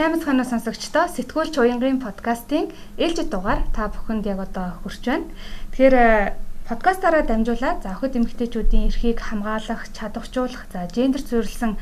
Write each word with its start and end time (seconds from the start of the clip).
Сайн 0.00 0.16
мэцхан 0.16 0.40
сонсогчдоо 0.48 1.12
сэтгүүлч 1.12 1.60
уянгын 1.60 2.00
подкастын 2.00 2.72
ээлжид 2.96 3.28
дугаар 3.28 3.60
та 3.76 3.92
бүхэнд 3.92 4.24
яг 4.32 4.40
одоо 4.48 4.80
хүрч 4.80 5.04
байна. 5.04 5.28
Тэгэхээр 5.76 5.94
подкастаараа 6.64 7.28
дамжуулаад 7.28 7.84
за 7.84 7.92
охид 7.92 8.16
эмэгтэйчүүдийн 8.16 8.88
эрхийг 8.88 9.20
хамгаалах, 9.20 9.92
чадваржуулах, 9.92 10.64
за 10.72 10.88
гендер 10.88 11.20
суурилсан 11.20 11.76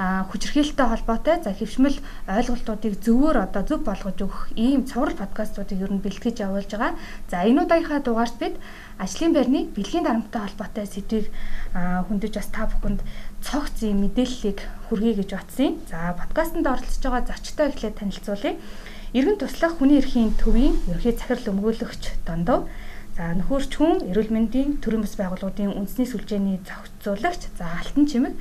хүчирхийлэлтэй 0.00 0.86
холбоотой 0.90 1.36
за 1.44 1.54
хөвшмөл 1.54 1.94
ойлголтуудыг 2.26 2.98
зөвөр 3.06 3.36
одоо 3.46 3.62
зөв 3.62 3.86
болгож 3.86 4.18
өгөх 4.18 4.50
ийм 4.58 4.88
цуврал 4.90 5.14
подкастуудыг 5.14 5.78
ер 5.78 5.92
нь 5.94 6.02
бэлтгэж 6.02 6.42
явуулж 6.42 6.74
байгаа. 6.74 6.98
За 7.30 7.46
энэ 7.46 7.70
удаагийнхаа 7.70 8.00
дугаарт 8.02 8.34
бид 8.40 8.56
ажлын 8.98 9.30
байрны 9.36 9.70
бэлгийн 9.76 10.08
дарамттай 10.08 10.42
холбоотой 10.42 10.86
сэдвийг 10.90 11.28
хөндөж 11.70 12.32
бас 12.34 12.48
та 12.48 12.64
бүхэнд 12.64 13.04
цогц 13.44 13.82
ийм 13.82 14.04
мэдээллийг 14.04 14.60
хүргэе 14.88 15.14
гэж 15.20 15.30
батсан. 15.34 15.80
За 15.90 16.16
подкастт 16.16 16.56
оролцож 16.60 17.02
байгаа 17.02 17.28
зочтой 17.28 17.68
эхлээд 17.68 17.98
танилцуулъя. 17.98 18.54
Иргэн 19.16 19.38
туслах 19.40 19.74
хүний 19.76 19.98
эрхийн 19.98 20.36
төвийн 20.38 20.76
ерхий 20.92 21.12
захирал 21.16 21.50
өмгөөлөгч 21.52 22.02
Дондов 22.26 22.70
За 23.20 23.34
нөхөрч 23.36 23.76
хүн 23.76 24.00
эрүүл 24.08 24.32
мэндийн 24.32 24.80
төрийн 24.80 25.04
бас 25.04 25.12
байгууллагын 25.20 25.76
үндэсний 25.76 26.08
сүлжээний 26.08 26.56
зохицуулагч 26.64 27.52
за 27.52 27.68
алтан 27.68 28.08
чимэг 28.08 28.32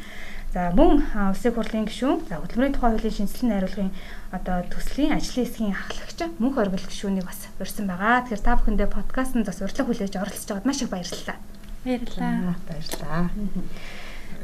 за 0.56 0.72
мөн 0.72 1.04
улсын 1.10 1.52
хурлын 1.52 1.84
гишүүн 1.84 2.24
за 2.32 2.40
хөтөлмөрийн 2.40 2.76
тухай 2.80 2.96
хуулийн 2.96 3.18
шинжилгээ 3.18 3.50
найруулгын 3.50 3.92
одоо 4.32 4.58
төслийн 4.72 5.20
ажлын 5.20 5.44
хэсгийн 5.44 5.76
ахлагч 5.76 6.20
мөнх 6.40 6.56
оргил 6.64 6.88
гишүүнийг 6.88 7.28
бас 7.28 7.52
урьсан 7.60 7.92
байгаа. 7.92 8.24
Тэгэхээр 8.24 8.46
та 8.48 8.56
бүхэндээ 8.56 8.88
подкастт 8.88 9.36
бас 9.36 9.60
урьдлаг 9.60 9.88
хүлээж 9.90 10.16
оролцож 10.16 10.48
байгаад 10.48 10.70
маш 10.72 10.80
их 10.80 10.94
баярлалаа. 10.96 11.38
Баярлалаа. 11.84 12.56
Баярлалаа. 12.72 13.22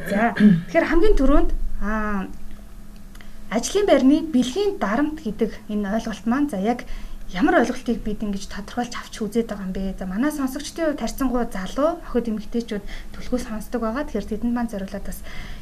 За 0.04 0.36
тэгэхээр 0.36 0.86
хамгийн 0.92 1.16
түрүүнд 1.16 1.52
аа 1.82 2.28
ажлын 3.50 3.86
байрны 3.88 4.28
бэлгийн 4.28 4.76
дарамт 4.84 5.24
гэдэг 5.24 5.52
энэ 5.72 5.96
ойлголт 5.96 6.26
маань 6.28 6.52
за 6.52 6.60
яг 6.60 6.84
ямар 7.32 7.64
ойлголтыг 7.64 8.04
бид 8.04 8.22
ингэж 8.22 8.52
тодорхойлж 8.52 8.94
авч 8.96 9.16
үзээд 9.24 9.50
байгаа 9.50 9.66
юм 9.66 9.74
бэ? 9.74 9.96
За 9.98 10.06
манай 10.06 10.32
сонсогчдын 10.32 10.94
хувьд 10.94 11.02
харьцангуй 11.02 11.44
залуу 11.50 11.90
охид 12.06 12.30
эмэгтэйчүүд 12.30 12.84
төлхөө 13.16 13.40
сонсдог 13.40 13.82
байгаа. 13.82 14.06
Тэгэхээр 14.06 14.30
тэдэнд 14.30 14.56
маань 14.56 14.72
зориулаад 14.72 15.06
бас 15.08 15.20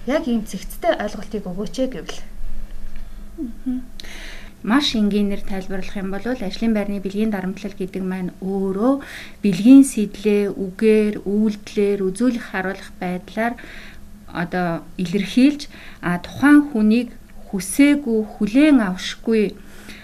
яг 0.10 0.28
ийм 0.28 0.44
зэгцтэй 0.44 0.94
ойлголтыг 0.98 1.44
өгөөч 1.48 1.76
гэвэл. 1.94 2.20
Маш 4.64 4.96
энгийнээр 4.96 5.44
тайлбарлах 5.44 5.98
юм 6.00 6.10
бол 6.16 6.24
ажлын 6.24 6.72
байрны 6.72 7.04
бэлгийн 7.04 7.36
дарамтлал 7.36 7.76
гэдэг 7.76 8.00
маань 8.00 8.32
өөрөө 8.40 9.04
бэлгийн 9.44 9.84
сэтлээ, 9.84 10.56
үгээр, 10.56 11.28
үйлдэлээр 11.28 12.00
үзүүлэх 12.00 12.46
харуулах 12.56 12.92
байдлаар 12.96 13.60
одоо 14.34 14.82
илэрхийлж 14.98 15.62
тухайн 16.26 16.60
хүнийг 16.70 17.10
хүсээгүй 17.48 18.20
хүлээн 18.34 18.78
авшгүй 18.82 19.54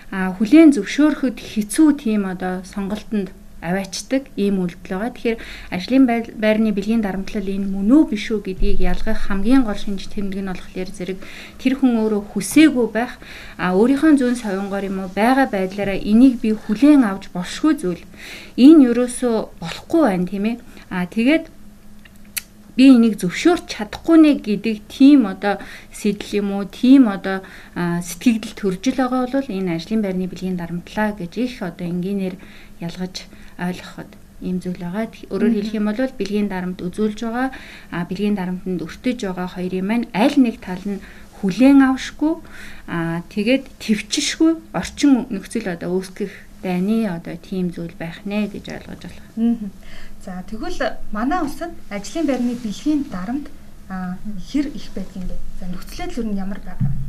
хүлээн 0.10 0.70
зөвшөөрөхөд 0.74 1.38
хэцүү 1.38 1.90
тийм 2.02 2.22
одоо 2.30 2.62
сонголтонд 2.66 3.30
аваачдаг 3.62 4.24
ийм 4.40 4.64
үйлдэл 4.64 4.96
байгаа. 4.96 5.12
Тэгэхээр 5.12 5.38
ажлын 5.76 6.04
байрны 6.08 6.72
бэлгийн 6.72 7.04
дарамтлал 7.04 7.44
энэ 7.44 7.68
мөн 7.68 7.92
үү 7.92 8.04
биш 8.16 8.32
үү 8.32 8.40
гэдгийг 8.48 8.80
ялгах 8.80 9.28
хамгийн 9.28 9.68
гол 9.68 9.76
шинж 9.76 10.08
тэмдэг 10.08 10.40
нь 10.40 10.52
болохоор 10.52 10.90
зэрэг 10.96 11.20
тэр 11.60 11.74
хүн 11.76 12.00
өөрөө 12.00 12.22
хүсээгүй 12.32 12.88
байх 12.96 13.20
а 13.60 13.76
өөрийнхөө 13.76 14.16
зүүн 14.16 14.38
совингоор 14.40 14.88
юм 14.88 15.04
уу 15.04 15.10
байгаа 15.12 15.48
байдлаараа 15.52 16.00
энийг 16.00 16.40
би 16.40 16.56
хүлээн 16.56 17.04
авч 17.04 17.28
болшгүй 17.36 17.74
зүйл. 17.76 18.04
Энэ 18.56 18.96
ерөөсөө 18.96 19.36
болохгүй 19.60 20.02
байна 20.08 20.26
тийм 20.32 20.46
ээ. 20.48 20.56
А 20.90 21.06
тэгээд 21.06 21.44
би 22.80 22.96
энийг 22.96 23.20
зөвшөөрч 23.20 23.76
чадахгүй 23.76 24.18
нэ 24.24 24.32
гэдэг 24.40 24.88
тийм 24.88 25.28
одоо 25.28 25.60
сэтэл 25.92 26.40
юм 26.40 26.56
уу 26.56 26.64
тийм 26.64 27.12
одоо 27.12 27.44
сэтгэгдэл 27.76 28.56
төржил 28.56 28.96
байгаа 29.04 29.28
бол 29.28 29.48
энэ 29.52 29.76
ажлын 29.76 30.00
байрны 30.00 30.32
бэлгийн 30.32 30.56
дарамтлаа 30.56 31.12
гэж 31.20 31.34
их 31.44 31.60
одоо 31.60 31.84
энгийнээр 31.92 32.40
ялгаж 32.80 33.28
ойлгоход 33.60 34.10
ийм 34.40 34.64
зүйл 34.64 34.80
байгаа. 34.80 35.12
Өөрөөр 35.12 35.54
хэлэх 35.60 35.76
юм 35.76 35.92
бол 35.92 36.00
бэлгийн 36.00 36.48
дарамт 36.48 36.80
үзүүлж 36.80 37.20
байгаа, 37.28 37.52
а 37.92 38.08
бэлгийн 38.08 38.40
дарамтанд 38.40 38.80
өртөж 38.80 39.28
байгаа 39.28 39.48
хоёрын 39.60 39.84
маань 39.84 40.08
аль 40.16 40.40
нэг 40.40 40.64
тал 40.64 40.80
нь 40.88 41.04
хүлээн 41.44 41.84
авшгүй 41.84 42.34
аа 42.88 43.28
тэгээд 43.28 43.64
төвчшгүй 43.84 44.52
орчин 44.72 45.28
нөхцөл 45.28 45.68
одоо 45.68 46.00
үүсгэх 46.00 46.32
дайны 46.64 47.08
одоо 47.08 47.36
тийм 47.40 47.72
зүйл 47.72 47.96
байх 48.00 48.24
нэ 48.28 48.52
гэж 48.52 48.66
ойлгож 48.76 49.02
байна. 49.08 49.72
За 50.26 50.44
тэгвэл 50.44 51.00
манай 51.16 51.40
улсад 51.48 51.72
ажлын 51.90 52.28
байрны 52.28 52.56
бэлгийн 52.60 53.08
дарамт 53.08 53.48
хэр 54.52 54.68
их 54.68 54.92
байдгийг 54.92 55.32
бэ? 55.32 55.36
За 55.60 55.66
нөхцөлөд 55.72 56.12
л 56.12 56.20
ер 56.20 56.28
нь 56.28 56.40
ямар 56.44 56.60
байгаа 56.60 56.92
вэ? 56.92 57.00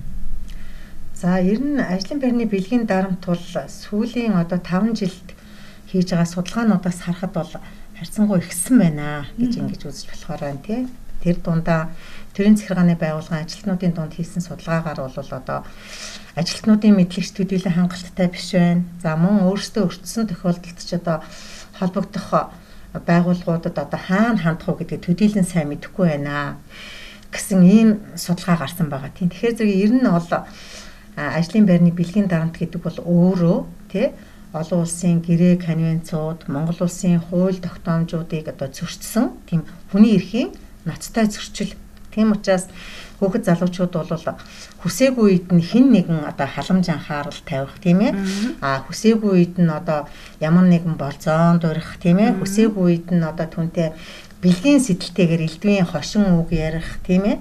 За 1.18 1.42
ер 1.42 1.58
нь 1.58 1.82
ажлын 1.82 2.22
байрны 2.22 2.46
бэлгийн 2.46 2.86
дарамт 2.86 3.26
бол 3.26 3.42
сүүлийн 3.42 4.38
одоо 4.38 4.62
5 4.62 4.94
жилд 4.94 5.28
хийж 5.90 6.14
байгаа 6.14 6.30
судалгаануудаас 6.30 7.02
харахад 7.02 7.32
бол 7.34 7.52
харьцангуй 7.98 8.38
ихсэн 8.46 8.78
байна 8.78 9.26
гэж 9.34 9.58
ингэж 9.58 9.82
үзэж 9.90 10.06
болохоор 10.06 10.40
байна 10.46 10.62
тий. 10.62 10.86
Тэр 11.18 11.36
дундаа 11.42 11.90
төрийн 12.32 12.54
захиргааны 12.54 12.94
байгууллагын 12.94 13.42
ажилтнуудын 13.42 13.90
дунд 13.90 14.14
хийсэн 14.14 14.40
судалгаагаар 14.40 15.10
бол 15.10 15.30
одоо 15.34 15.66
ажилтнуудын 16.38 16.94
мэдлэгч 16.94 17.34
төдийлөн 17.34 17.74
хангалттай 17.74 18.30
биш 18.30 18.54
байна. 18.54 18.86
За 19.02 19.18
мөн 19.18 19.50
өөрсдөө 19.50 19.82
өртсөн 19.90 20.30
тохиолдолд 20.30 20.78
ч 20.78 20.94
одоо 20.94 21.26
холбогдох 21.74 22.54
байгууллагуудад 22.94 23.76
одоо 23.78 24.00
хаана 24.00 24.38
хандах 24.38 24.68
уу 24.68 24.78
гэдэг 24.78 24.98
төдийлөн 25.06 25.46
сайн 25.46 25.70
мэдэхгүй 25.70 26.06
байна 26.10 26.58
гэсэн 27.30 27.62
ийм 27.62 27.88
судалгаа 28.18 28.66
гарсан 28.66 28.90
байгаа 28.90 29.10
тийм. 29.14 29.30
Тэгэхээр 29.30 29.56
зэрэг 29.56 29.76
ер 29.86 29.92
нь 29.94 30.06
бол 30.06 30.30
ажлын 31.14 31.66
байрны 31.66 31.90
бэлгийн 31.94 32.26
дарамт 32.26 32.58
гэдэг 32.58 32.80
бол 32.82 32.98
өөрөө 32.98 33.58
тий 33.92 34.10
олон 34.50 34.82
улсын 34.82 35.22
гэрээ 35.22 35.62
конвенцууд, 35.62 36.50
Монгол 36.50 36.82
улсын 36.82 37.22
хууль 37.22 37.62
тогтоомжуудыг 37.62 38.50
одоо 38.50 38.66
зөрчсөн 38.66 39.38
тийм 39.46 39.62
хүний 39.94 40.18
эрхийн 40.18 40.50
ноцтой 40.82 41.30
зөрчил. 41.30 41.78
Тийм 42.10 42.34
учраас 42.34 42.66
хүүхэд 43.20 43.44
залуучууд 43.44 43.92
бол 43.92 44.24
хүсээгүй 44.80 45.24
үед 45.28 45.46
нь 45.52 45.60
хин 45.60 45.92
нэгэн 45.92 46.24
одоо 46.24 46.48
халамж 46.48 46.88
анхаарал 46.88 47.40
тавих 47.44 47.76
тийм 47.84 48.00
ээ. 48.00 48.16
А 48.64 48.80
хүсээгүй 48.88 49.30
үед 49.36 49.54
нь 49.60 49.68
одоо 49.68 50.08
ямар 50.40 50.64
нэгэн 50.64 50.96
болзоон 50.96 51.60
дурих 51.60 52.00
тийм 52.00 52.18
ээ. 52.24 52.40
Хүсээгүй 52.40 52.84
үед 52.88 53.06
нь 53.12 53.20
одоо 53.20 53.44
түнтэй 53.44 53.92
бэлгийн 54.40 54.80
сэтэлтэйгээр 54.80 55.44
элдвийн 55.44 55.84
хошин 55.84 56.32
үг 56.40 56.56
ярих 56.56 56.96
тийм 57.04 57.28
ээ. 57.28 57.36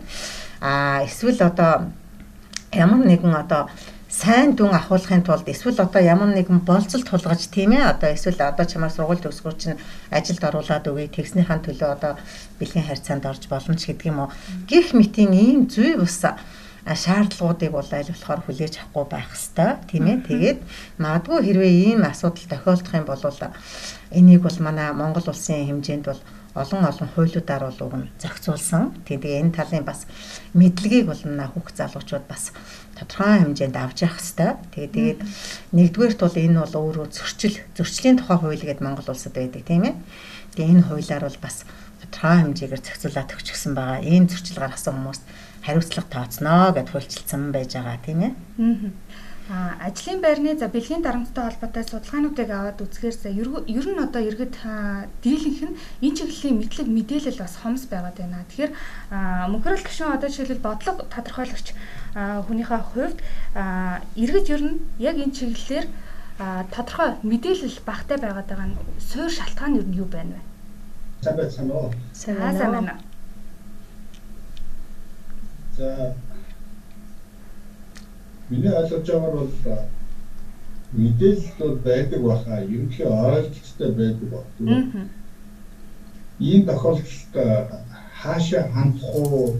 А 0.60 1.00
эсвэл 1.08 1.40
одоо 1.40 1.88
ямар 2.76 3.00
нэгэн 3.08 3.34
одоо 3.34 3.72
сайн 4.10 4.58
дүн 4.58 4.74
ахуулахын 4.74 5.22
тулд 5.22 5.46
эсвэл 5.46 5.78
одоо 5.86 6.02
ямар 6.02 6.34
нэгэн 6.34 6.66
болцол 6.66 7.06
тулгаж 7.06 7.46
тийм 7.54 7.78
ээ? 7.78 7.94
Одоо 7.94 8.10
эсвэл 8.10 8.42
одоо 8.42 8.66
чамаар 8.66 8.90
сургууль 8.90 9.22
төгсгөр 9.22 9.56
чинь 9.62 9.82
ажилд 10.10 10.42
оруулаад 10.42 10.90
өгье 10.90 11.14
тэгснийхэн 11.14 11.62
төлөө 11.62 11.90
одоо 11.94 12.14
бэлгийн 12.58 12.90
харьцаанд 12.90 13.30
орж 13.30 13.46
болно 13.46 13.78
ч 13.78 13.94
гэдэг 13.94 14.10
юм 14.10 14.26
уу? 14.26 14.34
Гих 14.66 14.98
мэтийн 14.98 15.30
ийм 15.38 15.70
зүй 15.70 15.94
бус 15.94 16.26
шаардлагуудыг 16.90 17.70
бол 17.70 17.86
аль 17.86 18.10
болохоор 18.10 18.42
хүлээж 18.50 18.74
авахгүй 18.82 19.06
байх 19.14 19.30
хэвээр 19.30 19.78
тийм 19.86 20.06
ээ 20.10 20.18
тэгээд 20.26 20.60
магадгүй 20.98 21.40
хэрвээ 21.46 21.74
ийм 21.94 22.02
асуудал 22.02 22.50
тохиолдох 22.50 22.94
юм 22.98 23.06
бол 23.06 23.24
энийг 24.10 24.42
бол 24.42 24.58
манай 24.58 24.90
Монгол 24.90 25.30
улсын 25.30 25.70
хэмжээнд 25.70 26.06
бол 26.10 26.22
олон 26.56 26.82
олон 26.86 27.10
хуулиудаар 27.14 27.64
бол 27.70 27.82
уг 27.86 27.94
нь 28.00 28.10
зохицуулсан. 28.18 28.94
Тэгээ 29.06 29.42
энэ 29.42 29.54
талын 29.54 29.86
бас 29.86 30.10
мэдлэгийг 30.58 31.06
бол 31.06 31.22
хүүхд 31.22 31.76
залуучууд 31.78 32.26
бас 32.26 32.54
тодорхой 32.98 33.46
хэмжээнд 33.46 33.78
авч 33.78 33.98
явах 34.02 34.18
хэрэгтэй. 34.18 34.52
Тэгээд 34.74 34.94
тэгээд 34.98 35.20
нэгдүгээрт 35.78 36.20
бол 36.26 36.38
энэ 36.42 36.60
бол 36.66 36.76
өөрөө 36.82 37.08
зөрчил, 37.14 37.58
зөрчлийн 37.78 38.18
тухай 38.18 38.38
хууль 38.42 38.66
гэдэг 38.66 38.82
Монгол 38.82 39.14
улсад 39.14 39.38
байдаг 39.38 39.62
тийм 39.62 39.84
ээ. 39.86 39.96
Тэгээд 40.58 40.72
энэ 40.74 40.86
хуулиар 40.90 41.24
бол 41.30 41.40
бас 41.40 41.70
тодорхой 42.02 42.38
хэмжээгээр 42.42 42.82
зохицуулаад 42.82 43.34
өгчихсөн 43.38 43.74
байгаа. 43.78 44.02
Энэ 44.02 44.30
зөрчил 44.34 44.58
гаргасан 44.58 44.94
хүмүүст 44.98 45.24
хариуцлага 45.62 46.10
тооцноо 46.10 46.74
гэд 46.74 46.90
хуульчилсан 46.90 47.54
байж 47.54 47.78
байгаа 47.78 47.98
тийм 48.02 48.20
ээ. 48.26 48.34
Аа 48.34 49.09
ажлын 49.50 50.22
байрны 50.22 50.54
за 50.58 50.68
бэлгийн 50.70 51.02
дарамттай 51.02 51.50
холбоотой 51.50 51.84
судалгаануудыг 51.84 52.50
аваад 52.54 52.82
үзэхээр 52.86 53.16
за 53.18 53.30
ер 53.34 53.50
нь 53.50 53.98
одоо 53.98 54.22
иргэд 54.22 54.54
дийлэнх 55.26 55.62
нь 55.66 55.78
энэ 56.06 56.18
чиглэлийн 56.18 56.58
мэдлэг 56.62 56.88
мэдээлэл 56.88 57.42
бас 57.42 57.58
хомс 57.58 57.90
байгаад 57.90 58.18
байна. 58.22 58.46
Тэгэхээр 58.46 58.74
мөнхөрөл 59.50 59.86
гишүүн 59.90 60.14
одоо 60.14 60.30
жишээлбэл 60.30 60.62
бодлого 60.62 61.02
тодорхойлогч 61.10 61.68
хүнийхээ 62.46 62.82
хувьд 62.94 63.18
иргэд 64.22 64.48
ер 64.54 64.62
нь 64.70 64.78
яг 65.02 65.18
энэ 65.18 65.34
чиглэлээр 65.34 65.86
тодорхой 66.70 67.18
мэдээлэл 67.26 67.82
багтай 67.90 68.18
байгаад 68.22 68.48
байгаа 68.54 68.68
нь 68.70 68.78
суур 69.02 69.34
шалтгаан 69.34 69.82
нь 69.82 69.98
юу 69.98 70.06
байна 70.06 70.38
вэ? 70.38 70.42
Сайн 71.26 71.36
байна 71.36 71.74
уу? 71.74 71.90
Сайн 72.14 72.38
байна. 72.70 72.94
За 75.74 76.14
миний 78.50 78.74
ойлгож 78.74 79.08
байгаагаар 79.08 79.36
бол 79.38 79.52
мэдээлэл 80.92 81.60
бол 81.60 81.76
байдаг 81.86 82.22
баха. 82.24 82.62
Ерөнхий 82.62 83.06
ойлголттой 83.06 83.92
байдаг 83.92 84.30
ба. 84.32 84.44
Ийм 86.40 86.66
тохиолдолд 86.66 87.34
хаашаа 88.22 88.64
хандах 88.74 89.16
уу? 89.16 89.58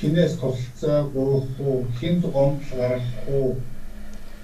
Хинээс 0.00 0.34
тусалцаа 0.40 1.04
гоох 1.14 1.46
уу? 1.60 1.86
Хин 2.00 2.20
гомдол 2.20 2.78
гаргах 2.78 3.28
уу? 3.28 3.56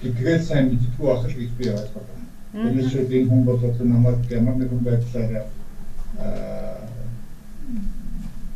Тэгээд 0.01 0.43
сайн 0.43 0.69
мэддэггүй 0.69 1.07
байх 1.07 1.25
л 1.25 1.37
гэж 1.39 1.51
би 1.57 1.65
ойлгоод 1.69 2.07
байна. 2.09 2.27
Тиймээс 2.53 2.93
энэ 2.95 3.27
хүн 3.29 3.43
бол 3.43 3.61
намайг 3.83 4.31
ямар 4.31 4.55
нэгэн 4.55 4.83
байдлаар 4.83 5.45
аа 6.19 6.73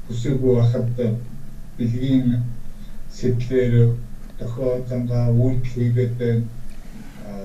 хүсээгүй 0.07 0.56
байхад 0.56 0.88
бэлгийн 1.77 2.44
сэтлэр 3.12 3.95
тохиол 4.39 4.81
замгаа 4.89 5.31
үйлдэл 5.31 5.73
хийгээд 5.73 6.13
байна. 6.17 6.43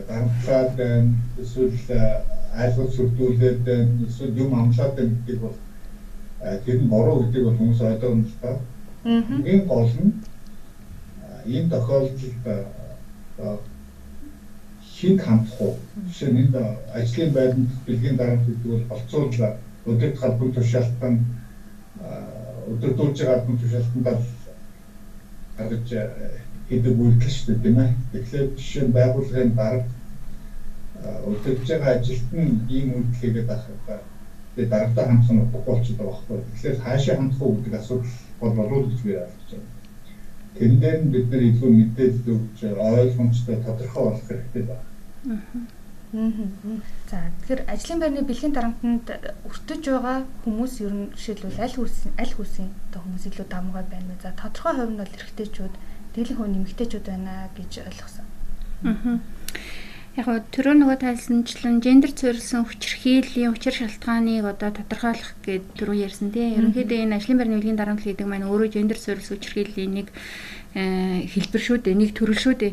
дарамтлаад 0.08 0.70
байна. 0.76 1.14
Эсвэл 1.40 1.76
айлгал 2.54 2.90
сүрдүүлээд 2.96 3.58
байна. 3.64 4.06
Эсвэл 4.06 4.38
юм 4.38 4.54
амлаад 4.54 4.94
байна 4.96 5.14
гэдэг 5.26 5.40
бол 5.40 5.56
тэр 6.64 6.78
нь 6.80 6.90
буруу 6.92 7.22
гэдэг 7.22 7.42
бол 7.44 7.58
хүмүүс 7.58 7.80
ойлгоно 7.80 8.24
л 8.24 8.36
та. 8.42 8.58
Энэ 9.04 9.66
гол 9.66 9.90
нь 10.02 10.12
энэ 11.46 11.68
тохиолдолд 11.68 13.62
хинт 15.02 15.20
хандах 15.20 15.60
уу? 15.60 15.74
Жишээ 16.06 16.30
нь 16.30 16.40
энд 16.42 16.54
ажлын 16.94 17.32
байранд 17.32 17.70
бэлгийн 17.86 18.16
дарамт 18.16 18.46
гэдэг 18.46 18.70
бол 18.70 18.84
болцуулаад 18.90 19.56
өдөрт 19.86 20.16
галбын 20.20 20.52
тушаалтан 20.54 21.14
өдөртүүлж 22.70 23.16
байгаа 23.18 23.36
галбын 23.38 23.58
тушаалтанд 23.58 24.06
гаргаж 25.56 25.88
хийдэг 26.72 26.96
үйлдэл 26.96 27.36
шүү 27.36 27.46
дээ 27.52 27.62
тийм 27.62 27.78
ээ. 27.84 27.90
Тэгэхээр 28.12 28.48
жишээ 28.56 28.84
нь 28.88 28.96
байгууллагын 28.96 29.52
дарга 29.60 29.88
өдөрж 31.28 31.68
байгаа 31.68 31.92
ажилт 32.00 32.28
нь 32.32 32.52
ийм 32.72 32.88
үйлдэл 32.96 33.20
хийгээд 33.20 33.50
ахад 33.52 34.00
тэгээ 34.56 34.72
дарагтаа 34.72 35.04
хандах 35.06 35.32
нь 35.32 35.42
утгагүй 35.44 35.64
болчиход 35.68 35.98
байгаа 36.00 36.16
байхгүй. 36.16 36.38
Тэгэхээр 36.48 36.76
хаашаа 36.80 37.16
хандах 37.16 37.42
уу 37.42 37.56
гэдэг 37.60 37.74
асуудал 37.76 38.08
бол 38.40 38.54
болов 38.56 38.88
гэж 38.88 39.00
би 39.04 39.12
ойлгож 39.20 39.50
байна. 39.52 39.70
Тэн 40.56 40.72
дээр 40.80 40.98
нь 41.04 41.12
бид 41.12 41.26
нар 41.28 41.42
илүү 41.48 41.70
мэдээлэл 41.76 42.32
өгч 42.34 42.58
ойлгомжтой 42.64 43.56
тодорхой 43.64 44.02
болох 44.04 44.26
хэрэгтэй 44.28 44.64
байна. 44.68 44.86
За 46.12 47.16
тэгэхээр 47.40 47.62
ажлын 47.72 48.00
байрны 48.00 48.22
бэлгийн 48.28 48.52
дарамтанд 48.52 49.06
өртөж 49.48 49.82
байгаа 49.88 50.18
хүмүүс 50.44 50.74
ер 50.84 50.92
нь 50.92 51.12
жишээлбэл 51.16 51.64
аль 51.64 51.76
хүсийн 51.80 52.12
аль 52.20 52.34
хүсийн 52.36 52.70
одоо 52.92 53.00
хүмүүс 53.00 53.24
илүү 53.32 53.46
давмгай 53.48 53.84
байна 53.88 54.12
вэ? 54.12 54.20
За 54.20 54.36
тодорхой 54.36 54.72
хувь 54.76 54.92
нь 54.92 55.00
бол 55.00 55.16
эрэгтэйчүүд, 55.16 55.74
дээлийн 56.14 56.38
хувь 56.38 56.52
нэмэгтэйчүүд 56.52 57.04
байна 57.08 57.48
гэж 57.56 57.72
ойлгосон. 57.88 58.26
Аа 58.84 59.20
яг 60.12 60.26
гоо 60.28 60.40
түрүү 60.52 60.74
нөгөө 60.76 60.96
тайлсанчлан 61.00 61.80
гендер 61.80 62.12
суурилсан 62.12 62.68
хүчирхийллийн 62.68 63.56
учир 63.56 63.72
шалтгааныг 63.72 64.44
одоо 64.44 64.68
тодорхойлох 64.76 65.32
гэд 65.40 65.72
түрүү 65.72 66.04
ярьсан 66.04 66.28
тийм 66.36 66.52
ерөнхийдөө 66.60 66.98
энэ 67.00 67.16
ажлын 67.16 67.40
байрны 67.40 67.56
үлгийн 67.56 67.80
дарамт 67.80 68.04
гэдэг 68.04 68.28
маань 68.28 68.44
өөрөө 68.44 68.76
гендер 68.76 69.00
суурилсан 69.00 69.40
хүчирхийллийн 69.40 69.92
нэг 69.96 70.12
э, 70.76 71.24
хэлбэр 71.32 71.62
шүү 71.64 71.78
дээ 71.80 71.96
нэг 71.96 72.12
төрөл 72.12 72.36
шүү 72.44 72.54
дээ. 72.60 72.72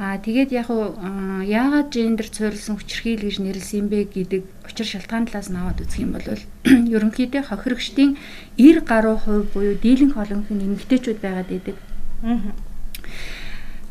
Аа 0.00 0.16
тэгээд 0.16 0.50
яг 0.56 0.72
гоо 0.72 0.96
яагаад 1.44 1.92
гендер 1.92 2.28
суурилсан 2.32 2.80
хүчирхийл 2.80 3.20
гэж 3.20 3.36
нэрлсэн 3.44 3.84
бэ 3.92 4.08
гэдэг 4.08 4.42
учир 4.64 4.88
шалтгаан 4.88 5.28
талаас 5.28 5.52
нь 5.52 5.60
аваад 5.60 5.84
үзэх 5.84 6.00
юм 6.00 6.16
бол 6.16 6.24
ерөнхийдөө 6.96 7.52
хохирогчдын 7.52 8.16
90 8.56 8.88
гаруй 8.88 9.16
хувь 9.20 9.44
буюу 9.52 9.76
дийлэнх 9.76 10.16
олонх 10.16 10.48
нь 10.48 10.64
эмэгтэйчүүд 10.64 11.20
байгаад 11.20 11.52
идэг 11.52 11.76
аа 12.24 12.67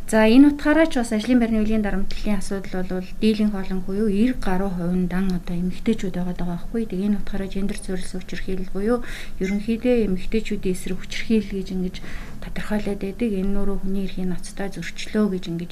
За 0.08 0.24
энэ 0.24 0.56
утгаараа 0.56 0.88
ч 0.88 1.04
бас 1.04 1.12
ажлын 1.12 1.44
байрны 1.44 1.60
үеийн 1.68 1.84
дарамтлалын 1.84 2.40
асуудал 2.40 2.88
бол 2.88 3.04
дийлэнх 3.20 3.52
олон 3.52 3.84
буюу 3.84 4.08
90 4.08 4.40
гаруй 4.40 4.72
хувийн 4.72 5.12
дан 5.12 5.28
одоо 5.36 5.56
эмэгтэйчүүд 5.60 6.16
байгаад 6.16 6.40
байгаа 6.40 6.64
байхгүй. 6.64 6.88
Тэгээ 6.88 7.08
энэ 7.12 7.20
утгаараа 7.20 7.50
гендер 7.52 7.76
зөвлөсөн 7.84 8.24
хүчирхийлэл 8.24 8.72
буюу 8.72 9.04
ерөнхийдөө 9.44 10.08
эмэгтэйчүүдийн 10.08 10.76
эсрэг 10.80 10.98
хүчирхийлэл 11.04 11.60
гэж 11.60 11.68
ингэж 11.76 11.96
тодорхойлоод 12.40 13.02
байдаг. 13.04 13.30
Энэ 13.36 13.52
нөрөө 13.52 13.78
хүний 13.84 14.08
эрхийн 14.08 14.32
ноцтой 14.32 14.72
зөрчлөө 14.72 15.26
гэж 15.28 15.44
ингэж 15.52 15.72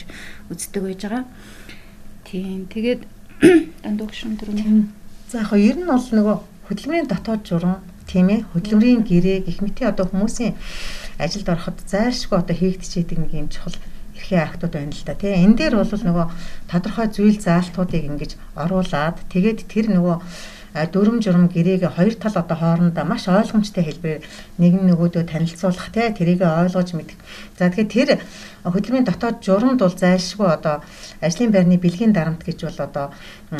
үздэг 0.51 0.83
байж 0.83 0.99
байгаа. 1.07 1.23
Тийм. 2.27 2.67
Тэгээд 2.67 3.01
дандуугшин 3.87 4.35
төрөний. 4.35 4.91
За 5.31 5.47
яг 5.47 5.55
ер 5.55 5.79
нь 5.79 5.87
бол 5.87 6.03
нөгөө 6.11 6.35
хөдөлмөрийн 6.67 7.07
дотоод 7.07 7.47
журам 7.47 7.79
тийм 8.03 8.27
ээ 8.35 8.51
хөдөлмөрийн 8.51 9.07
гэрээ 9.07 9.47
гэх 9.47 9.63
мэт 9.63 9.79
одоо 9.87 10.11
хүмүүсийн 10.11 10.59
ажилд 11.19 11.47
ороход 11.49 11.77
зайлшгүй 11.87 12.37
одоо 12.39 12.55
хийгдчихэд 12.55 13.15
нэг 13.19 13.31
юм 13.33 13.49
чухал 13.49 13.75
эрхийн 14.15 14.43
актууд 14.47 14.73
байна 14.73 14.91
л 14.95 15.05
да 15.05 15.15
тий. 15.15 15.35
Энэ 15.35 15.55
дээр 15.59 15.75
бол 15.79 15.91
нөгөө 15.91 16.25
тодорхой 16.71 17.07
зүйл 17.11 17.39
заалтуудыг 17.39 18.03
ингэж 18.07 18.31
оруулаад 18.55 19.17
тэгээд 19.31 19.59
тэр 19.67 19.91
нөгөө 19.91 20.17
дүрм 20.75 21.23
журм 21.23 21.47
гэрээг 21.47 21.87
хоёр 21.95 22.15
тал 22.19 22.35
одоо 22.35 22.57
хоорондоо 22.59 23.05
маш 23.07 23.27
ойлгомжтой 23.31 23.83
хэлбэрээр 23.87 24.23
нэг 24.59 24.73
нь 24.75 24.87
нөгөөдөө 24.91 25.23
танилцуулах 25.23 25.87
тий 25.95 26.11
тэрийг 26.11 26.43
ойлгож 26.43 26.91
мэдэх. 26.91 27.15
За 27.55 27.71
тэгэхээр 27.71 27.87
тэр 27.95 28.19
хөдөлмөрийн 28.65 29.05
дотоод 29.05 29.45
журамд 29.45 29.79
бол 29.79 29.93
зайлшгүй 29.93 30.49
одоо 30.49 30.81
ажлын 31.21 31.53
байрны 31.53 31.77
бэлгийн 31.77 32.13
дарамт 32.13 32.41
гэж 32.41 32.65
бол 32.65 32.79
одоо 32.81 33.05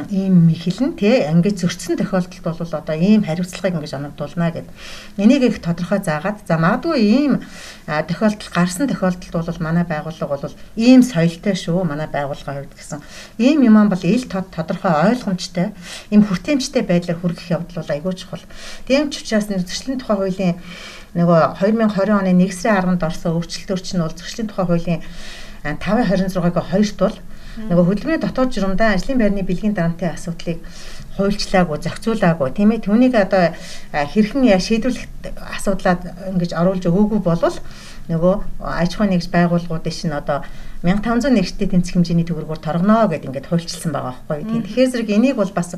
ийм 0.10 0.50
мэхэлэн 0.50 0.98
тий 0.98 1.30
ингээд 1.30 1.62
зөрчсөн 1.62 2.02
тохиолдолд 2.02 2.42
бол 2.42 2.74
одоо 2.74 2.96
ийм 2.98 3.22
хариуцлагыг 3.22 3.78
ингэж 3.78 3.94
оногдуулна 4.02 4.50
гэд. 4.50 4.68
Энийг 5.22 5.44
их 5.46 5.62
тодорхой 5.62 6.02
заагаад 6.02 6.42
за 6.50 6.58
магадгүй 6.58 6.98
ийм 7.06 7.34
тохиолдол 7.86 8.50
гарсан 8.50 8.90
тохиолдолд 8.90 9.46
бол 9.46 9.62
манай 9.62 9.86
байгууллага 9.86 10.42
бол 10.42 10.56
ийм 10.76 11.06
соёлтой 11.06 11.54
шүү 11.54 11.86
манай 11.86 12.10
байгууллагын 12.10 12.66
хувьд 12.66 12.74
гэсэн. 12.74 13.00
Ийм 13.38 13.62
юм 13.62 13.78
бол 13.86 14.02
ил 14.02 14.26
тод 14.26 14.50
тодорхой 14.50 15.14
ойлгомжтой 15.14 15.70
ийм 16.10 16.26
хүртээмжтэй 16.26 16.82
байдлаар 17.06 17.22
хүргэх 17.22 17.54
явдал 17.54 17.78
бол 17.86 17.94
айгүй 17.94 18.14
чухал. 18.18 18.44
Тийм 18.90 19.14
ч 19.14 19.22
учраас 19.22 19.46
зөрчлийн 19.46 20.02
тухай 20.02 20.18
хуулийн 20.18 20.56
нөгөө 21.14 21.62
2020 21.62 22.10
оны 22.18 22.34
1 22.34 22.50
сарын 22.50 22.98
10-нд 22.98 23.06
орсон 23.06 23.38
өөрчлөлтөөр 23.38 23.82
чинь 23.86 24.02
бол 24.02 24.18
зөрчлийн 24.18 24.50
тухай 24.50 24.66
хуулийн 24.66 25.02
526-г 25.64 26.58
хоёрт 26.66 26.98
бол 26.98 27.18
нөгөө 27.56 27.86
хөдөлмөрийн 27.88 28.24
дотоод 28.26 28.52
журамдаа 28.52 29.00
ажлын 29.00 29.22
байрны 29.22 29.48
бэлгийн 29.48 29.74
дарамтын 29.74 30.12
асуудлыг 30.12 30.60
хуульчлаагүй, 31.16 31.80
зохицуулаагүй 31.80 32.52
тийм 32.52 32.76
ээ. 32.76 32.84
Түүнийг 32.84 33.16
одоо 33.16 33.56
хэрхэн 33.96 34.44
яа 34.44 34.60
шийдвэрлэх 34.60 35.08
асуудлаад 35.56 36.04
ингэж 36.36 36.52
оруулж 36.52 36.84
өгөөгүй 36.84 37.22
болвол 37.24 37.56
нөгөө 38.12 38.36
аж 38.60 38.92
ахуйн 39.00 39.16
нэгж 39.16 39.32
байгууллагуудын 39.32 39.96
шин 39.96 40.14
одоо 40.14 40.44
1500 40.84 41.34
нэгжтэй 41.34 41.68
тэнцэх 41.72 41.98
хэмжээний 41.98 42.28
төгрөгөөр 42.28 42.62
торгоно 42.62 43.10
гэдээ 43.10 43.32
ингээд 43.32 43.50
хуульчилсан 43.50 43.90
байгаа 43.90 44.14
байхгүй. 44.30 44.46
Тийм. 44.46 44.62
Тэгэхээр 44.62 44.92
зэрэг 44.94 45.10
энийг 45.10 45.36
бол 45.42 45.50
бас 45.50 45.74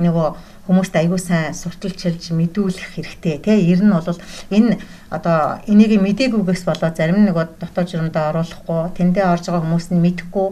нөгөө 0.00 0.26
хүмүүст 0.68 0.94
аягүй 1.00 1.18
сайн 1.18 1.56
сурталчилж 1.56 2.30
мэдүүлэх 2.36 3.00
хэрэгтэй 3.00 3.40
тий. 3.40 3.58
Ер 3.72 3.80
нь 3.80 3.88
бол 3.88 4.20
энэ 4.52 4.76
одоо 5.08 5.64
энийг 5.64 5.96
мдэггүйгээс 5.96 6.68
болоо 6.68 6.92
зарим 6.92 7.24
нэг 7.24 7.36
дотоод 7.56 7.88
журамдаа 7.88 8.36
оруулахгүй 8.36 8.92
тэндээ 8.92 9.24
орж 9.24 9.48
байгаа 9.48 9.64
хүмүүс 9.64 9.88
нь 9.96 10.04
мэдхгүй 10.04 10.46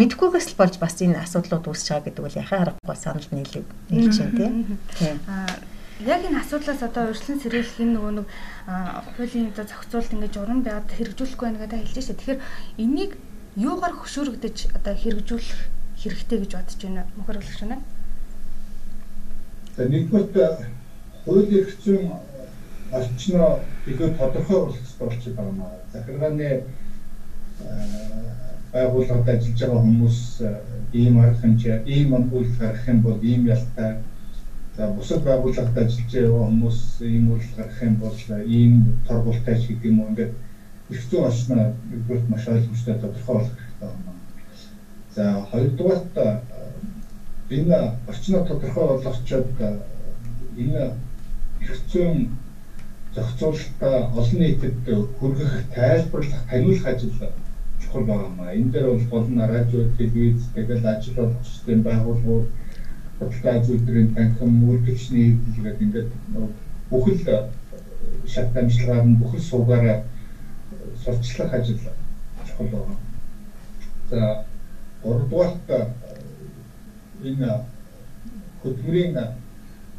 мэдхгүйгээс 0.00 0.48
л 0.56 0.58
болж 0.58 0.74
бас 0.80 0.96
энэ 1.04 1.20
асуудлууд 1.20 1.68
үүсэж 1.68 1.86
байгаа 1.92 2.06
гэдэг 2.08 2.24
үл 2.24 2.40
яхаа 2.40 2.58
харахгүй 2.64 2.96
санал 2.96 3.28
нийлж 3.28 3.52
байна 4.16 4.32
тий. 4.96 5.12
Аа 5.28 5.52
яг 6.00 6.22
энэ 6.22 6.38
асуудлаас 6.38 6.82
одоо 6.82 7.10
урьдчилан 7.10 7.42
сэргийлэх 7.42 7.82
энэ 7.82 7.94
нөгөө 7.98 8.12
нэг 8.22 8.26
хуулийн 9.18 9.50
одоо 9.50 9.66
зохицуулалт 9.66 10.14
ингээд 10.14 10.36
журам 10.38 10.60
байгаад 10.62 10.94
хэрэгжүүлэхгүй 10.94 11.46
байна 11.46 11.58
гэдэг 11.58 11.80
хэлж 11.82 11.96
шээ. 12.06 12.18
Тэгэхээр 12.22 12.40
энийг 12.78 13.12
юугаар 13.58 13.94
хөшөөрөгдөж 13.98 14.56
одоо 14.78 14.94
хэрэгжүүлэх 14.94 15.58
хэрэгтэй 15.98 16.38
гэж 16.38 16.52
бодож 16.54 16.78
байна 16.78 17.02
мөхөр 17.18 17.36
болгож 17.42 17.58
байна. 17.58 17.82
За 19.78 19.84
нэгдүгээр 19.86 20.56
хууль 21.22 21.54
эрх 21.54 21.70
зүйн 21.84 22.10
орчноо 22.98 23.50
илүү 23.86 24.08
тодорхой 24.18 24.58
хэрэгтэй 24.74 24.98
болчиход 24.98 25.36
байгаа 25.36 25.52
юм 25.54 25.60
аа. 25.62 25.78
Захиргааны 25.92 26.48
байгууллагад 28.72 29.28
ажиллаж 29.28 29.60
байгаа 29.60 29.82
хүмүүс 29.86 30.18
ийм 30.98 31.14
арга 31.22 31.40
хэмжээ, 31.42 31.86
ийм 31.86 32.10
үйл 32.34 32.50
гаргах 32.58 32.88
юм 32.90 33.00
бол 33.06 33.22
ийм 33.22 33.46
ялтай 33.46 34.02
За 34.78 34.86
бусад 34.86 35.24
байгууллагад 35.26 35.78
ажиллаж 35.78 36.12
байгаа 36.12 36.44
хүмүүс 36.46 36.78
ийм 37.02 37.24
үйл 37.34 37.46
гаргах 37.56 37.82
юм 37.82 37.94
бол 38.02 38.18
ийм 38.46 38.72
торгуултай 39.08 39.56
ч 39.58 39.66
гэдэг 39.66 39.90
юм 39.90 40.00
уу 40.00 40.10
ингээд 40.10 40.32
их 40.90 41.00
зүйн 41.10 41.26
орчноо 41.26 41.74
нэгдүгээр 41.90 42.22
маш 42.30 42.46
ойлгомжтой 42.46 42.94
тодорхой 42.94 43.34
болох 43.34 43.54
хэрэгтэй 43.58 43.88
байна. 43.90 44.12
За 45.14 45.24
хоёрдугаарт 45.50 46.14
энэ 47.50 47.92
орчноо 48.08 48.44
тодорхой 48.46 49.02
болгочоод 49.02 49.46
энэ 50.56 50.92
их 51.60 51.76
зүйн 51.92 52.36
зохицуулалтаа 53.14 54.12
олон 54.12 54.38
нийтэд 54.40 54.74
хүргэх, 55.18 55.52
тайлбарлах, 55.74 56.44
таниулах 56.50 56.86
ажил 56.86 57.12
чухал 57.80 58.10
аа. 58.10 58.52
Энэ 58.54 58.72
дээр 58.72 58.86
бол 58.86 59.04
гол 59.10 59.28
нь 59.28 59.40
радио, 59.40 59.88
телевиз, 59.96 60.42
тэгэл 60.54 60.86
ажил 60.86 61.14
болгочтой 61.14 61.76
байгууллагууд 61.76 62.46
бодлогын 63.18 63.64
зүйлдрийн 63.64 64.14
танхим 64.14 64.50
мөрдөгчний 64.62 65.38
хэлгээд 65.54 65.80
ингээд 65.80 66.10
бүхэл 66.90 67.48
шат 68.26 68.56
амжилтгаар 68.56 69.04
нь 69.06 69.18
бүхэл 69.20 69.40
суугаараа 69.40 70.02
сурчлах 71.02 71.54
ажил 71.54 71.80
чухал 72.46 72.66
байна. 72.66 72.96
За 74.10 74.44
гуравдугаарт 75.02 75.70
энэ 77.22 77.60
хөдөлмөрийн 78.62 79.14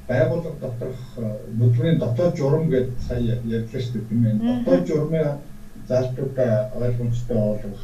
байгууллага 0.08 0.60
доторх 0.62 1.00
хөдөлмөрийн 1.16 2.00
дотоод 2.00 2.38
журам 2.38 2.70
гэдэг 2.70 2.98
сая 3.08 3.20
ярьлаа 3.20 3.82
шүү 3.82 3.94
дээ 3.94 4.08
тийм 4.10 4.26
ээ. 4.26 4.36
Дотоод 4.40 4.88
журмын 4.88 5.38
заалтуудаа 5.88 6.70
ойлгомжтой 6.82 7.38
болгох 7.38 7.84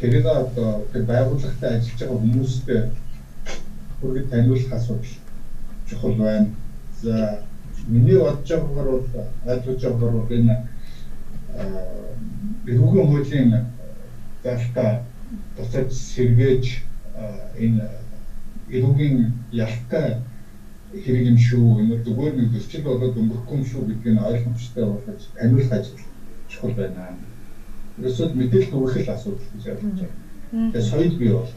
тэрийг 0.00 0.26
одоо 0.26 0.86
тэр 0.92 1.02
байгууллагатай 1.02 1.76
ажиллаж 1.76 2.00
байгаа 2.00 2.18
хүмүүстэй 2.18 2.80
бүргэд 4.00 4.30
таниулах 4.30 4.72
асуудал 4.72 5.14
чухал 5.88 6.14
байна. 6.16 6.46
За 7.02 7.42
миний 7.86 8.18
бодож 8.18 8.48
байгаагаар 8.48 8.86
бол 8.86 9.04
ойлгож 9.46 9.82
байгаагаар 9.82 10.12
бол 10.12 10.36
энэ 10.38 10.56
эрүүгийн 12.66 13.08
хуулийн 13.08 13.50
залтаа 14.42 15.02
буцаж 15.56 15.92
сэргээж 15.92 16.64
энэ 17.58 17.84
эрүүгийн 18.70 19.32
ялтай 19.52 20.20
хэрэг 20.92 21.26
юм 21.32 21.38
шүү. 21.38 21.80
Энэ 21.82 22.04
зүгээр 22.04 22.34
нэг 22.36 22.48
зөрчил 22.52 22.84
болоод 22.84 23.16
өнгөрөхгүй 23.20 23.56
юм 23.58 23.64
шүү 23.64 23.82
гэдгийг 23.88 24.18
ойлгомжтой 24.24 24.84
болгож 24.84 25.22
таниулах 25.36 25.72
ажил 25.72 26.00
чухал 26.48 26.74
байна. 26.76 27.16
Ерөөсөө 27.98 28.26
мэдээлэл 28.34 28.76
өгөх 28.76 28.96
л 28.96 29.14
асуудал 29.14 29.48
гэж 29.52 29.64
ойлгож 29.68 29.98
байна. 30.00 30.16
Тэгээ 30.72 30.88
соёл 30.90 31.14
бий 31.20 31.32
бол 31.32 31.50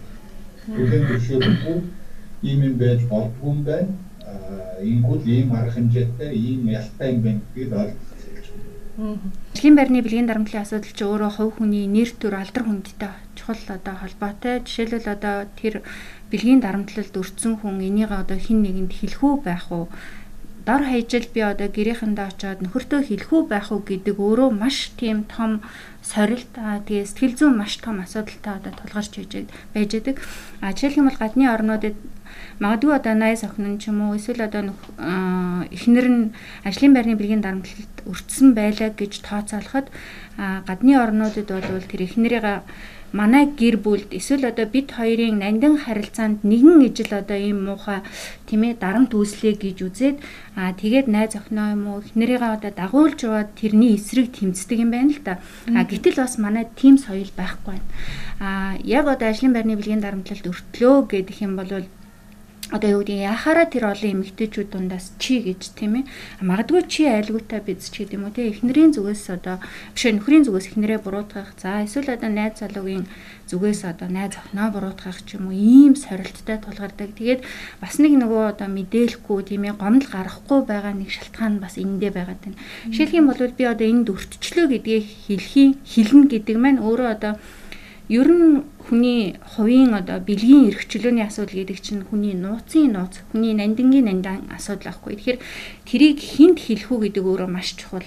бүхэн 0.67 1.03
төвшөөгүй 1.07 1.77
ийм 2.43 2.59
юм 2.67 2.75
байж 2.77 3.01
болдгүй 3.07 3.49
юм 3.51 3.59
байна. 3.63 3.91
Аа 4.27 4.83
ингүүл 4.83 5.23
ийм 5.27 5.53
арга 5.55 5.75
хэмжээтэй 5.75 6.31
ийм 6.35 6.67
ялтай 6.67 7.13
юм 7.15 7.21
байна 7.23 7.41
гэдгийг 7.55 7.73
ойлгох 7.73 8.11
Дэлхийн 9.55 9.75
байрны 9.79 10.03
бэлгийн 10.03 10.27
дарамтлын 10.27 10.61
асуудал 10.61 10.91
чи 10.93 11.03
өөрөө 11.07 11.31
хувь 11.39 11.53
хүний 11.57 11.87
нэр 11.87 12.11
төр 12.21 12.35
алдар 12.37 12.67
хүндтэй 12.67 13.15
чухал 13.39 13.63
одоо 13.71 13.95
холбоотой. 13.97 14.61
Жишээлбэл 14.67 15.07
одоо 15.15 15.47
тэр 15.55 15.81
бэлгийн 16.31 16.63
дарамтлалд 16.63 17.13
өртсөн 17.21 17.59
хүн 17.59 17.83
энийг 17.83 18.11
одоо 18.15 18.39
хин 18.39 18.63
нэгэнд 18.63 18.91
хэлэхүү 18.95 19.33
байх 19.43 19.67
уу? 19.69 19.85
Дор 20.65 20.81
хаяжл 20.85 21.27
би 21.33 21.41
одоо 21.41 21.67
гэрээхэндээ 21.67 22.27
очиод 22.31 22.59
нөхөртөө 22.61 23.01
хэлэхүү 23.09 23.41
байх 23.49 23.73
уу 23.73 23.81
гэдэг 23.81 24.15
өөрөө 24.15 24.49
маш 24.53 24.93
тийм 24.95 25.25
том 25.25 25.59
сорилт 26.05 26.53
тэгээ 26.53 27.09
сэтгэл 27.09 27.35
зүйн 27.37 27.55
маш 27.57 27.81
том 27.81 27.97
асуудалтай 27.99 28.61
одоо 28.61 28.71
тулгарч 28.77 29.11
байж 29.73 29.91
байдаг. 29.91 30.15
А 30.61 30.71
жишээлх 30.71 31.01
юм 31.01 31.09
бол 31.09 31.17
гадны 31.17 31.45
орнуудад 31.49 31.97
магадгүй 32.61 32.93
одоо 32.93 33.15
найз 33.17 33.41
охин 33.41 33.65
нь 33.73 33.79
ч 33.81 33.89
юм 33.89 34.05
уу 34.05 34.15
эсвэл 34.17 34.45
одоо 34.45 34.69
эхнэр 35.73 36.07
нь 36.13 36.21
ажлын 36.61 36.93
байрны 36.93 37.17
бэлгийн 37.17 37.41
дарамтлалд 37.41 38.05
өртсөн 38.05 38.53
байлаа 38.53 38.93
гэж 38.93 39.25
тооцоолоход 39.25 39.89
гадны 40.37 40.93
орнуудад 40.93 41.49
бол 41.49 41.89
тэр 41.89 42.01
эхнэрийг 42.05 42.45
манай 43.11 43.45
гэр 43.59 43.75
бүлд 43.83 44.09
эсвэл 44.15 44.47
одоо 44.47 44.65
бид 44.65 44.95
хоёрын 44.95 45.43
нандин 45.43 45.75
харилцаанд 45.77 46.47
нэгэн 46.47 46.87
ижил 46.87 47.11
одоо 47.11 47.37
ийм 47.37 47.67
муухай 47.67 47.99
тийм 48.47 48.63
ээ 48.67 48.79
дарамт 48.79 49.11
үүслэе 49.11 49.53
гэж 49.59 49.77
үзээд 49.87 50.17
аа 50.55 50.71
тэгээд 50.71 51.07
найз 51.11 51.35
охиноо 51.35 51.67
юм 51.75 51.83
уу 51.91 51.99
эхнэрийгээ 52.03 52.55
одоо 52.55 52.71
дагуулж 52.71 53.19
яваад 53.27 53.49
тэрний 53.59 53.95
эсрэг 53.99 54.31
тэмцдэг 54.31 54.79
юм 54.79 54.91
байна 54.95 55.11
л 55.11 55.21
да. 55.23 55.39
А 55.75 55.83
гэтэл 55.83 56.23
бас 56.23 56.39
манай 56.39 56.65
тим 56.79 56.95
соёл 56.95 57.31
байхгүй 57.35 57.75
байна. 57.75 57.87
А 58.39 58.75
яг 58.83 59.05
одоо 59.11 59.27
ажлын 59.27 59.53
байрны 59.53 59.75
бэлгийн 59.75 60.03
дарамтлалд 60.03 60.47
өртлөө 60.47 60.95
гэдэг 61.11 61.37
юм 61.43 61.59
бол 61.59 61.71
одоо 62.71 62.89
юу 62.89 63.03
гэдэг 63.03 63.27
яхаараа 63.27 63.67
тэр 63.67 63.91
олон 63.91 64.23
эмэгтэйчүүд 64.23 64.69
дундаас 64.71 65.11
чи 65.19 65.43
гэж 65.43 65.75
тийм 65.75 66.01
ээ. 66.01 66.09
Магадгүй 66.39 66.87
чи 66.87 67.03
айлгуутай 67.03 67.59
биз 67.59 67.91
ч 67.91 68.07
гэдэг 68.07 68.15
юм 68.15 68.25
уу 68.25 68.33
тийм 68.33 68.47
эхнэрийн 68.47 68.95
зүгээс 68.95 69.27
одоо 69.35 69.59
биш 69.91 70.03
нөхрийн 70.07 70.47
зүгээс 70.47 70.71
эхнэрээ 70.71 70.99
буруутгах. 71.03 71.51
За 71.59 71.83
эсвэл 71.83 72.15
одоо 72.15 72.31
найз 72.31 72.63
залуугийн 72.63 73.11
зүгээс 73.51 73.81
одоо 73.91 74.07
найз 74.07 74.39
охиноо 74.39 74.71
буруутгах 74.71 75.19
ч 75.27 75.35
юм 75.35 75.51
уу 75.51 75.55
ийм 75.55 75.99
сорилттой 75.99 76.57
тулгардаг. 76.63 77.11
Тэгээд 77.11 77.43
бас 77.83 77.99
нэг 77.99 78.15
нөгөө 78.15 78.55
одоо 78.55 78.67
мэдээлэхгүй 78.71 79.39
тийм 79.51 79.67
ээ 79.67 79.75
гомдол 79.75 80.07
гарахгүй 80.07 80.59
байгаа 80.63 80.95
нэг 80.95 81.11
шалтгаан 81.11 81.59
бас 81.59 81.75
эндээ 81.75 82.11
байгаад 82.15 82.39
байна. 82.39 82.59
Жишээлх 82.87 83.19
юм 83.19 83.27
бол 83.27 83.41
би 83.51 83.63
одоо 83.67 83.87
энд 83.91 84.07
өртчлөө 84.07 84.65
гэдгийг 84.71 85.05
хэлхийн 85.27 85.71
хэлнэ 85.83 86.27
гэдэг 86.31 86.55
маань 86.55 86.79
өөрөө 86.79 87.09
одоо 87.19 87.33
ер 88.11 88.27
нь 88.27 88.67
хүний 88.83 89.39
хувийн 89.55 89.95
одоо 89.95 90.19
бэлгийн 90.19 90.67
эрх 90.67 90.83
чөлөөний 90.91 91.23
асуудал 91.23 91.63
гэдэг 91.63 91.79
чинь 91.79 92.03
хүний 92.03 92.35
нууцын 92.35 92.91
нууц, 92.91 93.23
хүний 93.31 93.55
нандингийн 93.55 94.11
нандан 94.11 94.51
асуудал 94.51 94.91
байхгүй. 94.91 95.15
Тэгэхээр 95.15 95.39
тэрийг 95.87 96.19
хинт 96.19 96.59
хэлэх 96.59 96.91
үү 96.91 96.99
гэдэг 97.07 97.23
өөрөө 97.23 97.47
маш 97.47 97.71
чухал. 97.79 98.03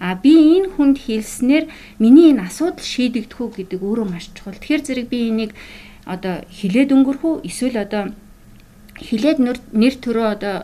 А 0.00 0.16
би 0.16 0.56
энэ 0.56 0.72
хүнд 0.72 0.96
хэлснээр 1.04 1.68
миний 2.00 2.32
энэ 2.32 2.48
асуудал 2.48 2.80
шийдэгдэх 2.80 3.38
үү 3.44 3.50
гэдэг 3.60 3.80
өөрөө 3.84 4.06
маш 4.08 4.32
чухал. 4.32 4.56
Тэгэхээр 4.56 4.82
зэрэг 4.88 5.06
би 5.12 5.28
энийг 5.28 5.52
одоо 6.08 6.48
хилээд 6.48 6.96
өнгөрөх 6.96 7.22
үү 7.28 7.34
эсвэл 7.44 7.76
одоо 7.76 8.16
хилээд 8.96 9.38
нэр 9.76 9.94
төрөө 10.00 10.26
одоо 10.32 10.56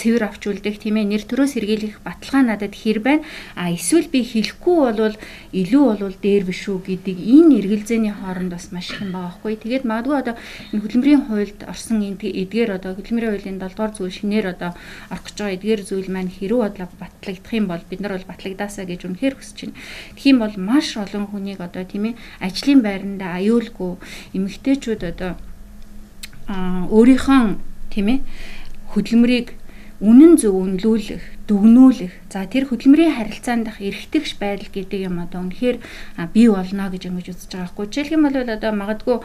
цэвэр 0.00 0.24
авч 0.24 0.42
үлдэх 0.48 0.80
тийм 0.80 0.96
ээ 0.96 1.06
нэр 1.12 1.22
төрөө 1.28 1.48
сэргийлэх 1.52 2.00
баталгаа 2.00 2.42
надад 2.48 2.72
хэр 2.72 3.04
байна? 3.04 3.24
А 3.52 3.68
эсвэл 3.68 4.08
би 4.08 4.24
хэлэхгүй 4.24 4.76
болвол 4.80 5.16
илүү 5.52 5.82
болвол 5.84 6.16
дээр 6.16 6.44
биш 6.48 6.64
үү 6.72 6.80
гэдэг 6.88 7.16
энэ 7.20 7.60
эргэлзээний 7.60 8.14
хооронд 8.16 8.56
бас 8.56 8.72
маш 8.72 8.88
их 8.88 9.04
юм 9.04 9.12
байгаа 9.12 9.36
хгүй. 9.36 9.60
Тэгээд 9.60 9.84
магадгүй 9.84 10.16
одоо 10.16 10.34
энэ 10.72 10.80
хөдөлмөрийн 10.80 11.22
хуульд 11.28 11.60
орсон 11.68 12.00
эдгээр 12.00 12.70
одоо 12.80 12.96
хөдөлмөрийн 12.96 13.32
хуулийн 13.36 13.58
7 13.60 13.76
дугаар 13.76 13.92
зүйл 13.92 14.16
шинээр 14.16 14.46
одоо 14.56 14.72
орох 15.12 15.24
гэж 15.28 15.36
байгаа 15.36 15.56
эдгээр 15.60 15.80
зүйл 15.84 16.08
маань 16.08 16.32
хэрүү 16.32 16.60
бодлоо 16.64 16.88
батлагдах 16.96 17.52
юм 17.52 17.66
бол 17.68 17.84
бид 17.84 18.00
нар 18.00 18.12
бол 18.16 18.30
батлагдаасаа 18.30 18.84
гэж 18.88 19.00
үнэхээр 19.04 19.34
хүсэж 19.36 19.58
байна. 19.68 19.78
Юм 20.24 20.36
бол 20.40 20.54
маш 20.56 20.96
олон 20.96 21.24
хүнийг 21.28 21.60
одоо 21.60 21.84
тийм 21.84 22.04
ээ 22.14 22.18
ажлын 22.40 22.80
байранда 22.80 23.26
аюулгүй 23.36 23.92
эмэгтэйчүүд 24.32 25.02
одоо 25.12 25.32
өөрийнхөө 26.48 27.40
тийм 27.92 28.06
ээ 28.08 28.18
хөдөлмөрийг 28.94 29.59
үнэн 30.00 30.40
зөв 30.40 30.56
үнэлүүлэх, 30.56 31.44
дүгнүүлэх. 31.44 32.32
За 32.32 32.48
тэр 32.48 32.72
хөдөлмөрийн 32.72 33.20
харилцаанд 33.20 33.68
дах 33.68 33.78
эргэтгэж 33.84 34.40
байдал 34.40 34.72
гэдэг 34.72 35.00
юм 35.04 35.20
одоо 35.20 35.44
үнэхээр 35.44 35.76
бий 36.32 36.48
болно 36.48 36.88
гэж 36.88 37.12
ингэж 37.12 37.26
үзэж 37.36 37.50
байгаа 37.52 37.68
хгүй. 37.68 37.86
Жишээлх 37.92 38.16
юм 38.16 38.24
бол 38.24 38.36
одоо 38.40 38.72
магадгүй 38.72 39.16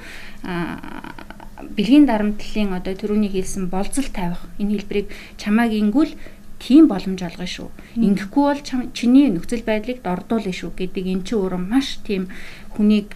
бэлгийн 1.79 2.05
дарамтлалын 2.05 2.75
одоо 2.75 2.91
төрөний 2.91 3.31
хэлсэн 3.31 3.71
болцол 3.71 4.07
тавих 4.11 4.43
энэ 4.59 4.83
хэлбэрийг 4.83 5.07
чамааг 5.39 5.71
ингүүл 5.71 6.11
тийм 6.59 6.91
боломж 6.91 7.23
олгоно 7.23 7.47
шүү. 7.47 7.69
Ингэхгүй 7.95 8.43
бол 8.43 8.61
чиний 8.91 9.31
нөхцөл 9.31 9.63
байдлыг 9.63 10.03
дордуулна 10.03 10.51
шүү 10.51 10.75
гэдэг 10.75 11.05
эн 11.07 11.21
чинь 11.23 11.39
өөрөө 11.39 11.61
маш 11.63 12.03
тийм 12.03 12.27
хүнийг 12.75 13.15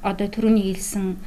одоо 0.00 0.28
төрөний 0.28 0.72
хэлсэн 0.72 1.20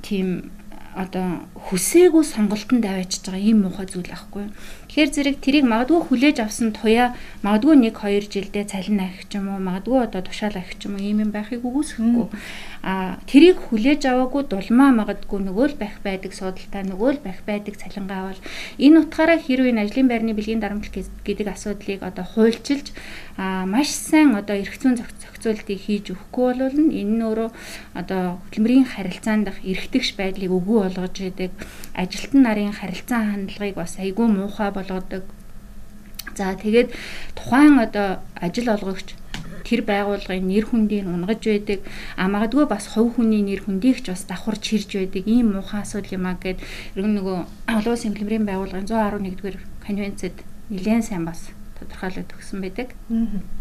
тийм 0.00 0.50
одоо 0.94 1.46
хүсээгүй 1.66 2.24
сонголтонд 2.24 2.84
аваачиж 2.86 3.26
байгаа 3.26 3.42
ийм 3.42 3.58
муухай 3.66 3.86
зүйл 3.90 4.08
байхгүй. 4.10 4.46
Тэгэхээр 4.94 5.10
зэрэг 5.10 5.36
тэрийг 5.42 5.66
магадгүй 5.66 6.00
хүлээж 6.06 6.38
авсан 6.38 6.70
туяа 6.70 7.18
магадгүй 7.42 7.82
1 7.82 7.98
2 7.98 8.30
жилдээ 8.30 8.62
цалин 8.70 9.02
авах 9.02 9.26
ч 9.26 9.42
юм 9.42 9.50
уу 9.50 9.58
магадгүй 9.58 10.06
одоо 10.06 10.22
тушаал 10.22 10.54
авах 10.54 10.78
ч 10.78 10.86
юм 10.86 10.94
уу 10.94 11.02
ийм 11.02 11.18
юм 11.18 11.30
байхыг 11.34 11.66
үгүйсэхгүй. 11.66 12.30
А 12.86 13.18
тэрийг 13.26 13.58
хүлээж 13.58 14.06
аваагүй 14.06 14.46
дулмаа 14.46 14.94
магадгүй 14.94 15.40
нөгөө 15.50 15.66
л 15.74 15.80
байх 15.82 15.98
байдаг 16.06 16.30
судалтай 16.30 16.86
нөгөө 16.86 17.10
л 17.10 17.24
байх 17.26 17.42
байдаг 17.42 17.74
цалингаа 17.74 18.38
авал 18.38 18.40
энэ 18.78 19.00
утгаараа 19.02 19.38
хэрвээ 19.42 19.72
энэ 19.74 19.82
ажлын 19.82 20.06
байрны 20.06 20.30
бэлгийн 20.30 20.62
дарамтлал 20.62 21.10
гэдэг 21.26 21.48
асуудлыг 21.50 22.00
одоо 22.06 22.22
хуульчилж 22.22 22.94
а 23.34 23.66
маш 23.66 23.90
сайн 23.90 24.38
одоо 24.38 24.54
эрх 24.54 24.78
зүйн 24.78 24.94
зохицуултыг 24.94 25.80
хийж 25.80 26.14
өгөхгүй 26.14 26.44
бол 26.54 26.70
энэ 26.70 27.18
нь 27.18 27.24
өөрөө 27.26 27.50
одоо 27.98 28.38
хөдөлмөрийн 28.46 28.86
харилцаанд 28.86 29.50
дах 29.50 29.58
эргэтгэж 29.66 30.14
байдлыг 30.14 30.52
өгөө 30.54 30.78
болгож 30.86 31.16
идэг 31.18 31.50
ажилтан 31.98 32.40
нарын 32.46 32.76
харилцаа 32.78 33.22
хандлагыг 33.32 33.74
бас 33.74 33.98
айгүй 33.98 34.26
муухай 34.30 34.70
болгодог. 34.84 35.24
За 36.36 36.54
тэгээд 36.54 36.92
тухайн 37.34 37.78
одоо 37.80 38.20
ажил 38.36 38.68
олгогч 38.68 39.16
тэр 39.64 39.80
байгууллагын 39.88 40.44
нэр 40.44 40.64
хүндийг 40.68 41.08
унгаж 41.08 41.40
байдаг. 41.40 41.80
А 42.20 42.28
магадгүй 42.28 42.68
бас 42.68 42.84
хувь 42.92 43.16
хүний 43.16 43.40
нэр 43.40 43.64
хүндийг 43.64 44.04
ч 44.04 44.12
бас 44.12 44.28
давхар 44.28 44.60
чирж 44.60 44.92
байдаг. 44.92 45.24
Ийм 45.24 45.56
муухай 45.56 45.80
асуудал 45.82 46.16
юм 46.20 46.26
а 46.28 46.36
гэд 46.36 46.60
нөгөө 46.96 47.38
олон 47.72 47.92
улсын 47.92 48.12
хөдөлмөрийн 48.12 48.44
байгууллагын 48.44 48.88
111-р 48.88 49.56
конвенцэд 49.86 50.36
нэлээд 50.68 51.04
сайн 51.08 51.24
бас 51.24 51.48
тодорхойлоод 51.80 52.34
өгсөн 52.36 52.60
байдаг. 52.60 52.92
Аа 53.08 53.53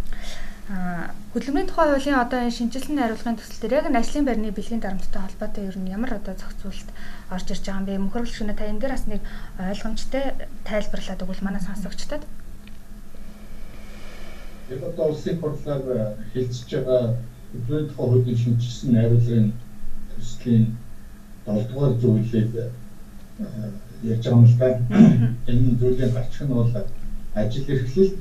хөдөлмөрийн 0.73 1.69
тухай 1.69 1.87
хуулийн 1.93 2.17
одоо 2.17 2.39
энэ 2.41 2.57
шинжилсэн 2.57 2.97
хариулгын 2.97 3.37
төсөл 3.37 3.61
дээр 3.61 3.77
яг 3.77 3.87
нь 3.89 3.99
ажлын 4.01 4.25
байрны 4.25 4.49
бэлгийн 4.49 4.81
дарамттай 4.81 5.21
холбоотой 5.21 5.69
ер 5.69 5.77
нь 5.77 5.93
ямар 5.93 6.17
одоо 6.17 6.33
зохицуулалт 6.33 6.89
орж 7.29 7.47
ирж 7.53 7.65
байгаа 7.65 7.77
юм 7.77 7.85
бэ? 7.85 8.03
Мөхөрлөг 8.09 8.33
шинэ 8.33 8.57
та 8.57 8.65
энэ 8.65 8.81
дээр 8.81 8.93
бас 8.97 9.05
нэг 9.05 9.21
ойлгомжтой 9.59 10.25
тайлбарлаад 10.65 11.21
өгвөл 11.21 11.45
манай 11.45 11.61
сонсогчдод. 11.61 12.23
Энэ 14.73 14.85
одоо 14.89 15.05
улсын 15.13 15.37
хурлаар 15.37 16.17
хэлцэж 16.33 16.69
байгаа 16.73 17.01
хөдөлмөрийн 17.53 17.89
тухай 17.93 18.07
хуулийн 18.09 18.39
шинжилсэн 18.41 18.89
найруулгын 18.93 19.47
төслийн 20.17 20.65
7 21.45 21.69
дугаар 21.69 21.93
зүйлийг 22.01 22.49
э, 22.57 22.65
ярьж 24.09 24.25
байгаа 24.25 24.41
юм 24.41 24.45
л 24.49 24.57
да. 24.57 24.69
Энэ 25.53 25.77
зүйлийн 25.77 26.13
гарчих 26.13 26.41
нь 26.41 26.53
бол 26.53 26.71
ажил 27.35 27.69
эрхлэлт 27.69 28.17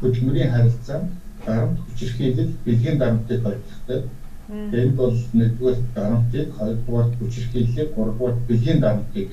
хөдөлмөрийн 0.00 0.50
харилцаа 0.50 1.00
дарамт 1.46 1.78
хүчирхийлэл 1.84 2.52
бэлгийн 2.64 2.98
дарамтыг 2.98 3.42
холбогддог. 3.42 4.02
Энд 4.48 4.94
бол 4.96 5.14
нэгдүгээр 5.32 5.78
дарамтыг, 5.94 6.46
хоёрдугаар 6.56 7.08
хүчирхийллийг, 7.18 7.88
гуравдугаар 7.94 8.34
бэлгийн 8.48 8.80
дарамтыг 8.80 9.28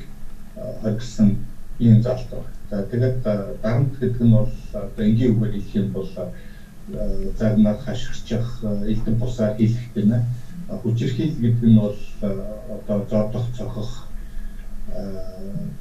хоригдсан 0.81 1.35
ийм 1.79 2.01
залт 2.01 2.29
байна. 2.29 2.49
За 2.69 2.83
тэгээд 2.83 3.15
дарамт 3.61 3.91
гэдэг 3.99 4.21
нь 4.23 4.31
бол 4.31 4.51
одоо 4.73 5.03
энгийн 5.03 5.31
үгээр 5.35 5.51
хэлэх 5.51 5.75
юм 5.75 5.87
бол 5.91 6.07
загнаад 7.39 7.79
хашгирчих 7.83 8.63
элдэн 8.63 9.15
бусаар 9.19 9.55
хийх 9.55 9.75
гэнэ. 9.95 10.19
Хүчирхийл 10.83 11.35
гэдэг 11.39 11.67
нь 11.69 11.79
бол 11.79 11.95
одоо 12.21 12.97
зодох 13.09 13.45
цохох 13.57 14.10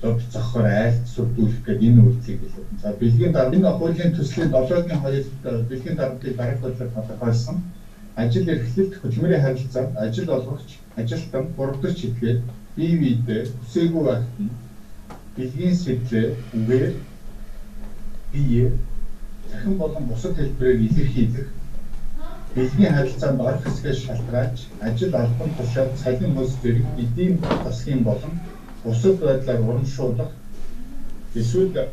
зод 0.01 0.21
цохоор 0.33 0.67
айлт 0.67 1.05
сүрдүүлэх 1.15 1.61
гэдэг 1.65 1.87
энэ 1.89 2.01
үйлдэлийг 2.03 2.41
хэлээд. 2.41 2.69
За 2.83 2.89
бэлгийн 3.01 3.33
дарга 3.33 3.57
энэ 3.57 3.71
хуулийн 3.79 4.13
төслийн 4.15 4.51
7-гийн 4.53 5.01
2-д 5.05 5.69
бэлгийн 5.69 5.97
даргыг 5.97 6.37
дараг 6.37 6.59
бодлоор 6.61 6.91
тодорхойлсон. 6.95 7.57
Ажил 8.17 8.49
эрхлэлт 8.49 8.95
хөдөлмөрийн 9.01 9.43
харилцаанд 9.43 9.97
ажил 9.97 10.31
олгогч, 10.31 10.69
ажилтан, 10.97 11.45
гуравдагч 11.57 11.99
хэлгээд 12.03 12.41
бие 12.77 12.95
биедээ 13.01 13.41
хүсээгүй 13.61 14.03
байхад 14.05 14.37
нь 14.41 14.51
бэлгийн 15.37 15.75
сэтлээ 15.75 16.27
үгээр 16.57 16.93
бие 18.33 18.65
захин 19.51 19.75
болон 19.79 20.05
бусад 20.11 20.35
хэлбэрээр 20.37 20.85
илэрхийлэх 20.87 21.49
бэлгийн 22.55 22.95
харилцаанд 22.95 23.41
орох 23.41 23.63
хэсгээс 23.65 23.99
шалтгаалж 24.07 24.59
ажил 24.87 25.15
албан 25.15 25.51
тушаал 25.59 25.91
цалин 26.03 26.35
хөлс 26.35 26.55
зэрэг 26.63 26.87
эдийн 27.03 27.39
засгийн 27.65 28.03
болон 28.03 28.33
бусад 28.85 29.17
байдлаар 29.21 29.61
урамшуулах 29.61 30.33
эсвэл 31.35 31.89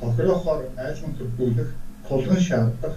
тохирохоор 0.00 0.60
айлгын 0.76 1.14
төрдүүлэх, 1.18 1.70
тулгын 2.08 2.40
шаардах, 2.48 2.94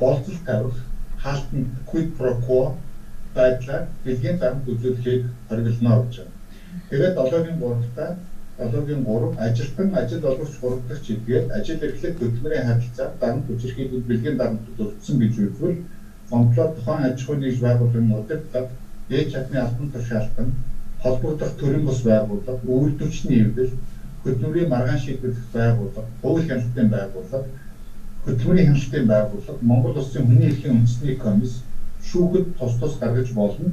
болцол 0.00 0.38
тавих, 0.46 0.76
хаалтанд 1.22 1.68
quid 1.86 2.08
pro 2.18 2.34
quo 2.46 2.76
байдлаар 3.34 3.86
бэлгийн 4.04 4.38
дарамт 4.38 4.68
үзүүлэхийг 4.68 5.24
хориглоно 5.48 6.02
гэж 6.02 6.16
байна. 6.18 6.34
Тэгээд 6.90 7.16
7-гийн 7.18 7.58
3-та 7.62 8.06
7-гийн 8.58 9.04
3 9.06 9.38
ажилтан 9.46 9.94
ажил 10.00 10.26
олгогч 10.30 10.54
3 10.60 10.80
дахь 10.88 11.02
чиглэлээр 11.06 11.52
ажил 11.58 11.84
эрхлэх 11.86 12.18
хөтөлмөрийн 12.18 12.66
харилцаа 12.66 13.08
дарамт 13.20 13.46
хүчирхийлэл 13.46 14.08
бэлгийн 14.10 14.36
дарамтд 14.36 14.82
өртсөн 14.84 15.16
гэж 15.22 15.34
үзвэл 15.46 15.78
гомдлоо 16.30 16.68
тухайн 16.74 17.06
аж 17.06 17.22
ахуйн 17.22 17.40
нэгж 17.40 17.58
байгууллагын 17.62 18.12
удирдлага 18.18 18.70
дээд 19.08 19.32
чадны 19.32 19.58
албан 19.62 19.88
тушаалтан 19.94 20.48
холбогдох 21.02 21.52
төрийн 21.60 21.84
бус 21.86 22.00
байгууллага 22.06 22.60
үйлдвэрчний 22.74 23.40
эвдэл 23.44 23.70
хөтөлмөрийн 24.22 24.68
маргаан 24.70 25.00
шийдвэрлэх 25.04 25.48
байгууллага 25.52 26.08
хууль 26.22 26.46
хяналтын 26.48 26.88
байгууллага 26.94 27.48
хөтөлмөрийн 28.24 28.68
хяналтын 28.68 29.06
байгууллага 29.12 29.68
Монгол 29.70 29.98
Улсын 29.98 30.26
хүний 30.26 30.48
эрхийн 30.50 30.76
үндэсний 30.78 31.16
комисс 31.24 31.54
шүүхэд 32.08 32.46
тус 32.58 32.74
тус 32.80 32.94
гаргаж 33.02 33.28
болно 33.40 33.72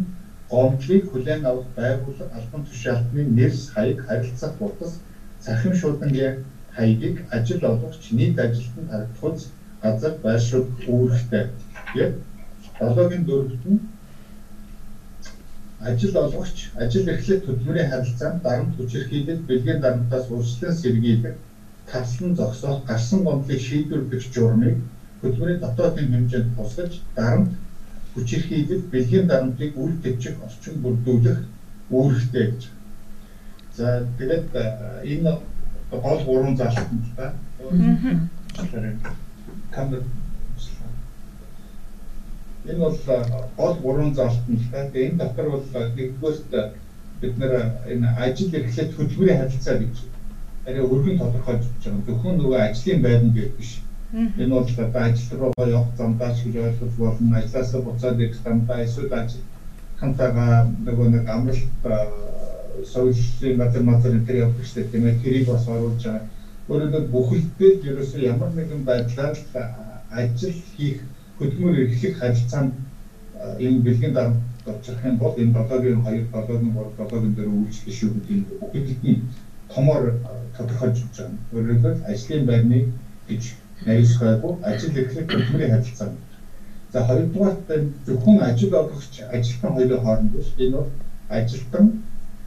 гомдлыг 0.50 1.04
хүлээн 1.12 1.46
авах 1.46 1.68
байгууллага 1.78 2.34
албан 2.38 2.64
тушаалтны 2.66 3.22
нэрс 3.38 3.62
хаяг 3.76 4.00
харилцах 4.08 4.54
утас 4.60 4.98
цахим 5.46 5.74
шуудангийн 5.82 6.36
хаягийг 6.76 7.26
ажил 7.30 7.62
олгогч 7.70 8.04
нийт 8.18 8.40
ажилтнанд 8.40 8.90
харагдахуйц 8.90 9.40
газар 9.84 10.14
байршуул 10.24 10.68
үүрэгтэй. 10.88 11.46
Яг 11.96 12.12
7-гийн 12.80 13.24
4-т 13.30 13.66
нь 13.70 13.80
ажил 15.82 16.18
олгогч 16.18 16.58
ажил 16.76 17.08
эрхлэлт 17.08 17.46
хөтөлмөрийн 17.46 17.90
харилцаанд 17.90 18.42
дарамт 18.44 18.76
хүчирхийлэл 18.76 19.48
бэлгийн 19.48 19.80
дарамтаас 19.82 20.26
урьдчилан 20.30 20.76
сэргийлэх 20.76 21.36
таслан 21.92 22.36
зогсоох 22.36 22.86
гарсан 22.86 23.24
гомдлыг 23.24 23.62
шийдвэрлэх 23.68 24.24
журмыг 24.34 24.76
хөтөлмөрийн 25.22 25.60
дотоодын 25.64 26.12
хэмжээнд 26.12 26.56
тусгаж 26.56 26.92
дарамт 27.16 27.52
хүчирхийлэл 28.14 28.84
бэлгийн 28.92 29.28
дарамтыг 29.28 29.72
үйл 29.78 29.96
төчих 30.04 30.36
орчин 30.46 30.76
бүрдүүлэх 30.84 31.40
үүрэгтэй 31.90 32.46
гэж. 32.52 32.62
За 33.78 34.04
тэгээд 34.18 34.46
энэ 35.04 35.32
гол 35.92 36.22
гурван 36.26 36.56
залтанд 36.58 37.06
та. 37.16 37.34
Камер 39.72 40.04
Энэ 42.68 42.80
бол 42.80 42.98
гол 43.58 43.76
гурван 43.84 44.14
залтанд 44.16 44.62
та. 44.72 44.90
Тэгээд 44.92 45.12
энэ 45.12 45.20
дотор 45.22 45.50
бол 45.50 45.66
нэгдүгээрт 45.96 46.74
бид 47.22 47.38
нэр 47.38 47.54
энэ 47.92 48.08
ажил 48.26 48.56
эрхлэлт 48.56 48.96
хөтөлбөрийн 48.96 49.40
харилцаа 49.40 49.78
гэж 49.80 49.96
арай 50.68 50.84
өргөн 50.84 51.20
тодорхойлж 51.20 51.66
байгаа. 51.68 52.06
Зөвхөн 52.08 52.36
нөгөө 52.38 52.60
ажлын 52.68 53.02
байран 53.04 53.32
гэж 53.36 53.52
биш 53.58 53.72
Энэ 54.12 54.50
бол 54.50 54.66
одоо 54.66 55.02
ажил 55.02 55.38
руугаа 55.40 55.70
явах 55.70 55.98
замдаа 55.98 56.34
ч 56.34 56.42
гэж 56.46 56.56
ойлгож 56.56 56.94
болно. 56.98 57.38
Ажлаасаа 57.38 57.82
буцаад 57.82 58.20
ирэх 58.20 58.38
замдаа 58.44 58.84
эсвэл 58.84 59.14
ажил 59.14 59.46
хамтаага 60.00 60.66
нөгөө 60.86 61.08
нэг 61.14 61.30
амралт 61.30 61.70
соёлын 62.92 63.86
мазар 63.86 64.12
энэ 64.18 64.34
явах 64.34 64.58
хэрэгтэй 64.58 64.86
тийм 64.90 65.06
ээ. 65.06 65.22
Тэрийг 65.22 65.48
бас 65.48 65.68
оруулж 65.68 66.02
байгаа. 66.04 66.26
Өөрөөр 66.70 67.06
бүхэлдээ 67.14 67.72
ерөөсөө 67.90 68.22
ямар 68.34 68.52
нэгэн 68.58 68.82
байдлаар 68.90 69.38
ажил 70.10 70.58
хийх 70.74 71.06
хөдөлмөр 71.40 71.80
эрхлэх 71.84 72.20
харилцаанд 72.20 72.74
энэ 73.66 73.84
бэлгийн 73.86 74.14
дарамт 74.14 74.42
орчих 74.68 75.00
юм 75.06 75.18
бол 75.18 75.34
энэ 75.42 75.54
7-гийн 75.56 76.04
2, 76.04 76.28
7-гийн 76.34 76.74
3, 76.76 77.10
7-гийн 77.10 77.36
4 77.36 77.48
үйлчлэл 77.60 77.98
шүү 78.00 78.10
гэдэг 78.14 78.32
энэ 78.36 78.48
бүхэлдээ 78.60 79.18
томоор 79.74 80.04
тодорхойлж 80.58 81.00
байгаа. 81.16 81.32
Өөрөөр 81.54 81.98
ажлын 82.12 82.46
байрны 82.50 82.80
гэж 83.30 83.44
найрсгаагүй 83.86 84.54
ажил 84.70 84.98
эрхлэх 85.02 85.26
хөтөлбөрийн 85.30 85.72
харилцаа. 85.72 86.10
За 86.94 87.00
хоёрдугаарт 87.08 87.70
зөвхөн 88.06 88.40
ажил 88.50 88.74
олгогч 88.82 89.14
ажилтан 89.36 89.72
хоёрын 89.74 90.04
хооронд 90.04 90.32
биш 90.34 90.50
энэ 90.58 90.76
бол 90.78 90.90
ажилтан 91.30 91.86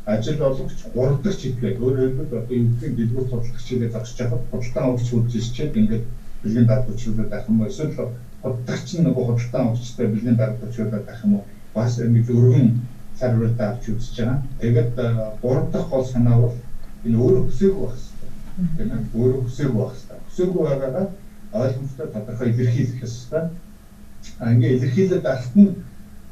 ажил 0.04 0.42
олгогч 0.48 0.78
гурав 0.94 1.22
дахь 1.22 1.38
чиглэл 1.40 1.82
өөрөөр 1.84 2.12
хэлбэл 2.16 2.40
одоо 2.42 2.56
юм 2.56 2.68
дэлгүүр 2.80 3.24
судалдагч 3.30 3.64
чиглэлээр 3.66 3.94
зогсож 3.94 4.18
байхад 4.18 4.42
худалдан 4.50 4.84
авагч 4.84 5.08
үйлчилчээд 5.12 5.78
ингээд 5.80 6.04
бэлгийн 6.42 6.66
байх 6.66 7.48
юм 7.48 7.60
уу 7.60 7.70
эсвэл 7.70 7.94
худалдагч 8.42 8.88
нь 8.94 9.04
нөгөө 9.06 9.24
худалдан 9.26 9.62
авагчтай 9.66 10.06
бэлгийн 10.10 10.36
даатгуулчдад 10.36 11.06
байх 11.06 11.24
юм 11.24 11.34
уу 11.34 11.44
бас 11.74 11.98
нэг 11.98 12.26
өргөн 12.30 12.68
цар 13.18 13.32
хүрээтэй 13.34 13.66
авч 13.66 13.84
үзэж 13.88 14.16
байгаа. 14.18 14.38
Тэгээд 14.60 14.92
гурав 15.42 15.70
дахь 15.72 15.88
гол 15.90 16.04
санаа 16.04 16.36
бол 16.42 16.56
энэ 17.04 17.16
өөрөө 17.16 17.42
хүсээгүй 17.46 17.82
байх 17.86 17.96
хэрэгтэй. 17.96 18.30
Тийм 18.76 18.90
ээ 18.92 19.00
өөрөө 19.14 19.40
хүсээгүй 19.46 19.78
байх 19.78 19.92
хэрэгтэй. 19.94 20.18
Хүсээгүй 20.26 20.62
байгаагаа 20.66 21.06
ойлгомжтой 21.52 22.06
тодорхой 22.12 22.48
илэрхийлэх 22.50 23.02
ёстой. 23.02 23.42
А 24.38 24.52
ингээ 24.52 24.74
илэрхийлээд 24.76 25.26
алт 25.26 25.52
нь 25.56 25.70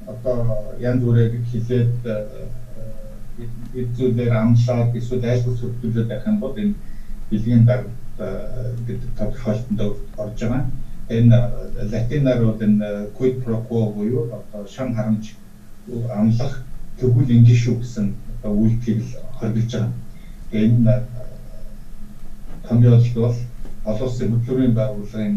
одоо 0.07 0.39
янз 0.81 1.01
бүрээр 1.05 1.33
хилээд 1.51 1.95
эд 3.81 3.89
зүйлээр 3.97 4.33
амлаад 4.35 4.97
эсвэл 4.97 5.25
айлгуул 5.25 5.59
сүрдүүлээд 5.61 6.09
байх 6.11 6.27
юм 6.27 6.39
бол 6.41 6.57
энэ 6.57 6.75
бэлгийн 7.31 7.65
дарамт 7.65 7.97
гэдэг 8.87 9.11
тодорхойлолтонд 9.19 9.81
орж 10.19 10.39
байгаа. 10.41 10.65
Энэ 11.11 11.39
латинаар 11.93 12.39
бол 12.45 12.63
энэ 12.63 13.09
quid 13.17 13.43
pro 13.43 13.57
quo 13.67 13.91
буюу 13.91 14.31
одоо 14.39 14.67
шан 14.67 14.95
харамж 14.95 15.35
амлах 16.19 16.63
тэгвэл 16.99 17.31
ингэ 17.31 17.55
шүү 17.63 17.75
гэсэн 17.79 18.07
одоо 18.43 18.53
үйлдэлийг 18.63 19.19
хоригдж 19.39 19.73
байгаа. 19.73 19.91
Энэ 20.53 20.95
томьёолт 22.69 23.15
бол 23.15 23.35
олон 23.85 24.07
улсын 24.07 24.31
хөтөлбөрийн 24.31 24.75
байгууллагын 24.75 25.35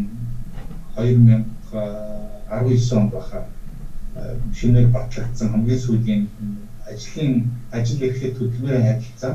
2019 0.96 2.94
онд 3.00 3.12
баха 3.12 3.42
шинээр 4.54 4.88
батлагдсан 4.94 5.50
хамгийн 5.50 5.80
сүүлийн 5.86 6.22
ажлын 6.92 7.50
ажил 7.72 8.04
эрхлэлт 8.06 8.38
хөтөлбөрийн 8.38 8.86
харилцаа 8.86 9.34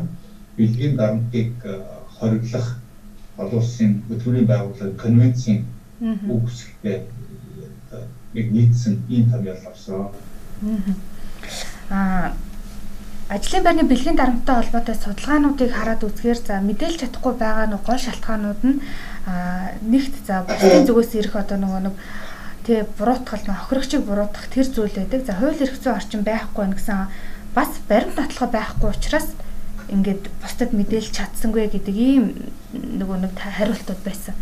бэлгийн 0.57 0.95
дарамтыг 0.97 1.51
хориглох 2.19 2.67
олон 3.43 3.59
улсын 3.59 3.91
хөтөлбөрийн 4.09 4.47
байгууллагын 4.47 4.97
конвенцийн 5.03 5.59
үгсэлтэй 6.01 7.07
нэг 8.35 8.47
нийцсэн 8.53 9.03
ийм 9.09 9.31
томьёол 9.31 9.65
авсан. 9.67 10.09
Аа 11.91 12.33
Ажлын 13.29 13.63
байрны 13.63 13.85
бэлгийн 13.85 14.17
дарамттай 14.17 14.57
холбоотой 14.57 14.97
судалгаануудыг 14.97 15.69
хараад 15.69 16.01
үзэхээр 16.01 16.41
за 16.41 16.65
мэдээлж 16.65 16.97
чадахгүй 17.05 17.35
байгаа 17.37 17.67
нэг 17.69 17.85
гол 17.85 18.01
шалтгаанууд 18.01 18.63
нь 18.65 18.81
нэгт 19.85 20.25
за 20.25 20.49
бусдын 20.49 20.89
зүгээс 20.89 21.13
ирэх 21.21 21.37
одоо 21.37 21.61
нөгөө 21.61 21.83
нэг 21.93 21.95
тий 22.65 22.89
буруутгал 22.97 23.45
хохирогчийг 23.45 24.09
буруутгах 24.09 24.49
тэр 24.49 24.65
зүйл 24.65 24.97
байдаг. 24.97 25.21
За 25.29 25.37
хууль 25.37 25.61
эрх 25.61 25.77
зүйн 25.77 25.97
орчин 26.01 26.23
байхгүй 26.25 26.73
гэсэн 26.73 27.13
бас 27.53 27.71
баримт 27.85 28.17
татлага 28.17 28.49
байхгүй 28.49 28.89
учраас 28.97 29.29
ингээд 29.89 30.25
бусдад 30.43 30.73
мэдээлж 30.77 31.11
чадсангүй 31.17 31.69
гэдэг 31.73 31.97
ийм 31.97 32.25
нөгөө 32.73 33.17
нэг 33.25 33.33
хариултууд 33.33 34.03
байсан. 34.05 34.35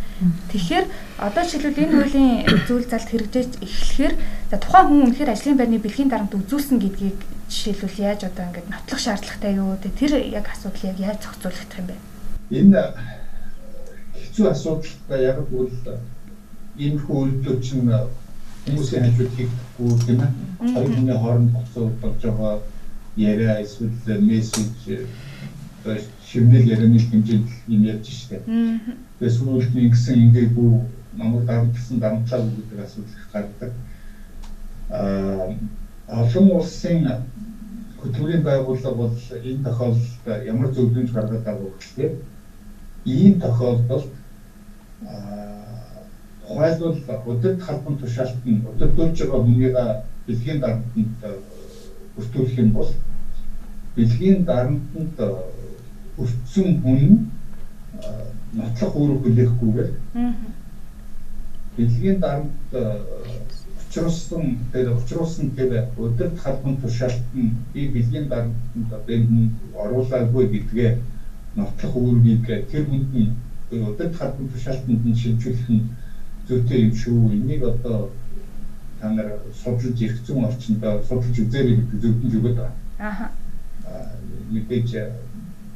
Тэгэхээр 0.51 0.87
одоо 1.23 1.43
жишээлбэл 1.47 1.83
энэ 1.87 1.95
хуулийн 1.95 2.35
зүйл 2.67 2.87
залт 2.91 3.09
хэрэгжиж 3.11 3.51
эхлэхээр 3.63 4.15
за 4.51 4.57
тухайн 4.59 4.87
хүн 4.91 5.03
үнэхээр 5.07 5.31
ажлын 5.31 5.59
байрны 5.59 5.79
бэлгийн 5.79 6.11
дарамт 6.11 6.35
үзүүлсэн 6.35 6.79
гэдгийг 6.83 7.19
жишээлбэл 7.47 8.03
яаж 8.03 8.21
одоо 8.27 8.45
ингээд 8.51 8.71
нотлох 8.71 9.01
шаардлагатай 9.01 9.53
юу 9.55 9.79
тэр 9.79 10.13
яг 10.27 10.47
асуудал 10.51 10.91
яг 10.91 10.99
яаж 10.99 11.19
зохицуулах 11.23 11.79
юм 11.79 11.87
бэ? 11.87 11.97
Энэ 12.51 12.83
хэцүү 14.19 14.47
асуудалтай 14.51 15.21
яг 15.31 15.39
бол 15.47 15.71
иймэрхүү 16.75 17.17
үйлдэл 17.23 17.63
чинь 17.63 17.87
хүмүүсийн 18.67 19.05
хажууд 19.07 19.33
хийхгүй 19.39 19.91
ээ. 20.11 20.31
Хоёр 20.75 20.91
хүний 20.91 21.17
хооронд 21.17 21.51
боцоо 21.55 21.87
болж 22.03 22.21
байгаа 22.21 22.59
яриа 23.17 23.63
эсвэл 23.63 24.21
мессеж 24.21 25.07
шивнэл 26.27 26.68
ярианы 26.75 26.99
хэмжээнд 26.99 27.49
юм 27.68 27.83
ярьж 27.83 28.07
штэ. 28.11 28.42
Тэгээ 29.18 29.37
сүүлд 29.37 29.72
нь 29.75 29.85
ингэсэн 29.87 30.16
ингээгүй 30.25 30.70
намайг 31.18 31.46
дарамтсан 31.46 31.99
дарамтлаа 31.99 32.40
гэдэг 32.40 32.79
асуудал 32.85 33.14
их 33.16 33.27
гардаг. 33.33 33.70
Аа 34.90 35.55
олон 36.09 36.46
улсын 36.59 37.07
хөтөлбөрийн 38.01 38.42
байгууллага 38.42 38.94
бол 38.94 39.14
энэ 39.42 39.62
тохиолдолд 39.64 40.44
ямар 40.46 40.68
зөвлөмж 40.75 41.11
гаргаад 41.11 41.44
байгаа 41.44 41.70
вэ 41.96 42.14
ийм 43.05 43.40
тохиолдолд 43.40 44.11
тухайлбал 46.46 46.96
өдөрт 47.27 47.61
халбан 47.62 47.99
тушаалт 47.99 48.44
нь 48.46 48.62
өдөртөж 48.70 49.18
байгаа 49.18 49.40
хүнийг 49.42 49.75
бэлгийн 50.27 50.61
дарамтанд 50.61 51.11
өртүүлэх 52.18 52.59
юм 52.59 52.70
бол 52.70 52.90
бэлгийн 53.96 54.44
дарамтанд 54.44 55.18
өртсөн 56.18 56.68
хүн 56.83 57.02
нотлох 58.57 58.94
үүрэг 58.96 59.20
хүлээхгүйгээр 59.22 59.90
бэлгийн 61.76 62.18
дарамт 62.20 62.72
учруулсан 63.87 64.44
тэр 64.72 64.92
учруулсан 64.96 65.52
тэр 65.57 65.88
өдөрт 65.96 66.37
халбан 66.40 66.76
тушаалт 66.81 67.24
нь 67.35 67.57
би 67.72 67.88
бэлгийн 67.94 68.29
дарамтанд 68.29 69.09
энэ 69.09 69.50
оруулаагүй 69.72 70.44
гэдгээ 70.52 70.90
нотлох 71.57 71.94
үүргийг 71.96 72.46
тэр 72.70 72.85
хүнд 72.88 73.12
нь 73.14 73.33
өдөрт 73.72 74.14
халбан 74.16 74.48
тушаалтанд 74.52 75.02
нь 75.05 75.20
шилжүүлэх 75.20 75.68
нь 75.68 75.88
зүйтэй 76.48 76.81
юм 76.87 76.94
шүү. 76.94 77.33
Энийг 77.33 77.62
одоо 77.64 78.11
та 79.00 79.11
нар 79.11 79.29
судалж 79.52 80.00
ирэх 80.00 80.20
зүүн 80.26 80.44
орчинд 80.44 80.81
судалж 81.09 81.37
үзээрэй 81.40 81.74
гэдэг 81.76 82.00
зөвлөмж 82.00 82.35
өгöd 82.38 82.57
байна. 82.57 82.76
Аха. 82.98 83.26
Мэдээж 84.50 84.88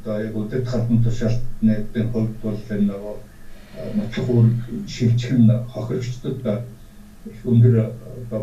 одоо 0.01 0.21
яг 0.21 0.35
өдөрт 0.35 0.67
халбан 0.67 1.03
тушаалтны 1.03 1.85
хувьд 2.11 2.35
бол 2.41 2.57
энэ 2.69 2.89
нөгөө 2.89 3.15
нотлох 3.95 4.29
үүрэг 4.29 4.57
шилжих 4.87 5.31
нь 5.31 5.49
хохирогчдод 5.73 6.41
их 7.29 7.45
өндөр 7.45 7.93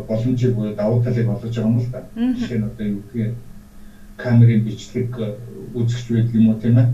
боломжийг 0.07 0.55
буюу 0.55 0.75
давуу 0.75 1.03
талыг 1.03 1.27
олгож 1.27 1.55
байгаа 1.55 1.69
юм 1.69 1.79
л 1.79 1.91
да. 1.91 2.01
Жишээ 2.15 2.57
нь 2.57 2.63
одоо 2.63 2.85
юу 2.87 3.01
гэх 3.13 3.33
камерын 4.17 4.63
бичлэг 4.63 5.11
үзэгч 5.75 6.07
байдаг 6.09 6.35
юм 6.35 6.49
уу 6.49 6.59
тийм 6.59 6.77
ээ. 6.79 6.87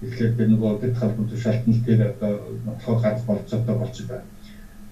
Тэгэхээр 0.00 0.34
тэр 0.36 0.48
нөгөө 0.50 0.68
өдөрт 0.74 0.96
халбан 0.98 1.26
тушаалтанд 1.30 1.84
тэр 1.86 2.00
одоо 2.10 2.32
нотлохоор 2.66 3.00
гарах 3.02 3.24
болцоотой 3.26 3.74
болж 3.74 3.96
байна. 4.08 4.26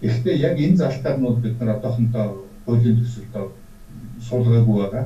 Гэхдээ 0.02 0.36
яг 0.38 0.54
энэ 0.58 0.76
залтаарнууд 0.76 1.38
бид 1.42 1.58
нар 1.58 1.76
одоохондоо 1.76 2.46
хуулийн 2.64 2.98
төсөлдөө 2.98 3.44
суулгаагүй 4.22 4.76
байгаа. 4.78 5.04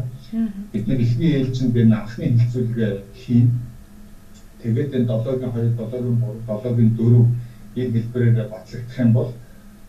Бид 0.73 0.89
нар 0.89 1.01
эхний 1.01 1.31
ээлжинд 1.37 1.77
энэ 1.77 1.97
анхны 1.97 2.25
хэлцүүлгээ 2.37 2.93
хийн. 3.17 3.49
Тэгээд 4.63 4.95
энэ 4.95 5.07
7-гийн 5.09 5.53
2, 5.53 5.75
7-гийн 5.77 6.17
3, 6.21 6.47
7-гийн 6.47 6.91
4 6.97 7.25
энэ 7.81 7.93
хэлбэрээр 7.95 8.49
батлагдах 8.51 8.99
юм 8.99 9.13
бол 9.13 9.31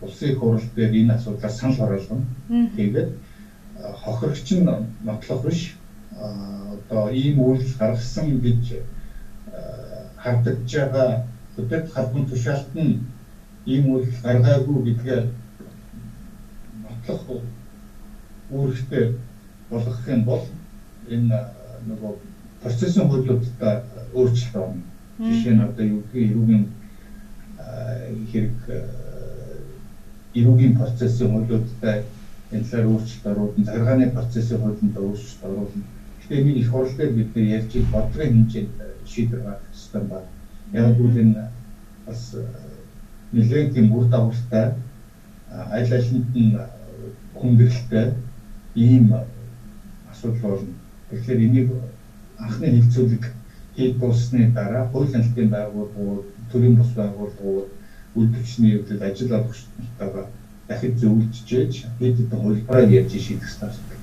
улсын 0.00 0.36
хурал 0.36 0.66
дээр 0.74 0.92
энэ 1.00 1.14
асуудлаар 1.14 1.52
санал 1.52 1.80
оруулна. 1.84 2.24
Тэгээд 2.76 3.08
хохирогч 4.02 4.48
нь 4.52 4.68
нотлох 5.04 5.42
биш 5.44 5.74
одоо 6.16 7.08
ийм 7.10 7.40
үйлс 7.40 7.76
гаргасан 7.78 8.40
гэж 8.40 8.62
хардж 10.22 10.70
байгаа 10.72 11.22
хөдөлт 11.56 11.88
халбан 11.94 12.24
тушаалт 12.28 12.74
нь 12.74 13.00
ийм 13.66 13.84
үйл 13.92 14.06
гаргаагүй 14.22 14.78
гэдгээ 14.84 15.20
нотлох 16.84 17.20
үүрэгтэй 18.50 19.04
болгох 19.70 20.08
юм 20.08 20.22
бол 20.24 20.42
энэ 21.08 21.38
нөгөө 21.88 22.12
процессын 22.62 23.08
хуулиудад 23.08 23.82
өөрчлөлт 24.14 24.56
орно. 24.56 24.82
Жишээ 25.18 25.54
нь 25.54 25.62
одоо 25.62 25.84
юу 25.84 26.02
гэх 26.12 26.30
эрүүгийн 26.30 26.64
хэрэг 28.32 28.58
эрүүгийн 30.34 30.74
процессын 30.76 31.28
хуулиудад 31.30 32.04
энэ 32.52 32.64
талаар 32.64 32.86
өөрчлөлт 32.92 33.26
оруулна. 33.26 33.64
Захиргааны 33.64 34.10
процессын 34.10 34.58
хуулинд 34.60 34.96
өөрчлөлт 34.96 35.42
оруулна. 35.44 35.84
Гэхдээ 36.20 36.40
энэ 36.40 36.58
их 36.60 36.70
хурал 36.70 36.96
дээр 36.96 37.12
бид 37.12 37.30
нэр 37.34 37.52
ярьж 37.56 37.72
бодлогын 37.92 38.32
хэмжээнд 38.32 38.72
шийдвэр 39.06 39.42
гаргах 39.42 39.68
хэрэгтэй 39.72 40.02
байна. 40.08 40.28
Яг 40.72 41.00
үл 41.00 41.16
энэ 41.22 41.48
бас 42.06 42.34
нэлээд 43.32 43.72
тийм 43.74 43.92
үр 43.92 44.06
дагавартай 44.08 44.66
аль 45.50 45.92
алинд 45.92 46.36
нь 46.36 46.56
хүндрэлтэй 47.34 48.12
ийм 48.74 49.12
асуудал 50.10 50.40
болно. 50.40 50.74
Тэгэхээр 51.10 51.44
энийг 51.44 51.68
анхны 52.38 52.66
хэлцүүлэг 52.70 53.24
хийж 53.82 53.98
дуусны 53.98 54.50
дараа 54.54 54.86
хууль 54.88 55.10
нэлтийн 55.10 55.50
байгууллагууд, 55.50 56.26
төрийн 56.52 56.76
бус 56.78 56.90
байгууллагууд, 56.94 57.68
үйлдвэрчний 58.14 58.72
хэвлэл 58.78 59.02
ажил 59.02 59.34
олгогчдтойгоо 59.34 60.26
дахид 60.68 60.94
зөвлөжж 61.00 61.48
хэд 61.50 61.72
хэдэн 61.98 62.40
хөлбөрөөр 62.40 62.96
ярьж 63.02 63.12
шийдэх 63.18 63.50
хэрэгтэй. 63.50 63.98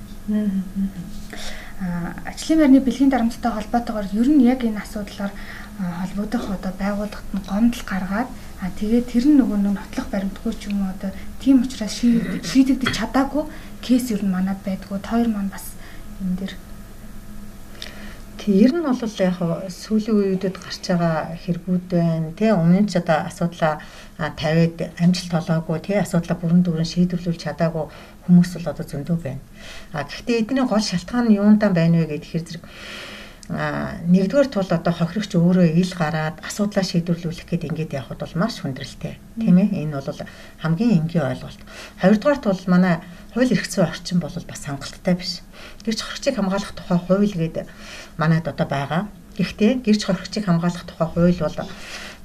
Аа 1.80 2.12
ажлын 2.28 2.58
байрны 2.60 2.80
бэлгийн 2.84 3.10
дарамттай 3.10 3.52
холбоотойгоор 3.56 4.08
ер 4.20 4.28
нь 4.28 4.44
яг 4.44 4.60
энэ 4.68 4.84
асуудлаар 4.84 5.32
холбогдох 5.80 6.44
одоо 6.52 6.72
байгууллагт 6.76 7.28
нь 7.32 7.46
гомдол 7.48 7.84
гаргаад 7.88 8.28
А 8.60 8.68
тэгээд 8.76 9.08
тэр 9.08 9.24
нь 9.24 9.40
нөгөө 9.40 9.56
нэг 9.64 9.72
нотлох 9.72 10.12
баримтгүй 10.12 10.52
ч 10.52 10.68
юм 10.68 10.84
уу 10.84 10.92
одоо 10.92 11.16
тийм 11.40 11.64
учраас 11.64 11.96
шийдэгдэж 11.96 12.92
чадаагүй 12.92 13.48
кейс 13.80 14.12
ер 14.12 14.20
нь 14.20 14.28
манад 14.28 14.60
байдгүй. 14.60 15.00
Хоёр 15.00 15.32
маань 15.32 15.48
бас 15.48 15.64
энэ 16.20 16.36
дэр 16.44 16.52
Тэр 18.40 18.72
нь 18.72 18.80
бол 18.80 19.16
яг 19.20 19.36
сүүлийн 19.68 20.16
үеүүдэд 20.16 20.56
гарч 20.56 20.84
байгаа 20.88 21.36
хэрэгүүд 21.44 21.84
байна. 21.92 22.32
Тэ 22.32 22.56
өмнө 22.56 22.88
ч 22.88 22.96
одоо 22.96 23.28
асуудлаа 23.28 23.84
тавиад 24.16 24.96
амжилт 24.96 25.34
олоогүй, 25.36 25.76
тэ 25.84 26.00
асуудлаа 26.00 26.40
бүрэн 26.40 26.64
дүүрэн 26.64 26.88
шийдвэрлүүлж 26.88 27.36
чадаагүй 27.36 27.84
хүмүүс 28.24 28.50
бол 28.56 28.72
одоо 28.72 28.86
зөндөө 28.88 29.16
байна. 29.20 29.44
А 29.92 30.08
гэхдээ 30.08 30.40
эдний 30.40 30.64
гол 30.64 30.80
шалтгаан 30.80 31.28
нь 31.28 31.36
юундаа 31.36 31.68
байна 31.68 32.00
вэ 32.00 32.16
гэхээр 32.16 32.44
зэрэг 32.48 32.64
а 33.50 33.98
нэгдүгээр 34.06 34.46
тул 34.46 34.70
одоо 34.70 34.94
хохирогч 34.94 35.34
өөрөө 35.34 35.74
ил 35.74 35.94
гараад 35.98 36.38
асуудлаа 36.46 36.86
шийдвэрлүүлэх 36.86 37.50
гээд 37.50 37.66
ингээд 37.66 37.98
явхад 37.98 38.22
бол 38.22 38.38
маш 38.38 38.62
хүндрэлтэй 38.62 39.18
тийм 39.42 39.58
ээ 39.58 39.90
энэ 39.90 39.98
бол 39.98 40.22
хамгийн 40.62 41.02
энгийн 41.02 41.26
ойлголт 41.34 41.60
хоёрдугаар 41.98 42.38
тул 42.38 42.62
манай 42.70 43.02
хууль 43.34 43.50
эрх 43.50 43.66
зүйн 43.66 43.90
орчин 43.90 44.22
бол 44.22 44.30
бас 44.30 44.62
хангалттай 44.70 45.14
биш 45.18 45.42
гэрч 45.82 45.98
хохирогчийг 45.98 46.38
хамгаалах 46.38 46.72
тухай 46.78 46.98
хууль 47.02 47.34
гээд 47.34 47.66
манайд 48.16 48.46
одоо 48.48 48.66
байгаа 48.66 49.02
гэхдээ 49.36 49.72
гэрч 49.86 50.02
хохирогчийг 50.04 50.44
хамгаалах 50.46 50.84
тухай 50.86 51.08
хууль 51.10 51.40
бол 51.40 51.70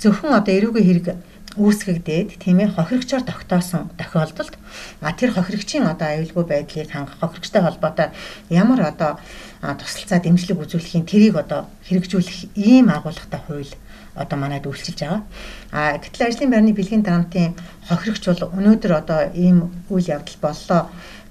зөвхөн 0.02 0.34
одоо 0.40 0.54
эрүүгийн 0.58 0.88
хэрэг 0.88 1.08
үүсгэгдээд 1.56 2.44
тийм 2.44 2.60
ээ 2.60 2.76
хохирогчоор 2.76 3.24
тогтоосон 3.24 3.88
тохиолдолд 3.96 4.60
а 5.00 5.16
тэр 5.16 5.32
хохирогчийн 5.32 5.88
одоо 5.88 6.08
аюулгүй 6.12 6.44
байдлыг 6.44 6.92
хангах 6.92 7.16
хохирогчтой 7.24 7.62
холбоотой 7.64 8.08
ямар 8.52 8.92
одоо 8.92 9.16
тусалцаа 9.62 10.20
дэмжлэг 10.20 10.60
үзүүлэхийн 10.60 11.08
тэрийг 11.08 11.36
одоо 11.40 11.72
хэрэгжүүлэх 11.88 12.60
ийм 12.60 12.92
агуулгатай 12.92 13.40
хууль 13.48 13.72
одоо 14.16 14.38
манайд 14.40 14.68
үйлчилж 14.68 15.00
байгаа. 15.00 15.24
А 15.72 15.96
гэтэл 15.96 16.28
ажлын 16.28 16.52
байрны 16.52 16.76
бэлгийн 16.76 17.04
дарамтын 17.04 17.56
хохирогч 17.88 18.24
бол 18.28 18.52
өнөөдөр 18.60 18.92
одоо 18.92 19.20
ийм 19.32 19.72
үйл 19.88 20.12
явдал 20.12 20.40
боллоо 20.44 20.82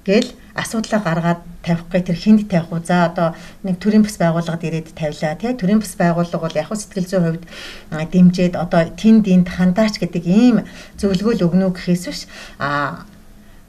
гэл 0.08 0.32
асуудлаа 0.56 1.00
гаргаад 1.04 1.40
тавихгүй 1.64 2.00
тэр 2.04 2.18
хүнд 2.20 2.46
тавих 2.52 2.70
уу? 2.70 2.84
За 2.84 3.08
одоо 3.08 3.32
нэг 3.64 3.80
төрийн 3.80 4.04
бас 4.04 4.20
байгууллагад 4.20 4.62
ирээд 4.62 4.92
тавилаа 4.92 5.34
тий? 5.40 5.52
Төрийн 5.56 5.80
бас 5.80 5.96
байгууллага 5.96 6.44
бол 6.44 6.60
яг 6.60 6.68
сэтгэл 6.68 7.08
зүйн 7.08 7.24
хувьд 7.24 7.44
дэмжиж 8.12 8.54
одоо 8.54 8.92
тэнд 8.92 9.24
энд 9.32 9.48
хандаач 9.48 9.98
гэдэг 9.98 10.24
ийм 10.28 10.56
зөвлөгөөл 11.00 11.44
өгнө 11.48 11.72
гэхээс 11.72 12.04
биш. 12.04 12.20
А 12.60 13.08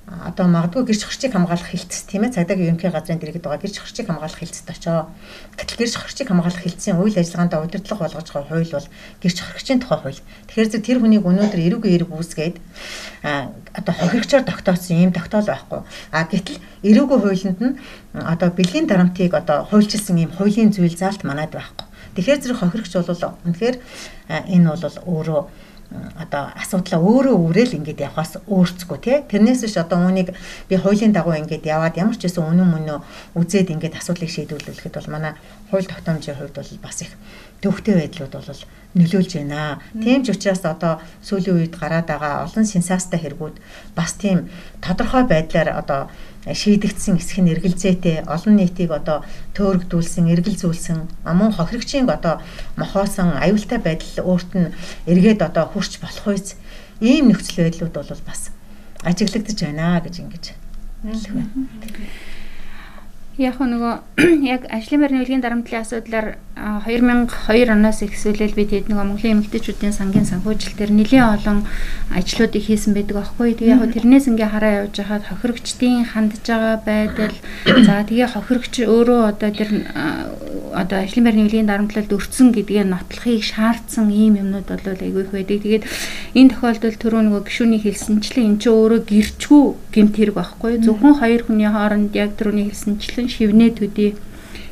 одоо 0.06 0.46
магадгүй 0.46 0.86
гэрч 0.86 1.02
хорчийг 1.02 1.34
хамгаалах 1.34 1.66
хилцс 1.66 2.06
тийм 2.06 2.30
ээ 2.30 2.38
цагдаагийн 2.38 2.78
ерөнхий 2.78 2.94
газрын 2.94 3.18
дэргэд 3.18 3.42
байгаа 3.42 3.66
гэрч 3.66 3.82
хорчийг 3.82 4.06
хамгаалах 4.06 4.38
хилцэд 4.38 4.70
очоо. 4.70 5.10
Гэтэл 5.58 5.82
гэрч 5.82 5.94
хорчийг 5.98 6.30
хамгаалах 6.30 6.62
хилцсийн 6.62 7.02
үйл 7.02 7.18
ажиллагаанд 7.18 7.58
удирдлага 7.58 8.06
болгож 8.06 8.30
байгаа 8.30 8.46
хууль 8.46 8.70
бол 8.70 8.88
гэрч 9.26 9.38
хорчийн 9.42 9.80
тухай 9.82 10.00
хууль. 10.06 10.22
Тэгэхээр 10.46 10.70
зөв 10.70 10.82
тэр 10.86 10.98
хүнийг 11.02 11.26
өнөөдөр 11.26 11.62
эрүүг 11.66 11.86
эрэг 11.90 12.10
үүсгээд 12.14 12.58
а 13.26 13.50
одоо 13.74 13.94
хохирогчоор 13.98 14.46
тогтоосон 14.46 15.02
ийм 15.02 15.10
тогтоол 15.10 15.50
байхгүй. 15.50 15.82
А 16.14 16.30
гэтэл 16.30 16.62
эрүүгийн 16.86 17.22
хуулинд 17.26 17.60
нь 17.66 17.74
одоо 18.14 18.50
бэлгийн 18.54 18.86
дарамтыг 18.86 19.34
одоо 19.34 19.66
хуульчилсан 19.66 20.22
ийм 20.22 20.30
хуулийн 20.38 20.70
зүйл 20.70 20.94
заалт 20.94 21.26
манайд 21.26 21.50
байхгүй. 21.50 21.90
Тэгэхээр 22.14 22.42
зэрэг 22.46 22.60
хохирогч 22.62 22.94
бол 22.94 23.42
үнэхээр 23.42 23.76
энэ 24.54 24.70
бол 24.70 24.98
өөрөө 25.10 25.42
одоо 26.20 26.52
асуудлаа 26.56 27.00
өөрөө 27.02 27.36
үүрэл 27.36 27.78
ингээд 27.78 28.06
явхаас 28.08 28.42
өөрцгөө 28.48 28.98
тий 29.02 29.18
тэрнээс 29.32 29.62
биш 29.66 29.76
одоо 29.78 30.00
үүнийг 30.06 30.34
би 30.70 30.76
хуулийн 30.78 31.14
дагуу 31.14 31.36
ингээд 31.36 31.66
яваад 31.66 31.96
ямар 31.98 32.16
ч 32.18 32.28
гэсэн 32.28 32.44
үнэн 32.44 32.70
мөнөө 32.72 33.00
үзээд 33.40 33.74
ингээд 33.74 34.00
асуудлыг 34.00 34.32
шийдвэрлэхэд 34.32 34.96
бол 34.96 35.14
манай 35.14 35.34
хууль 35.70 35.88
тогтоомжийн 35.88 36.38
хувьд 36.38 36.56
бол 36.56 36.72
бас 36.86 36.98
их 37.04 37.12
төвхтэй 37.62 37.96
байдлууд 37.96 38.34
бол 38.36 38.62
нөлөөлж 38.96 39.32
байна. 39.36 39.80
Тийм 40.00 40.24
ч 40.24 40.32
учраас 40.32 40.64
одоо 40.64 41.04
сүүлийн 41.20 41.68
үед 41.68 41.76
гараад 41.76 42.08
байгаа 42.08 42.48
олон 42.48 42.66
сенсацтай 42.66 43.20
хэрэгүүд 43.20 43.56
бас 43.98 44.16
тийм 44.16 44.48
тодорхой 44.80 45.28
байдлаар 45.28 45.76
одоо 45.76 46.08
шийдэгдсэн 46.46 47.18
эсэх 47.18 47.42
нь 47.42 47.50
эргэлзээтэй 47.50 48.30
олон 48.30 48.54
нийтийг 48.62 48.94
одоо 48.94 49.26
төөрөгдүүлсэн, 49.58 50.30
эргэлзүүлсэн, 50.30 51.26
мөн 51.26 51.52
хохирогчийн 51.58 52.06
одоо 52.06 52.42
мохоосон 52.78 53.34
аюултай 53.42 53.82
байдал 53.82 54.30
өөрт 54.30 54.52
нь 54.54 54.70
эргээд 55.10 55.42
одоо 55.42 55.66
хурч 55.66 55.98
болох 55.98 56.26
үйс 56.30 56.54
ийм 57.02 57.34
нөхцөл 57.34 57.66
байдлууд 57.66 57.94
бол 57.98 58.22
бас 58.30 58.54
ажиглагдаж 59.02 59.58
байна 59.58 60.02
гэж 60.06 60.16
ингэж 60.22 60.46
хэлэх 61.02 61.34
байна. 61.34 61.50
Яг 63.36 63.60
нөгөө 63.60 63.94
яг 64.54 64.64
ажлын 64.72 65.02
байрны 65.04 65.20
үлгийн 65.20 65.44
дарамтлын 65.44 65.84
асуудлаар 65.84 66.38
2002 66.56 67.68
оноос 67.68 68.00
эхсүүлэл 68.08 68.56
бид 68.56 68.72
хэд 68.72 68.88
нөгөө 68.88 69.08
Монголын 69.12 69.44
эмэгтэйчүүдийн 69.44 69.92
сангийн 69.92 70.24
санхүүжилтээр 70.24 70.92
нэлийн 70.96 71.28
олон 71.36 71.68
ажлуудыг 72.16 72.64
хийсэн 72.64 72.96
байдаг 72.96 73.20
аахгүй. 73.20 73.60
Тэгээ 73.60 73.76
яг 73.76 73.92
тэрнээс 73.92 74.32
ингээ 74.32 74.50
хараа 74.56 74.74
явж 74.88 74.96
хахад 75.04 75.28
хохирогчдын 75.28 76.08
хандж 76.16 76.48
байгаа 76.48 76.80
байдал 76.80 77.36
за 77.84 78.08
тэгээ 78.08 78.32
хохирогч 78.32 78.74
өөрөө 78.88 79.22
одоо 79.36 79.52
тэр 79.52 79.70
одоо 80.72 80.98
ажлын 81.04 81.28
байрны 81.28 81.44
үлгийн 81.44 81.68
дарамтлалд 81.68 82.16
өртсөн 82.16 82.56
гэдгээ 82.56 82.88
нотлохыг 82.88 83.44
шаардсан 83.44 84.08
ийм 84.16 84.40
юмнууд 84.40 84.68
бол 84.72 84.80
айгүй 84.96 85.28
их 85.28 85.32
байдаг. 85.36 85.60
Тэгээд 85.60 85.84
энэ 86.40 86.52
тохиолдолд 86.56 87.00
түрүү 87.04 87.22
нөгөө 87.28 87.42
гişүний 87.52 87.84
хэлсэнчлэн 87.84 88.48
эн 88.48 88.58
чинь 88.64 88.76
өөрөө 88.76 89.02
гэрчгүй 89.04 89.64
гэмт 89.92 90.16
хэрэг 90.16 90.36
байхгүй. 90.40 90.72
Зөвхөн 90.84 91.20
хоёр 91.20 91.42
хүний 91.44 91.68
хооронд 91.68 92.12
яг 92.16 92.36
түрүүний 92.40 92.72
хэлсэнчлэн 92.72 93.25
шин 93.26 93.50
шивнээ 93.50 93.72
төдий 93.74 94.12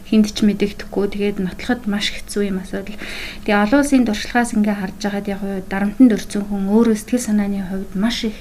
хинт 0.05 0.29
ч 0.29 0.45
мэдэгдэхгүй 0.45 1.05
тэгээд 1.09 1.37
нотлоход 1.41 1.89
маш 1.89 2.13
хэцүү 2.13 2.53
юм 2.53 2.61
асуудал. 2.61 3.01
Тэгээ 3.49 3.63
олон 3.65 3.81
улсын 3.81 4.05
туршлагаас 4.05 4.53
ингээ 4.53 4.77
харж 4.77 4.97
байгаад 5.01 5.27
яг 5.31 5.41
дарамтанд 5.73 6.13
өрцөн 6.13 6.43
хүн 6.45 6.69
өөрөө 6.69 6.95
сэтгэл 7.01 7.27
санааны 7.33 7.65
хувьд 7.65 7.91
маш 7.97 8.29
их 8.29 8.37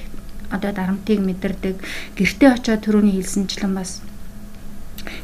одоо 0.53 0.69
дарамтыг 0.69 1.17
мэдэрдэг. 1.17 1.75
Гэртээ 2.13 2.49
очиод 2.53 2.85
төрөний 2.85 3.17
хэлсэнчлэн 3.17 3.73
бас 3.73 4.05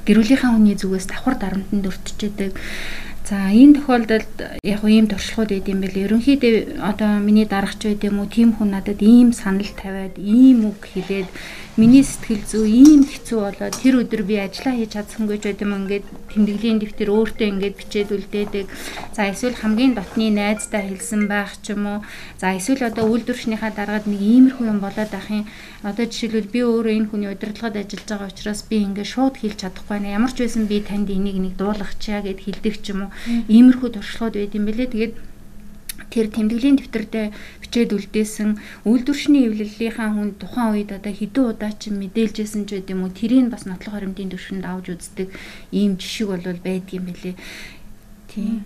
гэрүүлийнхаа 0.09 0.57
хүний 0.57 0.73
зүгээс 0.73 1.05
давхар 1.05 1.37
дарамтанд 1.37 1.85
өртчихэдэг. 1.85 2.57
За 3.29 3.53
энэ 3.53 3.77
тохиолдолд 3.77 4.33
яг 4.65 4.81
ийм 4.89 5.05
туршлагууд 5.05 5.53
байд 5.53 5.69
юм 5.69 5.85
бэл 5.85 6.01
ерөнхийдөө 6.01 6.81
одоо 6.81 7.21
миний 7.21 7.45
дарагч 7.45 7.85
байд 7.85 8.01
юм 8.09 8.25
уу 8.25 8.29
тийм 8.31 8.57
хүн 8.57 8.73
надад 8.73 9.05
ийм 9.05 9.37
санал 9.37 9.69
тавиад 9.69 10.17
ийм 10.17 10.73
үг 10.73 10.81
хэлээд 10.81 11.29
миний 11.77 12.03
сэтгэл 12.03 12.43
зүй 12.47 12.81
ийм 12.81 13.05
хэцүү 13.05 13.39
болоод 13.39 13.75
тэр 13.77 14.01
өдөр 14.01 14.23
би 14.25 14.41
ажиллаа 14.41 14.73
хийж 14.73 14.91
чадсангүй 14.97 15.37
ч 15.37 15.53
юм 15.59 15.73
ингээд 15.85 16.05
тэмдэглэлийн 16.33 16.79
дэвтэр 16.81 17.09
өөртөө 17.13 17.47
ингээд 17.53 17.75
бичээд 17.77 18.09
үлдээдэг. 18.15 18.65
За 19.13 19.29
эсвэл 19.29 19.59
хамгийн 19.59 19.93
дотны 19.93 20.33
найздаа 20.33 20.81
хэлсэн 20.81 21.29
байх 21.29 21.53
ч 21.61 21.77
юм 21.77 21.85
уу. 21.85 21.99
За 22.41 22.57
эсвэл 22.57 22.89
одоо 22.89 23.05
үйлдвэрчнийхаа 23.11 23.71
дараад 23.75 24.09
нэг 24.09 24.21
иймэрхүү 24.21 24.65
юм 24.65 24.79
болоод 24.81 25.13
ах 25.13 25.29
юм. 25.29 25.45
Одоо 25.85 26.05
жишээлбэл 26.09 26.49
би 26.51 26.59
өөрөө 26.65 26.93
энэ 26.97 27.09
хүний 27.13 27.29
удирдлагад 27.31 27.79
ажиллаж 27.79 28.07
байгаа 28.09 28.31
учраас 28.33 28.61
би 28.65 28.77
ингээд 28.83 29.13
шууд 29.13 29.35
хэлж 29.39 29.57
чадахгүй 29.63 29.93
байна. 29.93 30.15
Ямар 30.17 30.31
ч 30.33 30.43
байсан 30.43 30.65
би 30.67 30.81
танд 30.83 31.07
энийг 31.07 31.37
нэг 31.39 31.53
дуулгах 31.55 31.95
чаа 32.01 32.25
гэд 32.25 32.43
хэлдэг 32.43 32.75
ч 32.83 32.91
юм 32.91 33.07
уу. 33.07 33.15
Иймэрхүү 33.47 33.89
туршлагууд 33.93 34.35
байд 34.35 34.57
юм 34.57 34.65
бэлээ. 34.67 34.89
Тэгээд 34.91 35.13
тэр 36.07 36.31
тэмдэглэлийн 36.31 36.79
дэвтэрдээ 36.79 37.27
бичээд 37.61 37.91
үлдээсэн 37.93 38.49
үйлдвэршний 38.87 39.45
эвлэлийнхаа 39.51 40.09
хүн 40.15 40.29
тухайн 40.39 40.73
үед 40.73 40.89
одоо 40.95 41.13
хэдэн 41.13 41.45
удаа 41.51 41.71
ч 41.75 41.91
мэдээлжсэн 41.91 42.63
ч 42.65 42.79
байд 42.79 42.89
юм 42.89 43.03
уу 43.03 43.11
тэрийг 43.11 43.51
бас 43.51 43.67
нотлох 43.67 43.93
харимтын 43.93 44.31
төвшөнд 44.31 44.65
авч 44.65 44.95
үздэг 44.95 45.27
ийм 45.75 45.99
жишг 46.01 46.31
бол 46.31 46.41
байдаг 46.41 46.93
юм 46.95 47.05
билээ. 47.09 47.35
Тийм. 48.29 48.65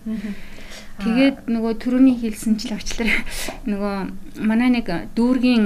Тэгээд 1.02 1.50
нөгөө 1.50 1.74
төрөний 1.82 2.16
хэлсэнчл 2.22 2.78
авчлаа 2.78 3.26
нөгөө 3.72 3.96
манай 4.46 4.70
нэг 4.70 4.88
дүүргийн 5.18 5.66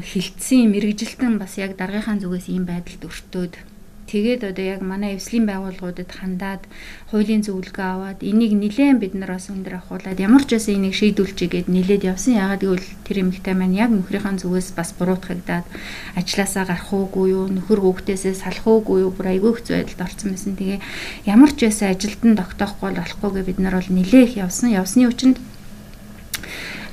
хилцсэн 0.00 0.72
мэрэгжилтэн 0.72 1.36
бас 1.36 1.60
яг 1.60 1.76
даргийнхаа 1.76 2.16
зүгээс 2.22 2.48
ийм 2.48 2.64
байдалд 2.64 3.04
өртөөд 3.04 3.73
Тэгээд 4.14 4.46
одоо 4.46 4.78
яг 4.78 4.80
манай 4.86 5.18
эвслийн 5.18 5.42
байгууллагуудад 5.42 6.06
хандаад 6.06 6.62
хуулийн 7.10 7.42
зөвлөгөө 7.42 7.82
аваад 7.82 8.22
энийг 8.22 8.54
нилээн 8.54 9.02
бид 9.02 9.18
нар 9.18 9.34
бас 9.34 9.50
өндөр 9.50 9.82
ахуулаад 9.82 10.22
ямар 10.22 10.46
ч 10.46 10.54
байсан 10.54 10.78
энийг 10.78 10.94
шийдүүлчихье 10.94 11.50
гэд 11.50 11.66
нилээд 11.66 12.06
явсан. 12.06 12.38
Ягаад 12.38 12.62
гэвэл 12.62 12.86
тэр 13.02 13.26
эмэгтэй 13.26 13.54
маань 13.58 13.74
яг 13.74 13.90
нөхрийнхээ 13.90 14.38
зүгээс 14.38 14.78
бас 14.78 14.94
буруутгагдаад 14.94 15.66
ажилласаа 16.14 16.62
гарах 16.62 16.94
уугүй 16.94 17.26
юу, 17.34 17.50
нөхөр 17.50 17.82
хүүхдээсээ 17.82 18.38
салах 18.38 18.66
уугүй 18.70 19.02
юу, 19.02 19.10
бүр 19.10 19.34
айгүй 19.34 19.50
хэцүү 19.58 19.74
байдалд 19.82 20.06
орсон 20.06 20.30
байсан. 20.30 20.54
Тэгээ 20.62 20.78
ямар 21.26 21.50
ч 21.50 21.58
байсан 21.66 21.90
ажилд 21.90 22.22
нь 22.22 22.38
тогтоохгүй 22.38 22.90
болохгүй 22.94 23.30
гэ 23.34 23.42
бид 23.50 23.58
нар 23.58 23.82
бол 23.82 23.90
нилээх 23.98 24.38
явсан. 24.38 24.70
Явсны 24.70 25.10
үчинд 25.10 25.42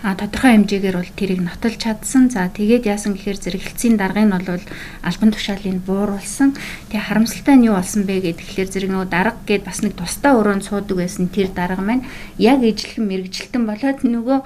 а 0.02 0.18
тодорхой 0.18 0.58
хэмжээгээр 0.58 0.98
бол 0.98 1.14
тэрийг 1.14 1.42
нотолж 1.46 1.78
чадсан. 1.78 2.34
За 2.34 2.50
тэгээд 2.50 2.90
яасан 2.90 3.14
гэхээр 3.14 3.38
зэрэгэлцийн 3.38 3.96
даргыг 4.02 4.26
нь 4.26 4.34
бол 4.34 4.66
албан 5.06 5.30
тушаалыг 5.30 5.78
бууруулсан. 5.86 6.58
Тэгээ 6.90 7.06
харамсалтай 7.06 7.56
нь 7.62 7.70
юу 7.70 7.78
болсон 7.78 8.10
бэ 8.10 8.34
гэхээр 8.34 8.70
зэрэг 8.74 8.90
нөгөө 8.90 9.10
дарга 9.14 9.38
гээд 9.46 9.64
бас 9.64 9.86
нэг 9.86 9.94
тусдаа 9.94 10.42
өрөөнд 10.42 10.66
суудаг 10.66 10.98
байсан 10.98 11.30
тэр 11.30 11.54
дарга 11.54 11.86
маань 11.86 12.06
яг 12.42 12.66
ижлэхэн 12.66 13.06
мэрэгжилтэн 13.06 13.64
болоод 13.70 14.00
нөгөө 14.02 14.40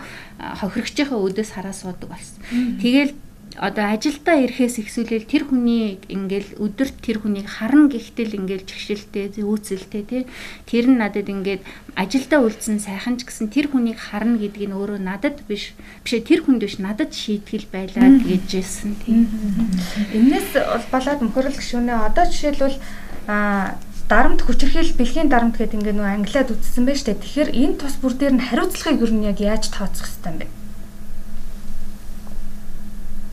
хохирогчийнхаа 0.60 1.24
өдөөс 1.24 1.50
хараа 1.56 1.72
суудаг 1.72 2.12
болсон. 2.12 2.44
Тэгэл 2.84 3.16
одоо 3.56 3.96
ажилдаа 3.96 4.44
ирэхээс 4.44 4.84
ихсүүлэл 4.84 5.32
тэр 5.32 5.48
хүний 5.48 5.96
ингээл 6.12 6.60
өдөрт 6.60 7.00
тэр 7.00 7.24
хүнийг 7.24 7.48
харна 7.48 7.88
гэхтэл 7.88 8.36
ингээл 8.36 8.68
жигшилтэй 8.68 9.32
зөөцөлтэй 9.32 10.04
тий. 10.04 10.24
Тэр 10.68 10.92
нь 10.92 11.00
надад 11.00 11.32
ингээд 11.32 11.64
ажилдаа 11.96 12.44
үлдсэн 12.44 12.84
сайхан 12.84 13.16
ч 13.16 13.24
гэсэн 13.24 13.48
тэр 13.48 13.72
хүнийг 13.72 13.96
харна 13.96 14.36
гэдгийг 14.44 14.70
нь 14.70 14.76
өөрөө 14.76 15.00
надад 15.00 15.40
биш 15.48 15.72
бишээ 16.04 16.28
тэр 16.28 16.40
хүнд 16.44 16.68
биш 16.68 16.84
надад 16.84 17.16
шийтгэл 17.16 17.72
байлаа 17.72 18.20
гэжсэн 18.20 18.92
тий. 19.00 19.24
Энэс 20.12 20.52
болоод 20.92 21.24
мөхөрлөх 21.24 21.64
шүнээ 21.64 21.96
одоо 22.12 22.28
жишээлбэл 22.28 22.78
а 23.32 23.80
дарамт 24.12 24.44
хүчирхийл 24.44 25.00
бэлгийн 25.00 25.32
дарамт 25.32 25.56
гэдэг 25.56 25.80
ингээд 25.80 25.98
нөө 25.98 26.10
англиад 26.12 26.52
үздсэн 26.52 26.84
байж 26.84 27.08
тээ. 27.08 27.24
Тэгэхээр 27.24 27.50
энэ 27.56 27.80
тус 27.80 27.96
бүр 28.04 28.14
дээр 28.20 28.36
нь 28.36 28.46
хариуцлагыг 28.52 29.00
юу 29.00 29.16
нь 29.16 29.26
яг 29.32 29.40
яаж 29.40 29.72
тооцох 29.72 30.12
хэвтэй 30.12 30.32
юм 30.36 30.40
бэ 30.44 30.65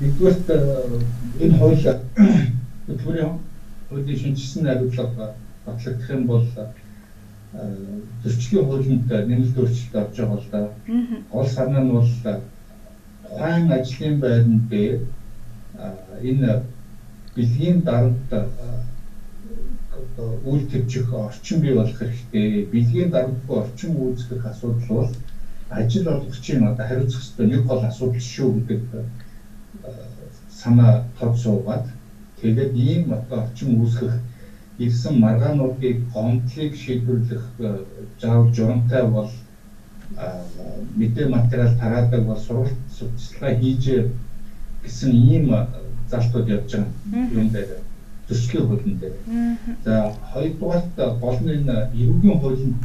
Нэгдүгээрт 0.02 0.48
энэ 1.42 1.56
хууль 1.58 1.82
төлбөрийн 2.86 3.32
хуулийн 3.88 4.18
шинжилсэн 4.18 4.66
хариуцлага 4.66 5.26
батлагдах 5.64 6.10
юм 6.10 6.26
бол 6.26 6.46
зөрчлийн 8.22 8.66
хуулинд 8.66 9.06
нэмэлт 9.28 9.56
өөрчлөлт 9.58 9.94
орж 10.02 10.16
байгаа 10.18 10.38
л 10.42 10.48
да. 10.50 10.60
Гол 11.30 11.48
санаа 11.54 11.82
нь 11.84 11.92
бол 11.94 12.10
тухайн 13.22 13.70
ажлын 13.78 14.16
байранд 14.18 14.70
энэ 16.28 16.50
бэлгийн 17.36 17.78
дарамт 17.86 18.30
үйл 20.50 20.64
төвчих 20.70 21.12
орчин 21.12 21.60
бий 21.62 21.74
болох 21.78 21.98
хэрэгтэй. 21.98 22.66
Бэлгийн 22.74 23.10
дарамтгүй 23.14 23.56
орчин 23.62 23.90
үүсгэх 24.02 24.46
асуудал 24.50 24.88
бол 24.88 25.10
ажил 25.70 26.08
олгогчийн 26.08 26.66
одоо 26.66 26.86
хариуцах 26.86 27.22
ёстой 27.22 27.46
нэг 27.46 27.62
гол 27.70 27.84
асуудал 27.86 28.20
шүү 28.34 28.48
гэдэг 28.66 28.80
санаа 30.62 31.04
тод 31.18 31.34
суугаад 31.42 31.86
тэгээд 32.40 32.72
ийм 32.76 33.12
орчин 33.30 33.80
үүсгэх 33.80 34.14
ирсэн 34.78 35.14
маргаануудыг 35.20 35.96
гомдлыг 36.14 36.72
шийдвэрлэх 36.82 37.44
заав 38.20 38.52
журамтай 38.56 39.04
бол 39.14 39.30
мэдээ 40.96 41.26
материал 41.28 41.72
тараадаг 41.80 42.22
бол 42.26 42.38
сургалт 42.46 42.78
судалгаа 42.96 43.54
хийж 43.60 43.84
гэсэн 44.82 45.12
ийм 45.12 45.44
залтууд 46.10 46.48
явж 46.48 46.70
байгаа 46.72 47.30
юм 47.40 47.48
дээр 47.54 47.70
зөрчлийн 48.28 48.66
хуулинд 48.66 48.98
дээр. 49.00 49.14
За 49.84 50.12
хоёрдугаарт 50.32 50.96
гол 51.20 51.38
нь 51.42 51.54
энэ 51.56 51.76
эрүүгийн 52.00 52.38
хуулинд 52.40 52.84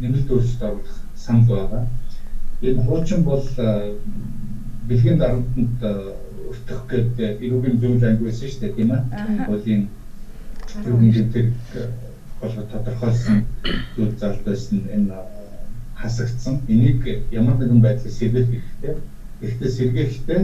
нэмэлт 0.00 0.30
өөрчлөлт 0.30 0.62
оруулах 0.62 0.96
санал 1.14 1.46
байгаа. 1.46 1.82
Энэ 2.62 2.82
хуучин 2.82 3.22
бол 3.22 3.44
бэлгийн 4.88 5.18
дарамтанд 5.18 5.80
өртөх 6.56 6.80
гэдэг 6.90 7.42
эрүүгийн 7.44 7.80
зүйл 7.80 8.04
анги 8.08 8.24
байсан 8.24 8.48
шүү 8.48 8.60
дээ 8.60 8.76
тийм 8.76 8.90
ээ. 8.96 9.02
Хуулийн 9.46 9.82
эрүүгийн 10.84 11.28
дэвтэр 11.32 11.88
болгоод 12.40 12.68
тодорхойлсон 12.72 13.38
зүйл 13.96 14.14
залт 14.20 14.40
байсан 14.44 14.78
энэ 14.96 15.18
хасагдсан. 16.00 16.54
Энийг 16.68 17.04
ямар 17.32 17.56
нэгэн 17.60 17.80
байдлаар 17.84 18.16
сэргээх 18.18 18.48
хэрэгтэй. 18.48 18.94
Гэхдээ 19.40 19.70
сэргээхдээ 19.76 20.40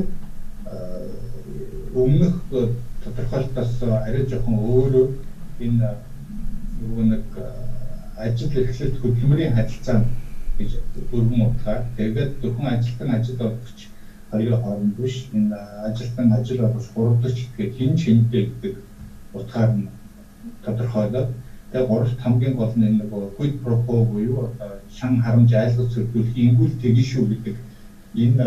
өмнөх 1.94 2.34
тодорхойлолтоос 3.04 3.82
арай 3.82 4.24
жоохон 4.28 4.56
өөрөөр 4.56 5.10
энэ 5.64 5.88
нөгөө 6.80 7.04
нэг 7.12 7.24
ажил 8.16 8.52
эрхлэлт 8.60 8.96
хөдөлмөрийн 9.00 9.56
харилцаа 9.56 10.04
гэж 10.58 10.70
өргөн 11.12 11.42
утгаар 11.48 11.82
тэгээд 11.96 12.32
зөвхөн 12.42 12.66
ажилтан 12.72 13.10
ажил 13.16 13.40
олгогч 13.46 13.81
хоёрын 14.32 14.62
хооронд 14.62 14.96
биш 14.96 15.28
энэ 15.36 15.56
ажилтан 15.86 16.32
ажил 16.32 16.64
олгож 16.66 16.86
гуравдагч 16.94 17.38
гэдэг 17.56 17.76
хин 17.76 17.96
шинтэй 18.02 18.42
гэдэг 18.48 18.74
утгаар 19.34 19.70
нь 19.76 19.88
тодорхойлоод 20.64 21.28
тэгээ 21.70 21.88
гуравт 21.88 22.18
хамгийн 22.24 22.56
гол 22.56 22.72
нь 22.76 22.96
нэг 22.98 23.10
quid 23.36 23.54
pro 23.62 23.76
quo 23.84 24.04
буюу 24.10 24.48
шан 24.96 25.20
харамж 25.24 25.52
айлгаж 25.52 25.88
зөвлөх 25.92 26.28
ингүүл 26.44 26.80
тэгэн 26.82 27.06
шүү 27.10 27.24
гэдэг 27.30 27.56
энэ 28.24 28.46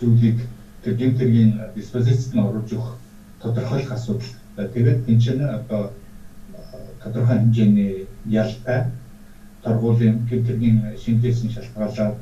зүйлийг 0.00 0.38
тэр 0.82 0.94
гэмтэргийн 1.00 1.52
диспозицид 1.74 2.32
нь 2.34 2.44
оруулж 2.46 2.70
өгөх 2.72 2.96
тодорхойлох 3.40 3.92
асуудал. 3.92 4.32
Тэгээд 4.56 5.08
энэ 5.08 5.20
чинь 5.20 5.42
одоо 5.44 5.92
тодорхой 7.02 7.36
хэмжээний 7.36 8.06
ялтай 8.24 8.80
торгуулийн 9.62 10.24
гэмтэргийн 10.28 10.96
шинжээсэн 11.02 11.50
шалтгаалаад 11.52 12.16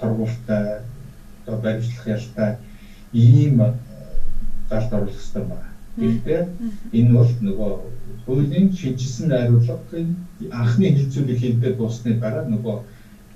торгуультай 0.00 0.80
одоо 1.42 1.56
баримтлах 1.60 2.06
ялтай 2.06 2.54
ийм 3.12 3.60
залд 4.70 4.92
оруулах 4.92 5.14
хэрэгтэй 5.14 5.42
байна. 5.42 5.68
Гэхдээ 5.96 6.40
энэ 6.92 7.12
бол 7.12 7.30
нөгөө 7.46 7.72
хуулийн 8.24 8.72
шинжилсэн 8.72 9.28
найруулгын 9.28 10.08
анхны 10.50 10.86
хилцүүлэг 10.88 11.38
хийдэг 11.38 11.76
дуусны 11.76 12.12
дараа 12.16 12.44
нөгөө 12.48 12.76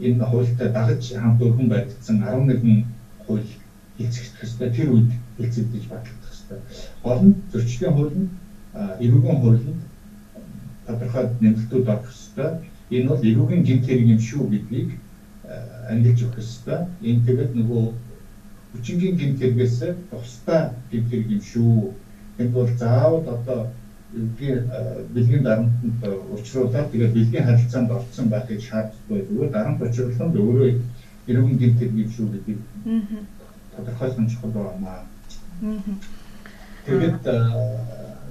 энэ 0.06 0.24
хуультай 0.24 0.68
дагаж 0.72 1.02
хамт 1.12 1.40
өргөн 1.42 1.68
баригдсан 1.68 2.16
11 2.22 2.84
хууль 3.26 3.48
хэлцэх 3.98 4.24
хэрэгтэй. 4.38 4.68
Тэр 4.76 4.88
үед 4.94 5.10
хэлцэгдэж 5.36 5.82
батлагдах 5.90 6.32
хэрэгтэй. 6.32 6.58
Гол 7.02 7.20
нь 7.26 7.34
зөрчлийн 7.52 7.92
хууль 7.92 8.14
нь 8.16 8.26
эрүүгийн 9.04 9.38
хууль 9.40 9.64
нь 9.68 9.76
тодорхой 10.86 11.24
нэмэлтүүд 11.40 11.86
орох 11.92 12.08
хэрэгтэй. 12.08 12.50
Энэ 12.96 13.08
бол 13.10 13.22
эрүүгийн 13.28 13.62
гэмт 13.66 13.84
хэрэг 13.84 14.06
юм 14.14 14.20
шүү 14.20 14.42
гэдгийг 14.52 14.88
ангилж 15.90 16.20
өгөх 16.22 16.36
хэрэгтэй. 16.36 16.80
Энэ 17.08 17.24
тэгээд 17.26 17.52
нөгөө 17.54 17.84
хүчингийн 18.72 19.16
гэмт 19.16 19.38
хэрэгээс 19.40 19.78
тусдаа 20.10 20.74
гэмт 20.90 21.08
хэрэг 21.10 21.30
юм 21.30 21.42
шүү. 21.42 21.94
Энд 22.38 22.52
бол 22.52 22.70
заавал 22.80 23.26
одоо 23.36 23.60
бэлгийн 24.12 24.64
бэлгийн 25.14 25.42
дарамтанд 25.42 26.02
учруулаад 26.34 26.90
тэгээд 26.90 27.16
бэлгийн 27.16 27.46
харилцаанд 27.46 27.90
орцсон 27.90 28.26
байхыг 28.28 28.60
шаарддаг 28.60 29.26
зүгээр 29.28 29.50
дарамт 29.52 29.82
учруулсан 29.82 30.28
өөрөө 30.34 30.68
эрүүгийн 31.28 31.58
гэмт 31.60 31.78
хэрэг 31.78 31.96
юм 32.02 32.10
шүү 32.10 32.26
гэдгийг 32.32 32.60
тодорхойлох 33.76 34.30
чухал 34.30 34.52
байна. 34.56 34.94
Тэгээд 36.86 37.22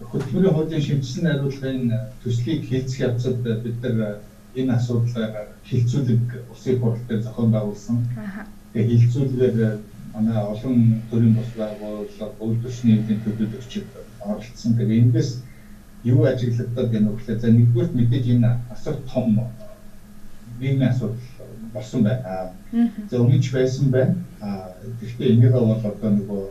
хөтөлбөрийн 0.09 0.53
хуулийн 0.55 0.85
шинжилсэн 0.85 1.23
найруулгын 1.25 1.81
төслийг 2.23 2.61
хэлцэх 2.69 2.99
явцад 3.07 3.35
бид 3.43 3.77
нар 3.83 4.19
энэ 4.55 4.75
асуудлаар 4.75 5.47
хилцүүлэг 5.67 6.21
улсын 6.51 6.79
хурал 6.79 7.03
дээр 7.07 7.21
зохион 7.21 7.51
байгуулсан. 7.51 7.97
Тэгээд 8.73 8.91
хилцүүлгээр 9.01 9.57
манай 10.13 10.37
олон 10.37 11.01
төрлийн 11.09 11.35
бус 11.35 11.49
байгууллага, 11.57 12.39
үйл 12.39 12.57
төсний 12.63 12.97
эдийн 12.99 13.19
төдөл 13.23 13.59
өчид 13.59 13.85
оролцсон. 14.23 14.77
Тэгээд 14.77 15.03
эндээс 15.03 15.29
юу 16.03 16.23
ажиглагдаад 16.25 16.91
байна 16.91 17.09
вэ 17.09 17.17
гэхээр 17.17 17.39
за 17.39 17.47
нэгдүгээр 17.49 17.95
мэдээж 17.95 18.25
энэ 18.33 18.51
асар 18.73 18.95
том 19.11 19.27
нийгмийн 20.59 20.89
асуудал 20.89 21.17
болсон 21.73 22.03
байна. 22.03 22.51
За 23.09 23.19
өмнөч 23.19 23.51
байсан 23.51 23.91
байна. 23.91 24.15
А 24.41 24.71
гэхдээ 25.01 25.33
энийгээ 25.33 25.51
бол 25.51 25.83
одоо 25.83 26.11
нөгөө 26.11 26.43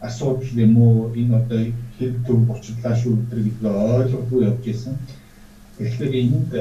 асуудал 0.00 0.58
юм 0.64 0.76
уу 0.76 1.12
энэ 1.14 1.36
одоо 1.36 1.60
хэрэг 1.98 2.16
төв 2.26 2.46
бочлаа 2.46 2.94
шүү 2.96 3.16
гэдгийг 3.30 3.62
ойлгохгүй 3.64 4.44
явж 4.44 4.64
исэн. 4.66 4.96
Тэгэхээр 5.78 6.14
энд 6.22 6.52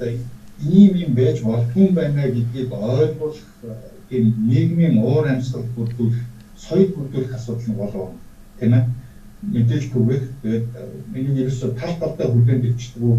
ийм 0.00 0.94
юм 0.96 1.14
байж 1.14 1.42
болдгүй 1.42 1.88
байна 1.92 2.28
гэдгийг 2.28 2.72
ойлгох 2.72 3.36
тийм 4.08 4.34
нийгмийн 4.48 4.98
уур 4.98 5.26
амьсгал 5.28 5.64
бүрдүүлэх, 5.76 6.24
соёл 6.56 6.92
бүрдүүлэх 6.96 7.34
асуудал 7.34 7.68
нь 7.68 7.76
болов 7.76 8.10
тийм 8.58 8.74
ээ. 8.74 8.84
Мэдээлэл 9.40 9.92
түгэх 9.92 10.22
тэгээд 10.42 10.66
миний 11.12 11.42
ерөөсө 11.42 11.72
тал 11.80 11.94
талдаа 12.00 12.28
хүлээн 12.28 12.60
дэвчдэг 12.60 13.02
үү, 13.02 13.16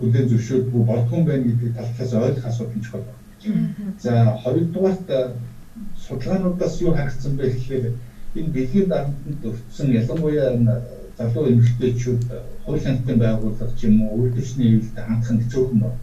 хүлээн 0.00 0.28
зөвшөөрдөг 0.30 0.74
үү 0.74 0.84
болдгүй 0.86 1.22
байна 1.26 1.44
гэдгийг 1.48 1.74
талхаас 1.74 2.12
ойлгох 2.14 2.46
асуудал 2.46 2.76
нь 2.78 2.84
чухал. 2.84 3.06
За 3.98 4.38
хоёрдугаарт 4.42 5.08
судалгаануудаас 6.06 6.80
юу 6.80 6.92
харагдсан 6.94 7.34
бэ 7.36 7.50
гэхээр 7.50 7.84
энэ 8.38 8.52
бэлгийн 8.54 8.88
дарамтанд 8.88 9.42
өртсөн 9.50 9.88
ялангуяа 9.98 10.54
энэ 10.54 10.74
залуу 11.18 11.50
эмэгтэйчүүд 11.50 12.22
хууль 12.64 12.82
хяналтын 12.82 13.18
байгууллага 13.18 13.74
ч 13.74 13.86
юм 13.86 14.02
уу 14.02 14.22
үйл 14.22 14.34
төсний 14.34 14.68
ивэлд 14.78 14.94
хандах 14.94 15.30
нь 15.34 15.50
цөөхөн 15.50 15.80
байна. 15.82 15.98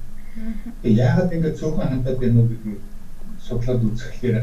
Тэгээ 0.81 0.99
яагаад 0.99 1.33
ингэ 1.33 1.51
цөөхөн 1.59 1.89
хандаад 1.89 2.17
байна 2.19 2.39
уу 2.39 2.49
гэдгийг 2.51 2.79
судлаад 3.39 3.81
үзэхлээр 3.87 4.37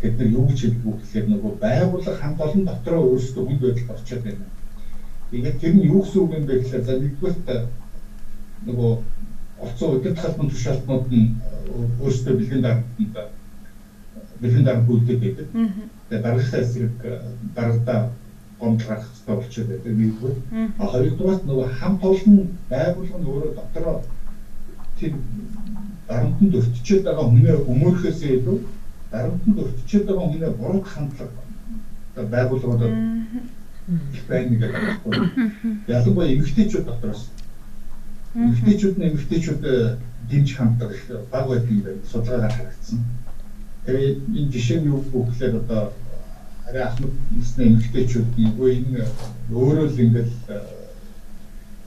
бид 0.00 0.14
нар 0.18 0.30
юу 0.34 0.44
гэж 0.48 0.58
хэлдэг 0.60 0.84
вэ 0.84 0.92
гэхээр 0.98 1.26
нөгөө 1.30 1.52
байгууллага 1.62 2.20
хамт 2.20 2.40
олон 2.40 2.64
дотроо 2.66 3.02
өөрсдөө 3.14 3.42
хүнд 3.46 3.60
байдалд 3.62 3.92
орчод 3.94 4.20
байна. 4.26 4.46
Тэгээд 5.30 5.60
тэр 5.60 5.72
нь 5.74 5.86
юу 5.86 6.02
гэсэн 6.02 6.20
үг 6.22 6.32
юм 6.34 6.44
бэ 6.48 6.54
гэхээр 6.58 6.82
за 6.82 6.92
нэгдүгээр 6.98 7.62
нөгөө 8.66 8.90
оцсон 9.64 9.90
удирд 9.94 10.18
халбан 10.18 10.48
тушаалтнууд 10.50 11.06
нь 11.14 11.28
өөрсдөө 12.02 12.34
бэлгийн 12.36 12.64
дарамтанд 12.64 13.14
бэлгийн 14.40 14.66
дарамт 14.66 14.88
үлдээд 14.90 15.20
байдаг. 15.20 15.46
Тэгээд 16.08 16.24
дараагийнхаа 16.24 16.60
эсрэг 16.64 16.92
дарагдаа 17.54 18.00
гомдлох 18.58 19.04
хэрэгтэй 19.04 19.34
болчиход 19.36 19.68
байдаг 19.70 19.92
нэгдүгээр. 19.94 20.36
А 20.80 20.84
хоёрдугаар 20.90 21.40
нөгөө 21.46 21.66
хамт 21.78 22.02
олон 22.02 22.36
байгууллага 22.70 23.18
нь 23.20 23.28
өөрөө 23.30 23.52
дотроо 23.54 23.96
тэр 25.00 25.12
дарамтанд 26.08 26.54
өртчөөд 26.60 27.02
байгаа 27.04 27.26
хүнээ 27.30 27.56
өмөрөхөөсөө 27.72 28.30
илүү 28.36 28.58
дарамтанд 29.12 29.58
өртчөөд 29.64 30.06
байгаа 30.06 30.26
хүнээ 30.28 30.52
буруу 30.60 30.82
хандлага 30.84 32.26
байгууллагуудад 32.34 32.94
их 34.14 34.22
байна 34.28 34.56
гэдэг 34.56 34.72
байна. 34.72 35.52
Ялангуяа 35.88 36.32
эмэгтэйчүүд 36.34 36.84
дотроос 36.86 37.22
эмэгтэйчүүд 38.34 38.98
нь 38.98 39.08
эмэгтэйчүүд 39.08 39.62
дэмж 40.30 40.48
ханддаг 40.56 40.90
их 40.94 41.04
баг 41.32 41.48
байдаг 41.48 41.70
юм 41.70 41.80
байна. 41.82 42.02
Судалгаагаар 42.12 42.52
харагдсан. 42.52 42.98
Тэгээ 43.86 44.10
энэ 44.38 44.52
жишээ 44.52 44.80
нь 44.80 44.90
юу 44.92 45.02
гэхээр 45.10 45.56
одоо 45.62 45.92
арай 46.68 46.84
ахмад 46.86 47.12
насны 47.34 47.62
эмэгтэйчүүд 47.66 48.28
нөгөө 48.38 48.70
энэ 48.78 49.02
өөрөө 49.50 49.86
л 49.90 50.02
ингээл 50.04 50.32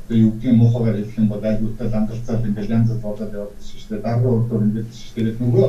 гэх 0.10 0.44
юм 0.44 0.56
муухайгаар 0.58 0.98
хэлэх 0.98 1.18
юм 1.18 1.28
бол 1.28 1.44
айгуутай 1.44 1.88
лангалцаад 1.90 2.46
ингээл 2.46 2.74
янз 2.76 2.90
бүр 2.90 3.02
болоод 3.02 3.34
явдаг 3.34 3.62
шүү 3.64 3.90
дээ. 3.90 4.02
Дараа 4.04 4.32
урдуур 4.36 4.64
ингээд 4.68 4.90
шүү 4.92 5.12
дээ. 5.16 5.40
Нөгөө 5.40 5.68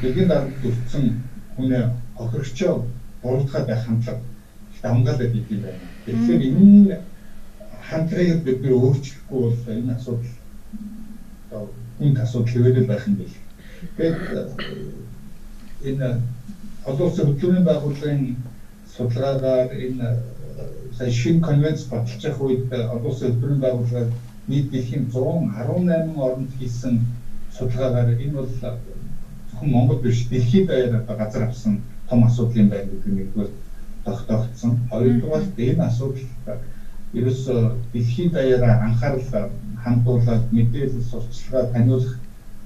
бэлгийн 0.00 0.28
дарамт 0.28 0.64
өртсөн 0.68 1.04
хүнээ 1.56 1.84
хохирогчоо 2.16 2.72
буруутгаад 3.22 3.66
байх 3.66 3.84
хандлага 3.84 4.20
давмгаалаад 4.82 5.34
идэв 5.34 5.50
юм 5.50 5.62
байна. 5.64 5.80
Тэгэхээр 6.04 6.42
энэ 6.44 6.98
хандлагыг 7.88 8.40
бид 8.44 8.58
нэр 8.62 8.72
өөрчлөхгүй 8.72 9.40
бол 9.40 9.56
энэ 9.68 9.94
асуудал 9.96 10.32
одоо 11.48 11.62
хүн 11.98 12.16
асуудал 12.20 12.52
хэвээрэл 12.52 12.90
байх 12.90 13.06
юм 13.08 13.14
биш. 13.16 13.32
Тэгээд 13.96 14.16
энэ 15.88 16.08
олон 16.84 17.06
улсын 17.08 17.26
хөтөлбөрийн 17.26 17.64
байгууллагын 17.64 18.36
судалгаагаар 18.96 19.70
энэ 19.72 20.08
сая 20.96 21.10
шинэ 21.10 21.40
конвенц 21.40 21.84
баталж 21.90 22.24
явах 22.24 22.40
үед 22.40 22.72
олон 22.72 23.06
улсын 23.06 23.28
хөтөлбөрийн 23.28 23.60
байгууллагаар 23.60 24.10
нийт 24.48 24.70
дэлхийн 24.70 25.10
118 25.10 26.16
оронд 26.26 26.50
хийсэн 26.58 26.94
судалгаагаар 27.56 28.20
энэ 28.22 28.32
бол 28.32 28.48
зөвхөн 28.50 29.70
Монгол 29.70 30.00
биш 30.02 30.28
дэлхийд 30.28 30.70
одоо 30.70 31.16
газар 31.16 31.42
авсан 31.48 31.80
том 32.08 32.24
асуудал 32.24 32.56
юм 32.56 32.68
байна 32.68 32.90
гэдэг 32.90 33.12
нэгдүгээр 33.12 33.50
тогтоогдсон. 34.04 34.72
Хоёрдугаар 34.90 35.44
энэ 35.56 35.84
асуудал 35.84 36.22
ерөөсөө 37.14 37.60
дэлхийд 37.92 38.32
даяараа 38.32 38.74
анхаарал 38.86 39.50
хандуулаад 39.84 40.52
мэдээлэл 40.52 41.10
сурталчилгаа 41.10 41.72
таниулах 41.72 42.18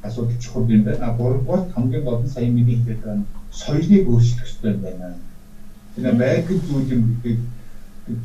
асуудал 0.02 0.38
чухал 0.42 0.68
юм 0.68 0.82
байна. 0.84 1.06
А 1.06 1.16
гуравдугаар 1.16 1.64
хамгийн 1.74 2.04
гол 2.04 2.22
нь 2.22 2.28
сая 2.28 2.48
миний 2.50 2.76
хэлээд 2.76 3.02
байгаа 3.04 3.24
соёлыг 3.52 4.08
өөрчлөх 4.08 4.46
хэрэгтэй 4.46 4.74
байна. 4.82 5.14
Тэгээ 5.94 6.14
байгаль 6.22 6.62
зүйл 6.68 6.92
юм 6.94 7.02
гэдэг 7.22 7.38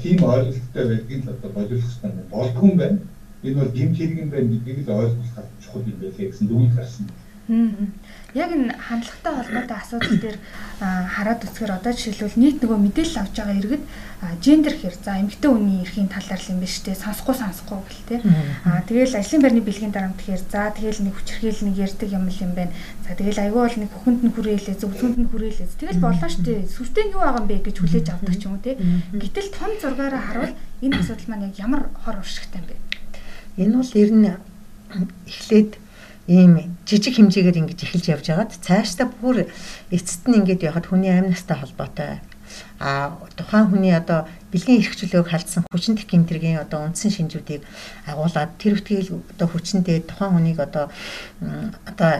тийм 0.01 0.23
ойлголттой 0.23 0.85
байдгийг 0.87 1.25
л 1.25 1.33
одоо 1.33 1.49
боловсрох 1.51 2.01
хэрэгтэй 2.01 2.11
байна. 2.11 2.31
Болдгүй 2.31 2.69
юм 2.69 2.77
байна. 2.77 2.97
Энэ 3.43 3.57
бол 3.59 3.71
гэмт 3.77 3.97
хэрэг 3.97 4.17
юм 4.23 4.29
байна 4.29 4.49
гэдгийг 4.51 4.87
л 4.87 4.91
ойлгох 4.99 5.27
чухал 5.61 5.83
юм 5.91 5.97
байлээ 5.99 6.27
гэсэн 6.29 6.47
дүгнэлт 6.47 6.75
гарсан. 6.75 7.05
Яг 8.33 8.49
энэ 8.49 8.73
хандлагатай 8.73 9.33
холбоотой 9.37 9.77
асуудал 9.77 10.17
дээр 10.17 10.37
хараад 10.81 11.45
үзэхээр 11.45 11.77
одоо 11.77 11.93
жишээлбэл 11.93 12.41
нийт 12.41 12.57
нөгөө 12.65 12.79
мэдээлэл 12.81 13.21
авч 13.21 13.35
байгаа 13.37 13.59
иргэд 13.61 13.83
гендер 14.41 14.73
хэр 14.73 14.95
за 14.97 15.21
эмэгтэй 15.21 15.51
хүний 15.53 15.85
эрхийн 15.85 16.09
талаар 16.09 16.41
л 16.41 16.49
юм 16.49 16.59
биш 16.65 16.81
үү 16.81 16.97
сонсохгүй 16.97 17.35
сонсохгүй 17.37 17.77
гэл 17.77 18.07
те. 18.09 18.15
Аа 18.65 18.81
тэгэл 18.89 19.19
ажлын 19.21 19.41
байрны 19.43 19.61
бэлгийн 19.61 19.93
дарамт 19.93 20.17
гэхээр 20.17 20.43
за 20.49 20.73
тэгэл 20.73 21.05
нэг 21.05 21.13
хүчрхийл 21.13 21.61
нэг 21.61 21.75
ярддаг 21.77 22.09
юм 22.09 22.25
л 22.25 22.41
юм 22.41 22.51
байна. 22.57 22.73
За 23.05 23.13
тэгэл 23.13 23.43
аюул 23.43 23.69
бол 23.69 23.77
нэг 23.85 23.91
хөхөнд 23.93 24.21
нь 24.25 24.33
хүрээлээ 24.33 24.75
зөвхөнд 24.81 25.17
нь 25.21 25.29
хүрээлээ. 25.29 25.69
Тэгэл 25.77 26.01
болоо 26.01 26.29
штэ. 26.33 26.65
Сүртэй 26.73 27.13
юу 27.13 27.21
байгаа 27.21 27.41
юм 27.43 27.47
бэ 27.51 27.55
гэж 27.69 27.75
хүлээж 27.83 28.07
авдаг 28.09 28.35
ч 28.39 28.43
юм 28.49 28.57
уу 28.57 28.65
те. 28.65 28.79
Гэтэл 29.13 29.49
том 29.53 29.71
зургаараа 29.77 30.23
харуул 30.23 30.53
энэ 30.81 30.97
асуудал 30.97 31.29
маань 31.29 31.45
яг 31.51 31.55
ямар 31.61 31.81
хор 32.01 32.17
уршигтай 32.17 32.63
юм 32.63 32.67
бэ? 32.71 32.81
Энэ 33.61 33.77
бол 33.77 33.91
ер 33.93 34.09
нь 34.09 34.25
эхлээд 35.27 35.82
ийм 36.27 36.77
жижиг 36.87 37.19
хэмжээгээр 37.19 37.59
ингэж 37.59 37.79
эхэлж 37.83 38.05
явж 38.15 38.25
байгаад 38.31 38.51
цаашдаа 38.63 39.07
бүр 39.11 39.49
эцэст 39.91 40.27
нь 40.31 40.39
ингэж 40.39 40.59
явахад 40.63 40.87
хүний 40.87 41.11
амь 41.11 41.31
настай 41.31 41.57
холбоотой 41.59 42.23
а 42.79 43.17
тухайн 43.35 43.67
хүний 43.67 43.93
одоо 43.95 44.27
бэлгийн 44.51 44.81
эрхчлөөг 44.83 45.27
халдсан 45.27 45.63
хүчин 45.71 45.97
техникийн 45.97 46.61
одоо 46.63 46.85
үндсэн 46.87 47.11
шинжүүдийг 47.11 47.63
агуулад 48.07 48.55
тэр 48.61 48.77
үтгийг 48.77 49.09
одоо 49.35 49.47
хүчиндээ 49.49 50.07
тухайн 50.07 50.31
хүнийг 50.37 50.59
одоо 50.59 50.87
одоо 51.89 52.11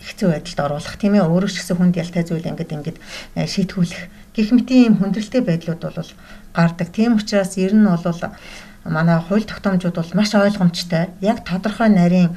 хэцүү 0.00 0.28
байдалд 0.32 0.60
оруулах 0.64 0.96
тийм 0.96 1.14
ээ 1.14 1.28
өөрөө 1.28 1.50
ч 1.52 1.56
гэсэн 1.60 1.76
хүнд 1.76 2.00
ялтай 2.00 2.24
зүйл 2.24 2.48
ингээд 2.48 2.74
ингээд 2.76 2.98
шийтгүүлэх 3.36 4.02
гэх 4.32 4.48
мэт 4.56 4.68
ийм 4.72 4.94
хүндрэлтэй 4.96 5.42
байдлууд 5.44 5.82
бол 5.84 6.12
гардаг. 6.56 6.88
Тийм 6.88 7.20
учраас 7.20 7.54
ер 7.60 7.76
нь 7.76 7.84
бол 7.84 8.04
манай 8.84 9.20
хууль 9.20 9.44
тогтоомжууд 9.44 9.94
бол 9.94 10.10
маш 10.14 10.34
ойлгомжтой. 10.34 11.12
Яг 11.20 11.44
тодорхой 11.44 11.88
нарийн 11.88 12.36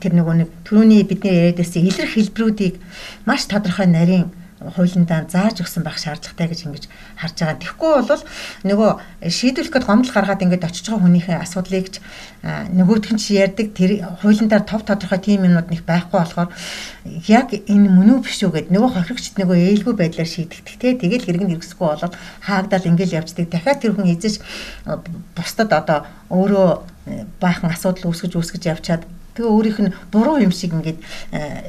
тэр 0.00 0.16
нөгөө 0.16 0.34
нэг 0.44 0.48
түрүүний 0.64 1.04
бидний 1.04 1.32
яриад 1.32 1.60
байсан 1.60 1.84
илэрх 1.84 2.16
хэлбэрүүдийг 2.16 2.80
маш 3.26 3.44
тодорхой 3.44 3.86
нарийн 3.86 4.32
хуулиндаа 4.72 5.28
зааж 5.28 5.60
өгсөн 5.60 5.84
байх 5.84 6.00
шаардлагатай 6.00 6.48
гэж 6.48 6.60
ингэж 6.64 6.84
харж 7.20 7.36
байгаа. 7.36 7.60
Тэгэхгүй 7.60 7.92
бол 8.08 8.22
нөгөө 8.64 8.90
шийдвэрлэх 9.28 9.72
гээд 9.76 9.88
гомдол 9.88 10.12
гаргаад 10.14 10.44
ингээд 10.44 10.64
очиж 10.64 10.84
байгаа 10.88 11.04
хүнийхээ 11.04 11.38
асуудлыг 11.44 11.86
ч 11.92 12.00
нөгөөх 12.44 13.12
нь 13.12 13.20
чи 13.20 13.36
ярьдаг 13.36 13.68
тэр 13.76 13.90
хуулиндаа 14.24 14.60
тов 14.64 14.88
тодорхой 14.88 15.20
тийм 15.20 15.44
юмнууд 15.44 15.68
нэг 15.68 15.84
байхгүй 15.84 16.18
болохоор 16.20 16.50
яг 17.28 17.48
энэ 17.52 17.88
мөн 17.92 18.08
үү 18.16 18.20
биш 18.24 18.40
үү 18.40 18.52
гэд 18.52 18.68
нөгөө 18.72 18.90
хохирогчд 18.96 19.36
нөгөө 19.36 19.56
ээлгүй 19.84 19.94
байдлаар 20.00 20.30
шийдэгдэх 20.30 20.76
те 20.80 20.96
тэгэл 20.96 21.26
хэрэг 21.28 21.42
нь 21.44 21.52
хэрэгсэхгүй 21.52 21.88
болоод 21.88 22.14
хаагдал 22.40 22.88
ингээл 22.88 23.16
явждаг. 23.20 23.48
Дахиад 23.52 23.80
тэр 23.84 23.92
хүн 23.92 24.12
эзэж 24.12 24.40
бусдад 25.36 25.70
одоо 25.72 25.98
өөрөө 26.32 26.68
баахан 27.40 27.70
асуудал 27.72 28.08
үүсгэж 28.08 28.32
үүсгэж 28.32 28.62
явчаад 28.72 29.02
тэгээ 29.34 29.50
өөрийнх 29.50 29.80
нь 29.82 29.94
буруу 30.14 30.38
юм 30.38 30.54
шиг 30.54 30.72
ингээд 30.74 30.98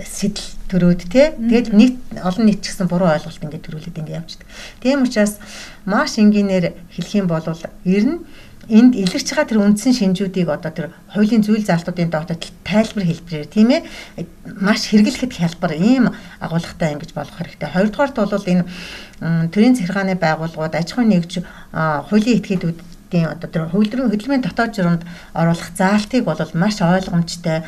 сэтэл 0.05 0.47
төрөөд 0.69 1.01
те 1.09 1.33
тэгээд 1.33 1.67
нийт 1.73 1.95
олон 2.21 2.45
нийт 2.45 2.61
ч 2.61 2.73
гэсэн 2.73 2.87
буруу 2.89 3.09
ойлголт 3.09 3.41
ингээд 3.41 3.65
төрүүлээд 3.65 3.99
ингээд 4.01 4.19
явчихдаг. 4.21 4.47
Тийм 4.81 5.03
учраас 5.05 5.41
маш 5.85 6.17
энгийнээр 6.21 6.73
хэлэх 6.93 7.13
юм 7.17 7.27
бол 7.27 7.45
ер 7.85 8.05
нь 8.05 8.17
энд 8.69 8.97
илэрч 8.97 9.29
байгаа 9.29 9.45
тэр 9.45 9.61
үндсэн 9.61 9.93
шинжүүдийг 9.93 10.49
одоо 10.49 10.71
тэр 10.73 10.87
хуулийн 11.13 11.45
зүйл 11.45 11.61
заалтуудын 11.61 12.09
доотод 12.09 12.41
тайлбар 12.65 13.05
хэлбэрээр 13.05 13.45
тийм 13.45 13.69
ээ 13.69 13.81
маш 14.57 14.89
хэрэглэхэд 14.89 15.33
хялбар 15.37 15.77
ийм 15.77 16.09
агуулгатай 16.41 16.97
ингэж 16.97 17.13
болох 17.13 17.37
хэрэгтэй. 17.37 17.69
Хоёрдугаарт 17.69 18.17
бол 18.17 18.49
энэ 18.49 18.65
төрийн 19.53 19.77
захиргааны 19.77 20.17
байгууллагууд 20.17 20.73
аж 20.73 20.97
ахуйн 20.97 21.13
нэгж 21.13 21.45
хуулийн 22.09 22.41
этгээдүүд 22.41 22.77
тийм 23.11 23.29
одоо 23.29 23.49
тэр 23.49 23.69
хөлдрийн 23.69 24.09
хөдөлмөрийн 24.09 24.45
дотоод 24.45 24.71
журамд 24.75 25.03
оруулах 25.33 25.69
заалтыг 25.77 26.25
бол 26.25 26.37
маш 26.53 26.81
ойлгомжтой. 26.81 27.63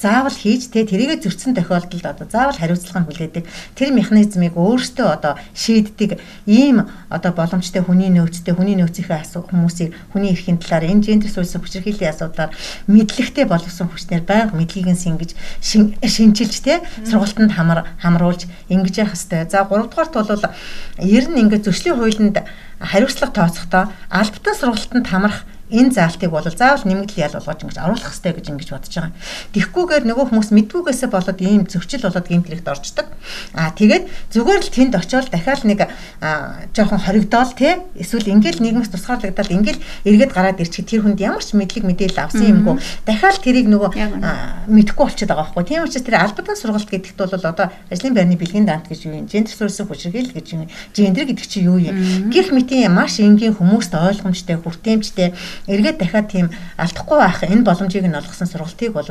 Заавал 0.00 0.34
хийж 0.34 0.72
тэ 0.72 0.88
тэрийгэ 0.88 1.20
зөрчсөн 1.20 1.54
тохиолдолд 1.54 2.04
одоо 2.04 2.26
заавал 2.28 2.56
хариуцлага 2.56 3.06
хүлээдэг. 3.06 3.44
Тэр 3.76 3.90
механизмыг 3.92 4.56
өөртөө 4.56 5.08
одоо 5.08 5.34
шийддэг 5.52 6.20
ийм 6.46 6.88
одоо 7.10 7.32
боломжтой 7.32 7.82
хүний 7.84 8.10
нөөцтэй 8.10 8.54
хүний 8.54 8.76
нөөцийнхээ 8.80 9.20
асуу 9.20 9.44
хүмүүсийг 9.44 9.94
хүний 10.12 10.32
эрхийн 10.32 10.58
талаар 10.58 10.88
энэ 10.88 11.04
гендер 11.04 11.30
суурьсан 11.30 11.62
хүчирхийллийн 11.62 12.12
асуудлаар 12.12 12.50
мэдлэгтэй 12.88 13.44
болгосон 13.44 13.88
хүчнэр 13.88 14.22
байнга 14.24 14.56
мэдлэгийг 14.56 14.90
нь 14.92 15.02
сингэж 15.04 15.30
шинчилж 15.62 16.56
тэ 16.64 16.82
сургалтанд 17.04 17.52
хамар 17.54 17.86
хамруулж 18.02 18.46
ингэж 18.68 18.94
явах 19.02 19.16
хэвээр 19.16 19.48
за 19.50 19.64
3 19.64 19.90
дугаарт 19.90 20.14
бол 20.14 20.42
ер 20.98 21.24
нь 21.28 21.40
ингээд 21.42 21.64
зөрчлийн 21.64 21.96
хуулинд 21.96 22.36
хариуцлага 22.80 23.32
тооцохдоо 23.32 23.84
албатай 24.10 24.54
сургалтанд 24.54 25.06
хамрах 25.06 25.44
энэ 25.74 25.90
заалтыг 25.90 26.30
бол 26.30 26.46
заавал 26.46 26.86
нэмэгдэл 26.86 27.24
ял 27.26 27.34
болгож 27.34 27.60
ингэж 27.66 27.78
оруулах 27.82 28.06
хэрэгтэй 28.06 28.32
гэж 28.38 28.46
ингэж 28.54 28.68
бодож 28.70 28.94
байгаа. 28.94 29.12
Тэгхгүйгээр 29.54 30.04
нөгөө 30.06 30.24
хүмүүс 30.30 30.50
мэдгүйгээсээ 30.54 31.10
болоод 31.10 31.40
ийм 31.42 31.62
зөрчил 31.66 32.06
болоод 32.06 32.26
гэмтлэгт 32.30 32.68
орчдөг. 32.70 33.06
Аа 33.58 33.74
тэгээд 33.74 34.04
зүгээр 34.30 34.62
л 34.62 34.70
тэнд 34.70 34.94
очиод 34.94 35.28
дахиад 35.34 35.66
нэг 35.66 35.80
жоохон 36.70 37.00
хоригдоол 37.02 37.52
те 37.58 37.82
эсвэл 37.98 38.30
ингээл 38.30 38.62
нийгэмс 38.62 38.94
тусгаарлагдаад 38.94 39.50
ингээл 39.50 39.84
эргээд 40.06 40.32
гараад 40.32 40.62
ирчих 40.62 40.86
тэр 40.86 41.02
хүнд 41.02 41.18
ямар 41.18 41.42
ч 41.42 41.58
мэдлэг 41.58 41.84
мэдээлэл 41.84 42.22
авсан 42.22 42.46
юмгүй 42.46 42.76
дахиад 43.06 43.42
тэрийг 43.42 43.66
нөгөө 43.68 43.90
мэдэхгүй 44.70 45.04
болчиход 45.04 45.30
байгаа 45.32 45.44
байхгүй. 45.50 45.64
Тийм 45.64 45.84
учраас 45.84 46.04
тэр 46.04 46.16
албадан 46.20 46.56
сургалт 46.56 46.90
гэдэгт 46.90 47.18
бол 47.18 47.34
одоо 47.34 47.66
ажлын 47.90 48.14
байрны 48.14 48.36
бэлгийн 48.36 48.66
дант 48.68 48.88
гэж 48.88 49.00
юу 49.08 49.16
юм? 49.18 49.26
Гендер 49.26 49.54
суурьсан 49.54 49.86
хүчирхийлэл 49.88 50.36
гэж 50.36 50.46
юм. 50.54 50.68
Гендер 50.94 51.26
гэдэг 51.28 51.46
чинь 51.48 51.66
юу 51.68 51.78
юм? 51.80 52.30
Гэх 52.30 52.52
мэтийн 52.52 52.92
маш 52.92 53.18
энгийн 53.20 53.56
хүмүүст 53.56 53.94
ойлгомжтой, 53.94 54.56
хүртээмжтэй 54.60 55.34
эргээд 55.66 55.98
дахиад 55.98 56.28
тийм 56.28 56.46
алдахгүй 56.76 57.18
байх 57.20 57.40
энэ 57.44 57.64
боломжийг 57.64 58.04
нь 58.04 58.18
олгосон 58.18 58.48
сургалтыг 58.48 58.92
бол 58.92 59.08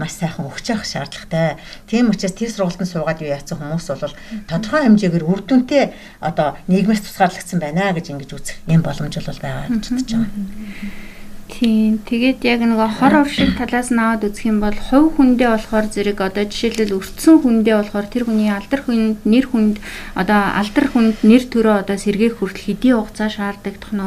маш 0.00 0.12
сайхан 0.16 0.48
өгч 0.48 0.66
явах 0.72 0.88
шаардлагатай. 0.88 1.60
Тийм 1.90 2.10
учраас 2.10 2.32
тэр 2.32 2.50
сургалтанд 2.50 2.88
суугаад 2.88 3.20
юу 3.20 3.32
яатсан 3.34 3.58
хүмүүс 3.60 3.86
бол 3.92 4.16
тодорхой 4.48 4.82
хэмжээгээр 4.88 5.28
үр 5.28 5.40
дүнтэй 5.44 5.92
одоо 6.24 6.56
нийгмээс 6.72 7.04
тусгаарлагдсан 7.04 7.60
байна 7.60 7.92
гэж 7.92 8.16
ингэж 8.16 8.30
үзэх 8.32 8.56
юм 8.64 8.80
боломж 8.80 9.14
бол 9.20 9.40
байгаа 9.44 9.68
гэж 9.68 9.84
бодож 9.92 10.10
байгаа. 10.16 11.09
Тийм. 11.50 11.98
Тэгээд 12.06 12.46
яг 12.46 12.62
нөгөө 12.62 12.90
хор 13.02 13.14
уршиг 13.26 13.58
талаас 13.58 13.90
нь 13.90 13.98
аваад 13.98 14.22
үзэх 14.22 14.46
юм 14.46 14.62
бол 14.62 14.78
хувь 14.78 15.18
хүндээ 15.18 15.50
болохоор 15.50 15.86
зэрэг 15.90 16.18
одоо 16.22 16.44
жишээлбэл 16.46 16.94
өртсөн 16.94 17.36
хүндээ 17.42 17.74
болохоор 17.74 18.06
тэр 18.06 18.24
хүний 18.30 18.50
алдар 18.54 18.80
хүнд, 18.86 19.26
нэр 19.26 19.46
хүнд 19.50 19.76
одоо 20.14 20.40
алдар 20.54 20.86
хүнд 20.94 21.26
нэр 21.26 21.42
төрөө 21.50 21.76
одоо 21.82 21.96
сэргээх 21.98 22.38
хүртэл 22.38 22.66
хэдийн 22.70 22.96
хугацаа 23.02 23.28
шаардагдах 23.34 23.92
нь 23.92 24.02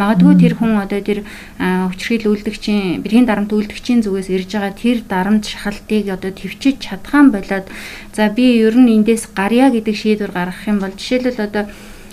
магадгүй 0.00 0.34
тэр 0.40 0.54
хүн 0.56 0.72
одоо 0.80 1.00
тэр 1.04 1.20
хүчрхийл 1.60 2.32
үйлдэгчийн 2.32 3.04
бэргийн 3.04 3.28
дарамт 3.28 3.52
үйлдэгчийн 3.52 4.00
зүгээс 4.00 4.28
ирж 4.32 4.50
байгаа 4.56 4.72
тэр 4.72 4.98
дарамт 5.04 5.44
шахалтыг 5.44 6.08
одоо 6.08 6.32
төвчиж 6.32 6.80
чадхаан 6.80 7.28
болоод 7.36 7.68
за 8.16 8.32
би 8.32 8.64
ер 8.64 8.74
нь 8.80 8.96
эндээс 8.96 9.36
гарья 9.36 9.68
гэдэг 9.68 9.92
шийдвэр 9.92 10.32
гаргах 10.32 10.64
юм 10.64 10.80
бол 10.80 10.96
жишээлбэл 10.96 11.44
одоо 11.44 11.64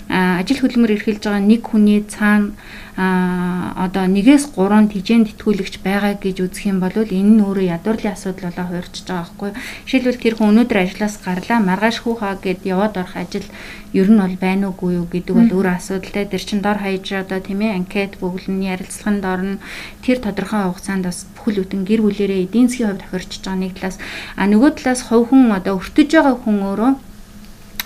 ажил 0.08 0.62
хөдөлмөр 0.62 0.94
эрхэлж 0.94 1.22
байгаа 1.26 1.42
нэг 1.42 1.62
хүний 1.66 2.06
цаана 2.06 2.54
а 2.96 3.76
одоо 3.76 4.08
нэгээс 4.08 4.56
3 4.56 4.88
тижээн 4.88 5.28
тэтгүүлэгч 5.28 5.84
байгаа 5.84 6.16
гэж 6.16 6.36
үзэх 6.48 6.64
юм 6.72 6.80
бол 6.80 6.96
энэ 6.96 7.32
нь 7.36 7.44
өөрөө 7.44 7.68
ядуурлын 7.76 8.16
асуудал 8.16 8.48
болоо 8.48 8.66
хуурчж 8.72 9.04
байгаа 9.04 9.20
байхгүй. 9.20 9.50
Жишээлбэл 9.84 10.22
тэр 10.24 10.34
хүн 10.40 10.48
өнөөдөр 10.56 10.78
ажлаас 10.80 11.14
гарлаа 11.20 11.60
маргааш 11.60 11.96
хүүхаа 12.00 12.34
гэд 12.40 12.64
яваад 12.64 12.96
орох 12.96 13.16
ажил 13.20 13.46
ер 13.92 14.08
нь 14.08 14.16
бол 14.16 14.36
байна 14.40 14.72
уугүй 14.72 14.96
юу 14.96 15.06
гэдэг 15.12 15.34
бол 15.36 15.52
өөр 15.60 15.68
асуудалтай. 15.76 16.24
Тэр 16.24 16.42
чин 16.48 16.60
дор 16.64 16.80
хаяж 16.80 17.06
одоо 17.12 17.40
тийм 17.44 17.60
ээ 17.60 17.76
анкет 17.76 18.16
бүглэн 18.16 18.64
ярилцлаганд 18.64 19.24
орно. 19.28 19.56
Тэр 20.00 20.16
тодорхой 20.24 20.64
хугацаанд 20.64 21.04
бас 21.04 21.28
бүхэл 21.36 21.60
бүтэн 21.68 21.84
гэр 21.84 22.00
бүлэрээ 22.00 22.48
эдийн 22.48 22.72
засгийн 22.72 22.96
хувьд 22.96 23.04
тохирчж 23.04 23.44
байгаа 23.44 23.60
нэг 23.60 23.72
талаас 23.76 23.96
а 24.40 24.42
нөгөө 24.48 24.70
талаас 24.80 25.00
хувь 25.04 25.28
хүн 25.28 25.52
одоо 25.52 25.76
өртөж 25.80 26.08
байгаа 26.16 26.36
хүн 26.40 26.58
өөрөө 26.64 26.92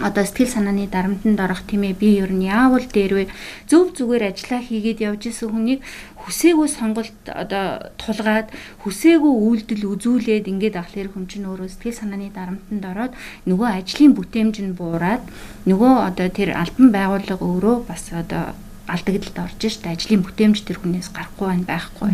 одоо 0.02 0.24
сэтгэл 0.24 0.54
санааны 0.54 0.88
дарамтанд 0.88 1.40
орох 1.40 1.62
тийм 1.68 1.82
ээ 1.88 1.94
би 2.00 2.08
ер 2.22 2.32
нь 2.32 2.48
яавал 2.48 2.84
дээрвэ 2.84 3.28
зөв 3.70 3.92
зүгээр 3.96 4.32
ажиллаа 4.32 4.60
хийгээд 4.64 5.04
явж 5.08 5.22
исэн 5.28 5.48
хүнийг 5.52 5.80
хүсээгүй 6.24 6.68
сонголт 6.68 7.16
одоо 7.28 7.92
тулгаад 8.00 8.48
хүсээгүй 8.82 9.34
үйлдэл 9.46 9.84
үзүүлээд 9.92 10.50
ингээд 10.52 10.76
ахлаар 10.80 11.08
хүн 11.12 11.24
чинь 11.30 11.48
өөрөө 11.48 11.68
сэтгэл 11.70 12.00
санааны 12.00 12.28
дарамтанд 12.32 12.84
ороод 12.84 13.12
нөгөө 13.48 13.68
ажлын 13.78 14.12
бүтээмж 14.16 14.56
нь 14.64 14.76
буураад 14.78 15.22
нөгөө 15.68 15.92
одоо 16.08 16.28
тэр 16.28 16.56
албан 16.56 16.88
байгууллага 16.92 17.44
өөрөө 17.44 17.76
бас 17.88 18.04
одоо 18.12 18.56
алдагдлалд 18.90 19.38
орж 19.38 19.62
штэ 19.70 19.94
ажлын 19.94 20.22
бүтээмж 20.26 20.66
тэр 20.66 20.82
хүнээс 20.82 21.14
гарахгүй 21.14 21.46
байна 21.46 21.66
байхгүй. 21.70 22.10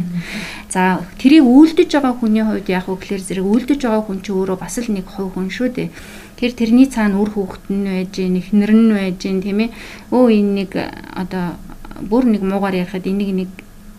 За 0.68 1.00
тэрийг 1.16 1.48
үйлдэж 1.48 1.90
байгаа 1.96 2.14
хүний 2.20 2.44
хувьд 2.44 2.68
яг 2.68 2.86
үгээр 2.92 3.22
зэрэг 3.24 3.46
үйлдэж 3.46 3.80
байгаа 3.80 4.04
хүн 4.04 4.20
чинь 4.20 4.36
өөрөө 4.36 4.58
бас 4.60 4.76
л 4.76 4.92
нэг 4.92 5.06
хувь 5.08 5.32
хүн 5.32 5.48
шүү 5.48 5.68
дээ. 5.72 5.88
Тэр 6.36 6.52
тэрний 6.52 6.86
цаана 6.86 7.20
үр 7.20 7.32
хүүхэд 7.32 7.66
нь 7.72 7.84
байж, 7.88 8.14
эхнэр 8.20 8.72
нь 8.76 8.92
байж, 8.92 9.20
тийм 9.24 9.58
ээ. 9.64 9.70
Өө 10.12 10.26
энэ 10.36 10.52
нэг 10.52 10.70
одоо 11.16 11.56
бүр 12.00 12.28
нэг 12.28 12.42
муугаар 12.44 12.84
ярихад 12.84 13.08
энийг 13.08 13.32
нэг 13.32 13.50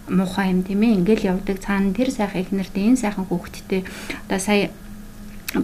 муухай 0.09 0.53
юм 0.53 0.61
тийм 0.63 0.81
ээ. 0.85 1.01
Ингээл 1.01 1.33
явдаг 1.33 1.57
цаана 1.59 1.93
тэр 1.97 2.13
сайхан 2.13 2.45
эхнэртэй 2.45 2.93
энэ 2.93 3.01
сайхан 3.01 3.25
хүүхэдтэй 3.25 3.81
одоо 4.29 4.39
сая 4.39 4.69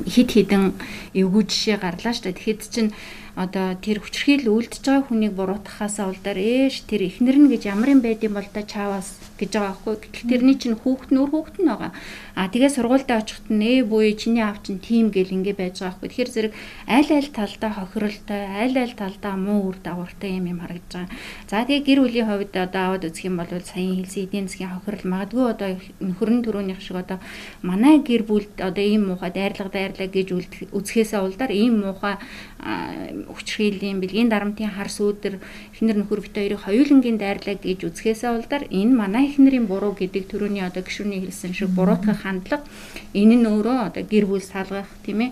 хид 0.07 0.30
хідэн 0.32 0.74
эвгүй 1.13 1.43
жишээ 1.45 1.78
гарлаа 1.78 2.13
шүү 2.15 2.32
дээ. 2.32 2.38
Тэгэхэд 2.39 2.61
чинь 2.71 2.91
одоо 3.36 3.74
тэр 3.82 3.97
хүчрхийл 3.99 4.45
үлдчихэж 4.45 4.86
байгаа 4.86 5.05
хүнийг 5.09 5.34
буруутгахаасаа 5.34 6.05
улдаар 6.09 6.38
ээш 6.38 6.86
тэр 6.86 7.09
ихнэр 7.09 7.38
нь 7.41 7.49
гэж 7.49 7.65
ямар 7.65 7.89
юм 7.97 8.01
байдсан 8.05 8.34
бол 8.38 8.45
та 8.45 8.61
чаавас 8.61 9.17
гэж 9.41 9.51
байгаа 9.57 9.74
байхгүй. 9.74 9.95
Гэтэл 10.05 10.30
тэрний 10.30 10.57
чинь 10.61 10.78
хүүхэд 10.78 11.11
нөр 11.11 11.30
хүүхэд 11.34 11.57
нь 11.65 11.69
байгаа. 11.69 11.91
А 12.34 12.49
тэгээ 12.49 12.71
сургуультай 12.73 13.21
очихт 13.21 13.45
нь 13.53 13.61
ээ 13.61 13.86
буюу 13.86 14.17
чиний 14.17 14.41
аав 14.41 14.57
чинь 14.65 14.81
тим 14.81 15.13
гэл 15.13 15.29
ингэ 15.29 15.53
байж 15.53 15.86
байгаа 15.86 16.01
байхгүй. 16.01 16.09
Тэгэхээр 16.09 16.31
зэрэг 16.34 16.53
аль 16.89 17.11
аль 17.13 17.29
талдаа 17.29 17.71
хохиролтой, 17.77 18.41
аль 18.57 18.77
аль 18.81 18.97
талдаа 18.97 19.38
муу 19.38 19.69
үр 19.69 19.77
дагавартай 19.77 20.41
юм 20.41 20.49
юм 20.49 20.59
харагдаж 20.65 20.93
байгаа. 20.97 21.13
За 21.45 21.61
тэгээ 21.61 21.86
гэр 21.86 21.99
бүлийн 22.01 22.25
хувьд 22.25 22.53
одоо 22.57 22.81
аваад 22.89 23.05
үзэх 23.05 23.29
юм 23.29 23.38
бол 23.38 23.53
саяхан 23.53 24.01
хэлсэн 24.01 24.23
эдийн 24.25 24.47
засгийн 24.49 24.73
хохирол 24.73 25.05
магадгүй 25.13 25.45
одоо 25.45 25.69
нөхөрн 26.01 26.41
төрөөнийх 26.41 26.81
шиг 26.81 26.97
одоо 26.97 27.21
манай 27.61 28.01
гэр 28.01 28.25
бүлд 28.25 28.57
одоо 28.57 28.81
ийм 28.81 29.13
муухай 29.13 29.29
дайрлага 29.29 29.69
дайрлаа 29.69 30.09
гэж 30.09 30.27
үзэхээсээ 30.73 31.21
улдаар 31.21 31.53
ийм 31.53 31.86
муухай 31.86 32.17
хүчрхийллийн 32.63 33.99
бэлгийн 33.99 34.31
дарамтын 34.31 34.71
хар 34.71 34.88
сүүдэр 34.88 35.38
эхнэр 35.75 35.97
нөхөр 35.99 36.23
бит 36.23 36.34
хоёрыг 36.34 36.63
хоёулангийн 36.63 37.19
дайрлаа 37.19 37.59
гэж 37.59 37.79
үзэхээсээ 37.91 38.31
улдаар 38.31 38.63
энэ 38.71 38.93
манай 38.95 39.27
эхнэрийн 39.27 39.67
буруу 39.67 39.91
гэдэг 39.91 40.31
төрөний 40.31 40.63
одоо 40.63 40.81
гişүрний 40.81 41.19
хэлсэн 41.27 41.51
шиг 41.51 41.69
буруутгах 41.75 42.22
хандлага 42.24 42.65
энэ 43.13 43.36
нь 43.38 43.49
өөрөө 43.51 43.78
одоо 43.88 44.03
гэр 44.11 44.26
бүл 44.32 44.43
салгах 44.43 44.89
тийм 45.05 45.19
ээ 45.26 45.32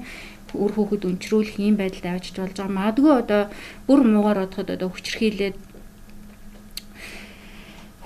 үр 0.54 0.72
хүүхэд 0.76 1.08
өнчрүүлэх 1.08 1.58
ийм 1.64 1.76
байдалд 1.80 2.06
авчиж 2.12 2.36
болж 2.38 2.56
байгаа. 2.60 2.78
Магадгүй 2.78 3.14
одоо 3.24 3.42
бүр 3.88 4.00
муугаар 4.04 4.40
бодоход 4.44 4.70
одоо 4.76 4.90
хүчрхийлээд 4.92 5.56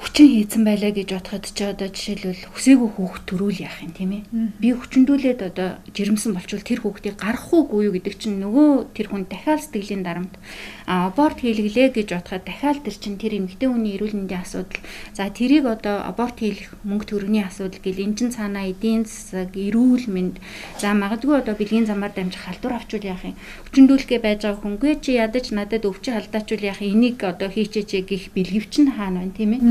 малчин 0.05 0.29
хийцэн 0.29 0.63
байлаа 0.63 0.93
гэж 0.93 1.09
бодоход 1.17 1.45
ч 1.49 1.59
одоо 1.65 1.89
жишээлбэл 1.89 2.53
хүсээгүй 2.53 2.89
хүүхд 2.93 3.23
төрүүл 3.25 3.59
яах 3.65 3.81
юм 3.81 3.91
тийм 3.97 4.11
ээ. 4.13 4.23
Би 4.61 4.69
хүчндүүлээд 4.77 5.41
одоо 5.41 5.81
жирэмсэн 5.89 6.37
болчвол 6.37 6.61
тэр 6.61 6.79
хүүхдийг 6.85 7.17
гарах 7.17 7.49
уугүй 7.49 7.89
юу 7.89 7.93
гэдэг 7.97 8.13
чинь 8.21 8.37
нөгөө 8.37 8.93
тэр 8.93 9.09
хүн 9.09 9.25
дахиад 9.25 9.65
сэтгэлийн 9.65 10.05
дарамт 10.05 10.37
аборт 10.85 11.41
хийлгэлээ 11.41 11.89
гэж 11.97 12.07
бодоход 12.21 12.45
дахиад 12.45 12.85
тэр 12.85 12.95
чинь 13.01 13.17
тэр 13.17 13.33
эмэгтэй 13.41 13.65
хүний 13.65 13.97
эрүүл 13.97 14.13
мэндийн 14.13 14.45
асуудал. 14.45 14.77
За 15.17 15.25
тэрийг 15.33 15.65
одоо 15.65 16.05
аборт 16.05 16.37
хийх 16.37 16.69
мөнгө 16.85 17.09
төгрөгийн 17.09 17.49
асуудал 17.49 17.81
гэл 17.81 18.05
эн 18.05 18.13
чин 18.13 18.29
цаанаа 18.29 18.69
эдийн 18.69 19.09
засаг, 19.09 19.57
эрүүл 19.57 20.05
мэнд 20.05 20.37
за 20.77 20.93
магадгүй 20.93 21.41
одоо 21.41 21.57
бэлгийн 21.57 21.89
замаар 21.89 22.13
дамжих 22.13 22.45
халдвар 22.45 22.77
авчвал 22.77 23.09
яах 23.09 23.25
юм. 23.25 23.33
Хүчндүүлэхгээ 23.73 24.21
байж 24.21 24.45
байгаа 24.45 24.61
хүнгүй 24.61 24.93
чи 25.01 25.17
ядаж 25.17 25.49
надад 25.49 25.89
өвчин 25.89 26.13
халдаачвал 26.13 26.69
яах 26.69 26.85
энийг 26.85 27.17
одоо 27.25 27.49
хийчээч 27.49 28.05
гэх 28.05 28.29
бэлгэвчин 28.37 28.93
хаана 28.93 29.25
байна 29.25 29.33
тийм 29.33 29.57
ээ. 29.57 29.61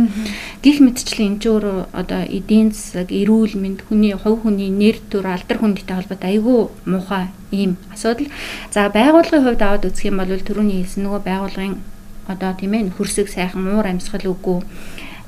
Гэх 0.65 0.81
мэтчлэн 0.81 1.37
энэ 1.37 1.41
ч 1.41 1.45
өөрөө 1.53 1.79
одоо 1.93 2.23
эдийн 2.25 2.73
засаг, 2.73 3.13
эрүүл 3.13 3.55
мэнд, 3.61 3.85
хүний 3.89 4.15
хувь 4.17 4.43
хүний 4.43 4.71
нэр 4.73 4.97
төр 5.13 5.27
алдар 5.29 5.59
хүндтэй 5.61 5.97
холбоотой 5.97 6.31
айгүй 6.35 6.61
муухай 6.89 7.27
ийм 7.53 7.77
асуудал. 7.93 8.29
За 8.75 8.89
байгууллагын 8.89 9.45
хувьд 9.45 9.63
аваад 9.63 9.89
үзэх 9.89 10.09
юм 10.09 10.19
бол 10.21 10.33
түрүүний 10.33 10.83
хэлсэн 10.83 11.05
нөгөө 11.05 11.23
байгууллагын 11.25 11.75
одоо 12.29 12.53
тийм 12.57 12.73
ээ 12.75 12.97
хөрсөг 12.97 13.29
сайхан 13.29 13.63
муур 13.63 13.87
амьсгал 13.87 14.25
үгүй. 14.33 14.65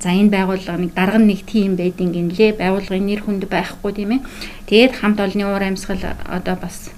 За 0.00 0.12
энэ 0.12 0.32
байгууллага 0.32 0.80
нэг 0.80 0.92
дарга 0.94 1.18
нэг 1.18 1.40
тим 1.44 1.76
байдин 1.76 2.12
гинлээ. 2.12 2.56
Байгууллагын 2.60 3.06
нэр 3.06 3.20
хүнд 3.24 3.44
байхгүй 3.48 3.92
тийм 3.92 4.10
ээ. 4.16 4.20
Тэгээд 4.68 4.92
хамт 5.00 5.20
олонны 5.20 5.44
уур 5.48 5.64
амьсгал 5.64 6.00
одоо 6.28 6.56
бас 6.56 6.92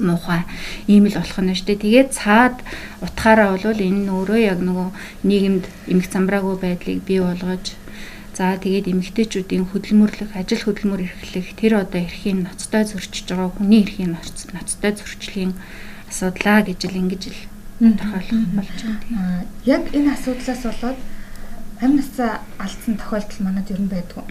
муухай 0.00 0.42
ийм 0.86 1.06
л 1.06 1.18
болох 1.18 1.38
нь 1.42 1.54
шүү 1.54 1.66
дээ. 1.66 1.84
Тэгээд 1.84 2.10
цаад 2.14 2.56
утгаараа 3.04 3.58
бол 3.58 3.78
энэ 3.78 4.02
нь 4.06 4.12
өөрөө 4.12 4.40
яг 4.40 4.58
нөгөө 4.62 4.88
нийгэмд 5.28 5.64
эмх 5.92 6.06
замбраагүй 6.10 6.56
байдлыг 6.58 6.98
бий 7.04 7.20
болгож 7.20 7.76
за 8.38 8.54
тэгээд 8.54 8.86
эмэгтэйчүүдийн 8.94 9.66
хөдөлмөрлөх, 9.74 10.30
ажил 10.38 10.62
хөдөлмөр 10.62 11.02
эрхлэх 11.10 11.58
тэр 11.58 11.82
одоо 11.82 12.06
эрхийн 12.06 12.46
ноцтой 12.46 12.86
зөрчиж 12.86 13.26
байгаа 13.34 13.50
хүний 13.50 13.82
эрхийн 13.82 14.14
ноцтой 14.14 14.92
зөрчлийн 14.94 15.52
асуудлаа 16.06 16.62
гэж 16.62 16.80
л 16.86 17.00
ингэж 17.02 17.22
л 17.34 17.40
тохиолох 17.98 18.46
болж 18.54 18.78
байна. 18.86 19.42
Яг 19.66 19.82
энэ 19.90 20.14
асуудлаас 20.14 20.62
болоод 20.62 20.98
амь 21.82 21.98
насаа 21.98 22.42
алдсан 22.62 22.94
тохиолдол 22.94 23.40
манад 23.42 23.66
ер 23.74 23.80
нь 23.82 23.90
байдгүй 23.90 24.22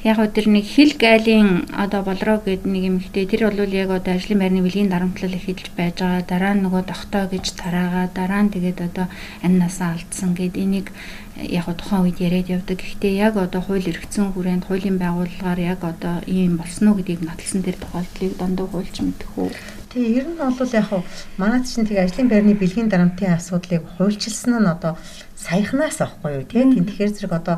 яг 0.00 0.16
өдөр 0.16 0.46
нэг 0.48 0.64
хил 0.64 0.96
гайлын 0.96 1.68
одоо 1.76 2.00
болроо 2.00 2.40
гэд 2.40 2.64
нэг 2.64 2.84
эмэгтэй 2.88 3.28
тэр 3.28 3.52
бол 3.52 3.68
яг 3.68 3.92
одоо 3.92 4.16
ажлын 4.16 4.40
байрны 4.40 4.64
бэлгийн 4.64 4.88
дарамтлал 4.88 5.36
эхэлж 5.36 5.76
байж 5.76 6.00
байгаа 6.00 6.24
дараа 6.24 6.52
нь 6.56 6.64
нөгөө 6.64 6.82
дохтой 6.88 7.28
гэж 7.28 7.46
тараагаа 7.60 8.08
дараа 8.08 8.48
нь 8.48 8.52
тэгээд 8.54 8.80
одоо 8.80 9.06
амнасаа 9.44 10.00
алдсан 10.00 10.32
гэд 10.32 10.56
энийг 10.56 10.88
яг 11.36 11.68
тухайн 11.76 12.08
үед 12.08 12.16
яриад 12.16 12.48
явдаг. 12.48 12.80
Гэхдээ 12.80 13.12
яг 13.12 13.36
одоо 13.36 13.60
хууль 13.60 13.84
эргэцэн 13.92 14.32
хүрээнд 14.32 14.64
хуулийн 14.64 14.96
байгууллагаар 14.96 15.60
яг 15.60 15.84
одоо 15.84 16.24
ийм 16.24 16.56
болсон 16.56 16.88
уу 16.88 16.96
гэдгийг 16.96 17.20
нотолсон 17.20 17.60
тэр 17.60 17.76
тохиолдлыг 17.76 18.32
дандаа 18.40 18.66
хуульч 18.72 18.96
мэдэх 19.04 19.32
үү? 19.36 19.52
Тэгээ 19.92 20.16
ер 20.16 20.26
нь 20.32 20.40
бол 20.40 20.72
яг 20.72 20.88
манайд 21.36 21.68
чинь 21.68 21.84
тэгээ 21.84 22.04
ажлын 22.08 22.28
байрны 22.32 22.54
бэлгийн 22.56 22.88
дарамтын 22.88 23.36
асуудлыг 23.36 23.84
хуульчилсан 24.00 24.64
нь 24.64 24.68
одоо 24.68 24.96
саяхнаас 25.36 26.00
авахгүй 26.00 26.40
юу 26.40 26.44
тий. 26.48 26.64
Тэгэхээр 26.64 27.12
зэрэг 27.14 27.32
одоо 27.36 27.56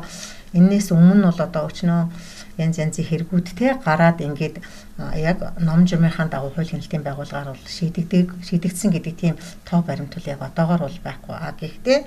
энээс 0.53 0.93
өмнө 0.93 1.29
бол 1.29 1.41
одоо 1.41 1.63
өчнөө 1.67 2.01
янз 2.57 2.77
янзын 2.77 3.05
хэрэгүүд 3.05 3.47
те 3.57 3.73
гараад 3.81 4.21
ингээд 4.21 4.61
яг 5.17 5.57
ном 5.57 5.87
журмынхаа 5.89 6.29
дагуу 6.29 6.53
хууль 6.53 6.69
хяналтын 6.69 7.01
байгууллагаар 7.01 7.53
бол 7.53 7.65
шийдэгдэг 7.65 8.27
шийдэгдсэн 8.45 8.89
гэдэг 8.93 9.13
тийм 9.17 9.35
тоо 9.65 9.81
баримтуул 9.81 10.25
яг 10.29 10.41
одоогор 10.41 10.85
бол 10.85 10.99
байхгүй. 11.03 11.35
А 11.35 11.53
гэхдээ 11.57 11.99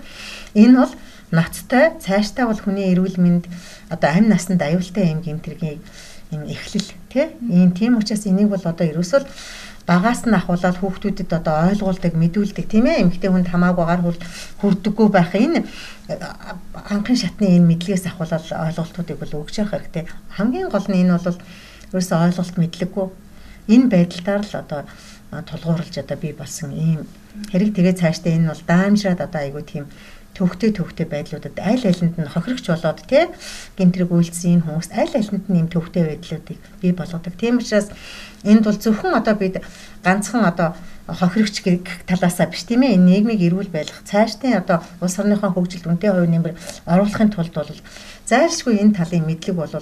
энэ 0.55 0.75
бол 0.79 0.93
ноцтой 1.35 1.99
цааштай 1.99 2.47
бол 2.47 2.61
хүний 2.63 2.95
эрүүл 2.95 3.19
мэнд 3.19 3.45
одоо 3.91 4.11
амь 4.15 4.31
насанд 4.31 4.63
аюултай 4.63 5.11
юм 5.11 5.21
гэмтэргийн 5.27 5.83
юм 6.31 6.43
эхлэл 6.47 6.91
тий 7.11 7.27
ийм 7.51 7.73
тийм 7.73 7.99
учраас 7.99 8.27
энийг 8.27 8.49
бол 8.49 8.63
одоо 8.63 8.87
ерөөсөө 8.87 9.27
багаас 9.87 10.27
нь 10.27 10.35
ахуулаад 10.35 10.77
хүүхдүүдэд 10.83 11.31
одоо 11.31 11.71
ойлгуулдаг 11.71 12.13
мэдүүлдэг 12.19 12.67
тийм 12.67 12.91
ээ 12.91 13.03
эмэгтэй 13.07 13.31
хүнд 13.31 13.49
хамаагүй 13.55 13.87
гар 13.87 14.03
хүрд 14.03 14.23
хүрдэггүй 14.61 15.09
байх 15.15 15.31
энэ 15.35 15.63
анхын 16.91 17.19
шатны 17.23 17.47
энэ 17.55 17.71
мэдлэгээс 17.71 18.11
ахуулаад 18.11 18.45
ойлголтуудыг 18.51 19.17
бол 19.23 19.47
өгч 19.47 19.55
явах 19.63 19.79
хэрэгтэй. 19.79 20.05
Хамгийн 20.35 20.69
гол 20.75 20.87
нь 20.91 21.07
энэ 21.07 21.15
бол 21.23 21.39
ерөөсөө 21.95 22.19
ойлголт 22.27 22.57
мэдлэггүй. 22.59 23.07
Энэ 23.75 23.87
байдлаар 23.91 24.43
л 24.43 24.55
одоо 24.59 24.81
тулгуурлаж 25.31 25.95
одоо 26.03 26.17
би 26.19 26.31
болсон 26.35 26.71
ийм 26.75 27.07
хэрэг 27.51 27.75
тэгээ 27.75 28.01
цаашдаа 28.01 28.33
энэ 28.35 28.51
бол 28.51 28.63
даамжраад 28.67 29.21
одоо 29.23 29.41
айгүй 29.43 29.65
тийм 29.67 29.85
төвхтэй 30.37 30.71
төвхтэй 30.77 31.07
байдлуудад 31.09 31.57
аль 31.57 31.81
алинд 31.81 32.15
нь 32.21 32.29
хохирогч 32.29 32.69
болоод 32.69 33.01
тий 33.09 33.25
гинтрэг 33.81 34.13
үйлдсэн 34.13 34.61
хүмүүс 34.69 34.93
аль 34.93 35.17
алинд 35.17 35.49
нь 35.49 35.61
юм 35.65 35.69
төвхтэй 35.73 36.05
байдлуудыг 36.05 36.61
бий 36.85 36.93
болгодог. 36.93 37.33
Тийм 37.41 37.57
учраас 37.57 37.89
энд 38.45 38.69
бол 38.69 38.77
зөвхөн 38.77 39.17
одоо 39.17 39.35
бид 39.35 39.65
ганцхан 40.05 40.45
одоо 40.45 40.77
хохирогч 41.09 41.65
гэх 41.65 42.05
талаасаа 42.05 42.53
биш 42.53 42.69
тийм 42.69 42.85
ээ 42.85 43.01
нийгмийг 43.01 43.41
эрүүл 43.41 43.73
байлгах 43.73 44.05
цаашдын 44.05 44.61
одоо 44.61 44.85
улс 45.01 45.17
орныхон 45.19 45.55
хөгжилд 45.55 45.89
үнэтэй 45.89 46.11
хувь 46.13 46.29
нэмэр 46.29 46.55
оруулахын 46.85 47.31
тулд 47.33 47.55
бол 47.55 47.81
зайлшгүй 48.29 48.83
энэ 48.83 48.97
талын 48.99 49.25
мэдлэг 49.25 49.57
бол 49.57 49.73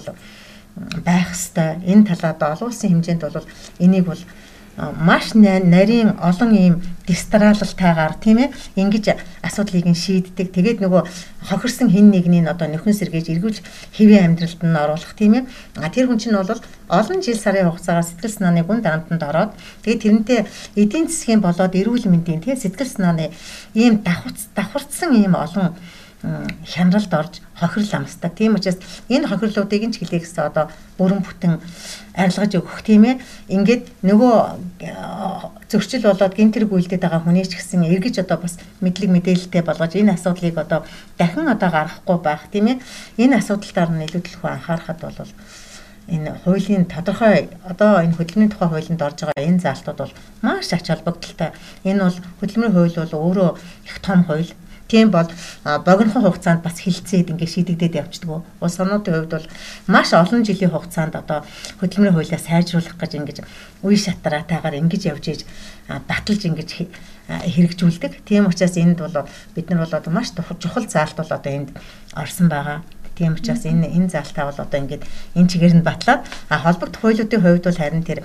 байх 1.03 1.31
ёстой. 1.31 1.79
Энэ 1.87 2.13
талаад 2.13 2.39
олон 2.43 2.69
улсын 2.69 2.89
хэмжээнд 2.91 3.23
бол 3.25 3.47
энийг 3.79 4.05
бол 4.05 4.21
маш 4.77 5.33
нарийн 5.35 6.19
олон 6.19 6.51
ийм 6.51 6.75
дистралалтайгаар 7.07 8.13
тийм 8.19 8.37
ээ 8.43 8.53
ингэж 8.75 9.05
асуудлыг 9.45 9.85
нь 9.87 9.95
шийддэг. 9.95 10.51
Тэгээд 10.51 10.81
нөгөө 10.83 11.01
хохирсон 11.47 11.87
хин 11.93 12.11
нэгнийг 12.11 12.49
одоо 12.49 12.67
нөхөн 12.67 12.97
сэргээж 12.97 13.29
эргүүлж 13.31 13.57
хэвийн 13.95 14.35
амьдралд 14.35 14.61
нь 14.65 14.75
оруулах 14.75 15.13
тийм 15.15 15.33
ээ. 15.39 15.43
А 15.79 15.87
тэр 15.93 16.09
хүн 16.09 16.19
чинь 16.19 16.35
бол 16.35 16.49
олон 16.89 17.19
жил 17.21 17.39
сарын 17.39 17.69
хугацаагаар 17.71 18.03
сэтгэл 18.03 18.35
санааны 18.35 18.61
гүн 18.65 18.81
дарамтанд 18.81 19.23
ороод 19.23 19.51
тэгээд 19.85 20.01
тэрнтэй 20.03 20.39
эдийн 20.75 21.07
засгийн 21.07 21.39
болоод 21.39 21.71
эрүүл 21.71 22.09
мэндийн 22.09 22.41
тийм 22.41 22.57
сэтгэл 22.57 22.89
санааны 22.89 23.31
ийм 23.77 24.01
давхарц 24.01 24.49
давхарцсан 24.57 25.13
ийм 25.13 25.37
олон 25.37 25.77
хямралд 26.65 27.13
орж 27.13 27.33
хохирол 27.59 27.93
амсдаг. 28.03 28.35
Тийм 28.35 28.55
учраас 28.55 28.79
энэ 29.09 29.27
хохирлуудыг 29.27 29.83
нь 29.85 29.93
ч 29.93 30.01
хэлээгс 30.01 30.35
одоо 30.41 30.69
бүрэн 30.97 31.21
бүтэн 31.21 31.61
арилгаж 32.15 32.51
өгөх 32.57 32.81
тийм 32.81 33.03
ээ. 33.05 33.15
Ингээд 33.51 33.83
нөгөө 34.01 34.35
зөрчил 35.69 36.07
болоод 36.09 36.33
гинтэр 36.35 36.65
гүйлдэд 36.65 37.01
байгаа 37.03 37.21
хүний 37.23 37.45
ч 37.45 37.55
гэсэн 37.55 37.85
эргэж 37.85 38.25
одоо 38.25 38.41
бас 38.41 38.57
мэдлэг 38.81 39.09
мэдээлэлтэй 39.11 39.63
болгож 39.63 39.93
энэ 39.95 40.15
асуудлыг 40.15 40.57
одоо 40.57 40.83
дахин 41.17 41.47
одоо 41.47 41.69
гаргахгүй 41.69 42.17
байх 42.23 42.49
тийм 42.51 42.65
ээ. 42.71 42.81
Энэ 43.21 43.37
асуудалтаар 43.39 43.91
нь 43.93 44.05
илүү 44.07 44.21
төлөв 44.23 44.43
анхаарахад 44.45 44.99
бол 45.01 45.31
энэ 46.07 46.37
хуулийн 46.45 46.85
тодорхой 46.85 47.49
одоо 47.65 48.01
энэ 48.05 48.13
хөдөлмөрийн 48.13 48.53
тухай 48.53 48.69
хуулинд 48.69 49.01
орж 49.01 49.19
байгаа 49.25 49.49
энэ 49.49 49.63
заалтууд 49.65 49.97
бол 49.97 50.13
маш 50.45 50.69
ач 50.73 50.85
холбогдолтой. 50.89 51.49
Энэ 51.81 52.01
бол 52.05 52.17
хөдөлмөрийн 52.39 52.75
хууль 52.77 52.97
бол 53.01 53.13
өөрөө 53.25 53.49
их 53.89 53.97
том 54.05 54.21
хууль 54.29 54.53
Тийм 54.87 55.09
бол 55.09 55.25
богинохон 55.65 56.23
хугацаанд 56.29 56.61
бас 56.61 56.77
хилцээд 56.77 57.33
ингээд 57.33 57.53
шийдэгдээд 57.53 57.99
явждаг. 58.05 58.45
Улс 58.61 58.77
орнуудын 58.77 59.25
хувьд 59.25 59.33
бол 59.33 59.47
маш 59.89 60.13
олон 60.13 60.45
жилийн 60.45 60.69
хугацаанд 60.69 61.17
одоо 61.17 61.41
хөдөлмөрийн 61.81 62.13
хуулиа 62.13 62.37
сайжруулах 62.37 62.93
гэж 62.93 63.11
ингээд 63.17 63.39
үе 63.81 63.97
шатраатайгаар 63.97 64.77
ингэж 64.77 65.01
явж 65.09 65.25
ийж 65.25 65.41
баталж 65.89 66.41
ингэж 66.45 66.69
хэрэгжүүлдэг. 67.25 68.29
Тийм 68.29 68.45
учраас 68.45 68.77
энд 68.77 69.01
бол 69.01 69.25
бид 69.57 69.69
нар 69.73 69.89
бол 69.89 69.97
одоо 69.97 70.11
маш 70.13 70.29
чухал 70.61 70.85
заалт 70.85 71.17
бол 71.17 71.33
одоо 71.33 71.51
энд 71.51 71.69
орсон 72.13 72.47
байгаа. 72.49 72.85
Тийм 73.15 73.33
учраас 73.33 73.63
энэ 73.63 73.87
энэ 73.87 74.11
заалтаа 74.11 74.51
бол 74.51 74.59
одоо 74.59 74.79
ингээд 74.79 75.03
энэ 75.39 75.49
чигээр 75.49 75.75
нь 75.79 75.87
батлаад 75.87 76.27
а 76.51 76.59
холбогд 76.59 76.99
хуулиудын 76.99 77.41
хувьд 77.41 77.63
бол 77.63 77.79
харин 77.79 78.03
тэр 78.03 78.19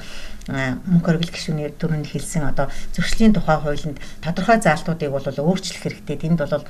мөнгө 0.50 1.06
хөргөл 1.06 1.34
гишүүний 1.34 1.70
дөрөнд 1.78 2.10
хэлсэн 2.10 2.50
одоо 2.50 2.66
зөрчлийн 2.94 3.34
тухай 3.34 3.58
хуулинд 3.62 4.02
тодорхой 4.18 4.58
заалтуудыг 4.58 5.10
бол 5.14 5.22
өөрчлөх 5.22 5.82
хэрэгтэй. 5.86 6.16
Тэнд 6.18 6.42
бол 6.42 6.66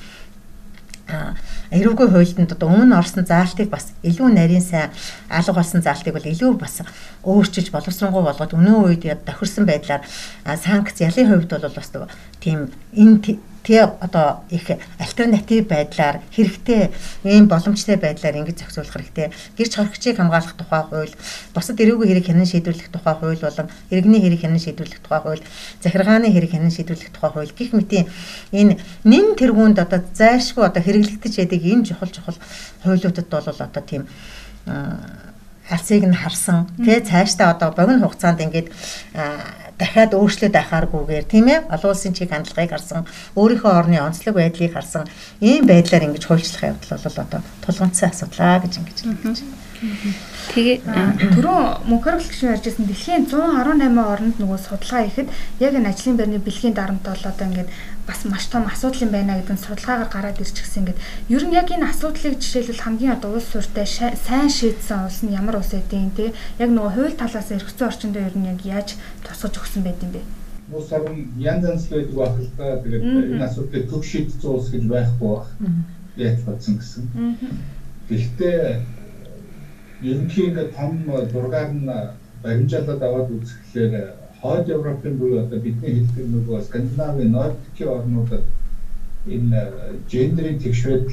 эрүүгүй 1.75 2.09
хуульд 2.11 2.53
одоо 2.55 2.69
өмнө 2.71 2.99
орсон 2.99 3.27
заалтыг 3.27 3.71
бас 3.71 3.91
илүү 4.03 4.31
нарийн 4.31 4.63
сайн 4.63 4.95
алга 5.31 5.53
болсон 5.59 5.83
заалтыг 5.83 6.15
бол 6.15 6.27
илүү 6.27 6.55
бас 6.59 6.83
өөрчилж 7.27 7.71
боловсронгуй 7.75 8.23
болгоод 8.23 8.55
өнөө 8.55 8.79
үед 8.95 9.05
тохирсон 9.27 9.67
байдлаар 9.67 10.07
санкц 10.47 11.03
ялын 11.03 11.31
хувьд 11.31 11.51
бол 11.51 11.75
бас 11.75 11.91
тийм 12.39 12.71
энэ 12.95 13.41
тэгээ 13.65 13.87
одоо 14.01 14.41
их 14.49 14.67
альтернатив 14.99 15.69
байдлаар 15.69 16.21
хэрэгтэй 16.33 16.91
ийм 17.25 17.49
боломжтой 17.49 17.97
байдлаар 17.97 18.41
ингэж 18.41 18.65
зохицуулах 18.65 18.95
хэрэгтэй. 18.95 19.29
Гэрч 19.57 19.73
хоригчийг 19.77 20.17
хамгаалах 20.17 20.57
тухай 20.57 20.83
хууль, 20.89 21.15
бусад 21.55 21.81
эрүүгийн 21.81 22.09
хэрэг 22.09 22.27
хянан 22.27 22.49
шийдвэрлэх 22.49 22.89
тухай 22.89 23.15
хууль 23.21 23.41
болон 23.41 23.69
иргэний 23.93 24.21
хэрэг 24.25 24.41
хянан 24.41 24.61
шийдвэрлэх 24.61 25.01
тухай 25.05 25.21
хууль, 25.21 25.45
захиргааны 25.85 26.29
хэрэг 26.33 26.51
хянан 26.57 26.73
шийдвэрлэх 26.73 27.11
тухай 27.13 27.31
хууль 27.31 27.53
гэх 27.53 27.71
мэтийн 27.77 28.07
энэ 28.53 28.81
нэн 29.05 29.37
тэргуунд 29.37 29.79
одоо 29.79 30.01
зайлшгүй 30.15 30.65
одоо 30.65 30.83
хэрэглэгдэж 30.83 31.35
байдаг 31.37 31.61
энэ 31.61 31.87
чухал 31.87 32.09
чухал 32.09 32.39
хуулиудад 32.83 33.29
бол 33.29 33.45
одоо 33.45 33.83
тийм 33.85 34.09
алсыг 35.71 36.05
нь 36.05 36.21
харсан. 36.23 36.67
Тэ 36.85 37.01
цаашдаа 37.07 37.55
одоо 37.55 37.71
богино 37.73 38.05
хугацаанд 38.05 38.43
ингээд 38.45 38.69
дахиад 39.81 40.13
өөрчлөлт 40.13 40.53
байхааргүйгээр 40.53 41.25
тийм 41.25 41.47
ээ 41.49 41.59
олон 41.73 41.91
улсын 41.95 42.13
чиг 42.13 42.29
хандлагыг 42.31 42.71
харсан 42.75 43.09
өөрийнхөө 43.39 43.73
орны 43.81 43.97
онцлог 44.03 44.35
байдлыг 44.37 44.77
харсан 44.77 45.09
ийм 45.41 45.65
байдлаар 45.65 46.05
ингэж 46.05 46.25
хуульчлах 46.29 46.77
явдал 46.77 47.01
бол 47.01 47.19
одоо 47.25 47.41
тулгымцсан 47.65 48.13
асуудлаа 48.13 48.61
гэж 48.61 48.73
ингэж 48.77 48.99
хэлж 49.01 49.41
байна. 49.41 49.70
Тэгээ 49.81 50.77
түрүүн 51.41 51.89
мөнхөргөл 51.89 52.29
гişүн 52.29 52.53
ярьжсэн 52.53 52.85
дэлхийн 52.85 53.25
118 53.33 53.97
орнд 53.97 54.37
нөгөө 54.37 54.59
судалгаа 54.61 55.09
ихэд 55.09 55.29
яг 55.57 55.73
энэ 55.73 55.89
ажлын 55.89 56.21
байрны 56.21 56.37
бэлгийн 56.37 56.77
дарамт 56.77 57.01
бол 57.01 57.25
одоо 57.25 57.47
ингээд 57.49 57.73
бас 58.05 58.21
маш 58.29 58.45
том 58.53 58.69
асуудал 58.69 59.09
юм 59.09 59.13
байна 59.17 59.41
гэдэг 59.41 59.57
нь 59.57 59.65
судалгаагаар 59.65 60.13
гараад 60.13 60.43
ирчихсэн 60.45 60.85
ингээд 60.85 61.01
ер 61.33 61.45
нь 61.49 61.57
яг 61.57 61.73
энэ 61.73 61.89
асуудлыг 61.89 62.37
жишээлбэл 62.37 62.85
хамгийн 62.85 63.17
одоо 63.17 63.41
улс 63.41 63.49
суртай 63.49 63.89
сайн 63.89 64.53
шийдсэн 64.53 65.01
улс 65.09 65.25
нь 65.25 65.33
ямар 65.33 65.57
улс 65.57 65.73
эдийн 65.73 66.13
те 66.13 66.37
яг 66.61 66.69
нөгөө 66.77 66.93
хууль 67.01 67.17
талаас 67.17 67.49
эргэцсэн 67.49 67.89
орчиндөө 67.89 68.23
ер 68.29 68.37
нь 68.37 68.51
яг 68.53 68.61
яаж 68.69 69.01
тусгаж 69.25 69.65
өгсөн 69.65 69.81
байд 69.81 70.05
юм 70.05 70.13
бэ? 70.13 70.21
Улс 70.77 70.93
орн 70.93 71.33
янз 71.41 71.65
янз 71.65 71.89
байдаг 71.89 72.53
та 72.61 72.85
тэгээд 72.85 73.33
энэ 73.33 73.49
асуудлыг 73.49 73.89
төв 73.89 74.05
шийдсэн 74.05 74.45
улс 74.45 74.69
гэж 74.69 74.85
байхгүй 74.93 75.29
байх. 75.41 75.49
Яаж 76.21 76.39
бодсон 76.45 76.77
гэсэн. 76.77 77.05
Гэхдээ 78.11 79.00
ерөнхийн 80.03 80.49
ингээд 80.49 80.75
том 80.77 80.93
дургаар 81.33 81.71
нь 81.73 81.89
баримжаалаад 82.43 83.03
аваад 83.03 83.29
үзэхлээр 83.37 83.95
хойд 84.41 84.69
Европын 84.69 85.19
буюу 85.19 85.41
одоо 85.45 85.61
бидний 85.61 85.93
хэлдэг 85.95 86.27
нөгөө 86.33 86.63
Скандинавын 86.65 87.33
Нордикийн 87.33 87.91
орнуудад 87.97 88.45
энэ 89.29 89.61
гендерийн 90.09 90.59
тэгшвэдэл 90.61 91.13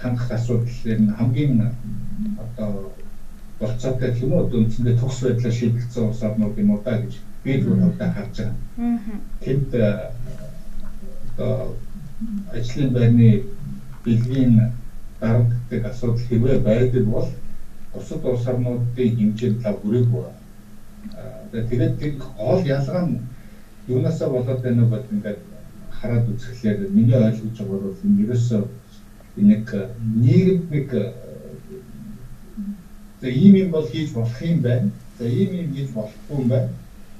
хангах 0.00 0.30
асуудал 0.30 0.80
энэ 0.84 1.12
хамгийн 1.18 1.74
одоо 2.38 2.92
болцоотой 3.58 4.14
юм 4.22 4.32
уу 4.32 4.46
үндсэндээ 4.46 4.98
төгс 5.00 5.18
байдлаар 5.22 5.54
шийдэгдсэн 5.58 6.06
улс 6.06 6.22
орнууд 6.22 6.58
юм 6.58 6.70
уу 6.70 6.80
та 6.84 7.02
гэж 7.02 7.18
би 7.42 7.58
удаа 7.66 8.10
харж 8.14 8.36
байгаа. 8.38 9.18
Тэнд 9.42 9.70
одоо 11.34 11.74
ажлын 12.54 12.90
байрны 12.92 13.42
бэлгийн 14.04 14.70
дарамтдаг 15.20 15.82
асуудал 15.90 16.26
хэвээ 16.28 16.58
байдаг 16.60 17.04
бол 17.04 17.28
бусад 17.96 18.24
улс 18.24 18.46
орнуудын 18.46 19.16
хэмжээнд 19.16 19.62
та 19.62 19.72
бүрээгүй. 19.72 20.24
Тэгээд 21.52 21.98
тэр 21.98 22.12
гол 22.20 22.60
ялгаа 22.62 23.02
нь 23.08 23.20
юунасаа 23.88 24.28
болоод 24.30 24.60
байна 24.62 24.84
вэ 24.84 24.96
гэдэг 24.96 25.12
ингээд 25.16 25.40
хараад 25.90 26.28
үзэхлээр 26.28 26.78
миний 26.92 27.16
ойлгож 27.16 27.56
байгаа 27.58 27.80
бол 27.80 28.04
энэ 28.04 28.22
ерөөсөө 28.24 28.62
нэг 29.36 29.64
нийгэмд 30.24 30.92
за 33.20 33.28
ийм 33.28 33.54
юм 33.54 33.70
бол 33.70 33.86
хийж 33.88 34.12
болох 34.12 34.42
юм 34.42 34.60
байна. 34.60 34.90
За 35.18 35.24
ийм 35.24 35.50
юм 35.54 35.72
хийж 35.74 35.90
болохгүй 35.90 36.36
юм 36.38 36.48
байна. 36.48 36.70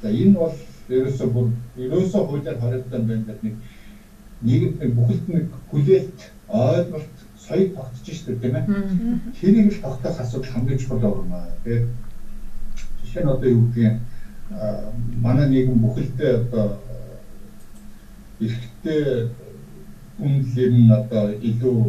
За 0.03 0.09
энэ 0.11 0.39
бол 0.39 0.55
ерөөсөө 0.89 1.29
бүр 1.35 1.47
ерөөсөө 1.77 2.27
хуулиар 2.27 2.59
харагдсан 2.61 3.07
байна 3.07 3.24
гэдэг 3.27 3.43
нэг 3.43 3.55
нийгэмд 4.43 4.95
бүхэлд 4.97 5.29
нэг 5.29 5.47
хүлээлт 5.70 6.20
ойлголт 6.49 7.16
соёл 7.47 7.71
тогтчих 7.77 8.15
шүү 8.17 8.27
дээ 8.27 8.43
тийм 8.43 8.57
ээ. 8.57 8.65
Тэрийг 9.41 9.73
л 9.73 9.83
тогтоох 9.83 10.21
асуудал 10.21 10.53
хамгийн 10.53 10.79
чухал 10.79 10.99
байна. 10.99 11.55
Тэгээд 11.65 11.87
жишээ 13.03 13.23
нь 13.25 13.31
одоо 13.31 13.49
юу 13.49 13.63
гэдгийг 13.71 14.01
манай 15.23 15.49
нийгэм 15.49 15.79
бүхэлдээ 15.83 16.33
одоо 16.43 16.79
эрэгтэй 18.41 19.31
үнэлэр 20.19 20.73
нь 20.73 20.91
одоо 20.91 21.25
илүү 21.49 21.81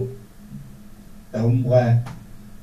давмгай 1.31 2.01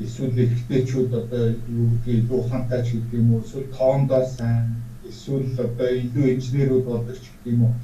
эсвэл 0.00 0.38
эрэгтэйчүүд 0.44 1.10
одоо 1.14 1.44
юу 1.50 1.86
гэдгийг 1.92 2.24
илүү 2.24 2.38
ухаантай 2.40 2.80
ч 2.82 2.88
гэдэг 2.94 3.20
юм 3.20 3.34
уу 3.34 3.42
эсвэл 3.44 3.74
тоондоо 3.76 4.24
сайн 4.26 4.82
эсвэл 5.08 5.54
одоо 5.66 5.88
илүү 5.88 6.26
инженерүүд 6.34 6.84
болдог 6.84 7.16
ч 7.16 7.26
гэдэг 7.30 7.52
юм 7.54 7.62
уу 7.64 7.74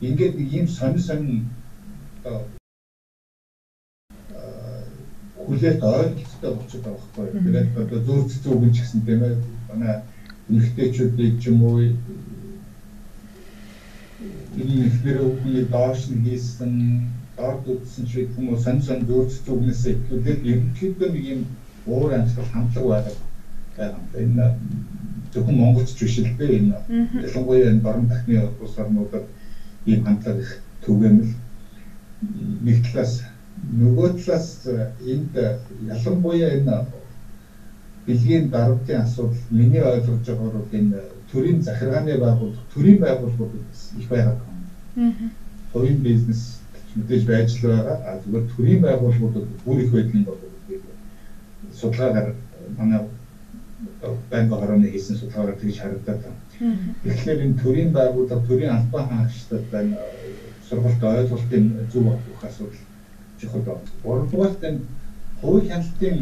ингээд 0.00 0.34
нэг 0.38 0.52
ийм 0.52 0.68
сонир 0.68 1.00
сонир 1.00 1.42
хүлээлт 5.46 5.82
ойлголттой 5.82 6.52
болчиход 6.54 6.84
байгаа 6.84 7.08
байхгүй. 7.16 7.40
Тэгээд 7.44 7.78
одоо 7.82 8.00
зүүр 8.06 8.24
цэцэн 8.30 8.52
үгэн 8.54 8.72
ч 8.72 8.76
гэсэн 8.80 9.00
тийм 9.06 9.20
ээ 9.24 9.34
манай 9.68 9.94
эмэгтэйчүүдийг 10.48 11.34
ч 11.40 11.42
юм 11.50 11.58
уу 11.62 11.78
энэ 14.60 14.86
ихнэр 14.88 15.18
үгний 15.20 15.64
доош 15.68 16.00
нь 16.08 16.24
хийсэн 16.24 16.72
дорд 17.36 17.64
үтсэн 17.68 18.04
юм 18.38 18.48
уу 18.48 18.58
сонь 18.64 18.80
сонь 18.82 19.06
зүүр 19.08 19.26
цэцэн 19.28 19.54
үгнээс 19.54 19.82
ихлүүлээд 19.92 20.40
ерөнхийдөө 20.50 21.08
нэг 21.12 21.24
юм 21.34 21.40
уур 21.86 22.12
амьсгал 22.14 22.48
хандлага 22.52 22.88
байдаг. 22.88 23.16
Энэ 24.14 24.46
зөвхөн 25.32 25.58
монголч 25.58 25.90
биш 25.98 26.18
л 26.18 26.30
дээ 26.38 26.58
энэ 26.58 26.78
ялангуяа 27.26 27.70
энэ 27.70 27.84
баруун 27.84 28.08
дахны 28.08 28.48
улс 28.62 28.78
орнуудад 28.78 29.24
ийм 29.86 30.04
хандлага 30.04 30.40
их 30.40 30.50
түгээмэл 30.86 31.32
нэг 32.64 32.76
талаас 32.86 33.33
нөгөө 33.80 34.08
талаас 34.18 34.48
энд 35.06 35.34
ялангуяа 35.94 36.50
энэ 36.56 36.76
бэлгийн 38.06 38.50
дарамтын 38.50 39.02
асуудал 39.02 39.40
миний 39.50 39.82
ойлгож 39.82 40.20
байгаагаар 40.26 40.52
бол 40.52 40.78
энэ 40.78 41.00
төрийн 41.30 41.62
захиргааны 41.62 42.16
байгууллага 42.18 42.72
төрийн 42.74 42.98
байгууллагууд 43.00 43.52
их 43.98 44.08
байгаад 44.08 44.38
байна. 44.44 45.12
Хувийн 45.72 46.00
бизнес 46.02 46.60
мэдээж 46.94 47.22
байж 47.26 47.48
л 47.56 47.68
байгаа. 47.68 47.96
А 48.08 48.18
зүгээр 48.22 48.44
төрийн 48.56 48.80
байгууллагууд 48.80 49.46
бүр 49.64 49.80
их 49.80 49.92
юм 49.92 50.24
болов 50.24 50.42
уу 50.42 50.54
судалгаагаар 51.72 52.34
манай 52.78 53.00
банк 54.30 54.50
хорооны 54.50 54.86
хийсэн 54.88 55.16
судалгаагаар 55.16 55.60
тэгж 55.60 55.76
харагдаад 55.78 56.20
байна. 56.24 56.38
Тэгэхээр 57.02 57.44
энэ 57.44 57.60
төрийн 57.62 57.90
байгууллага 57.92 58.46
төрийн 58.48 58.72
албан 58.76 59.04
хаагчдад 59.08 59.64
байна 59.72 59.96
сургалт 60.68 61.02
ойлголтын 61.02 61.64
зөв 61.92 62.04
авах 62.06 62.44
асуудал 62.44 62.93
чухал 63.44 63.62
байна. 63.62 63.80
Гуравдугаарт 64.02 64.64
энэ 64.64 64.80
хувийн 65.40 65.68
хяналтын 65.68 66.16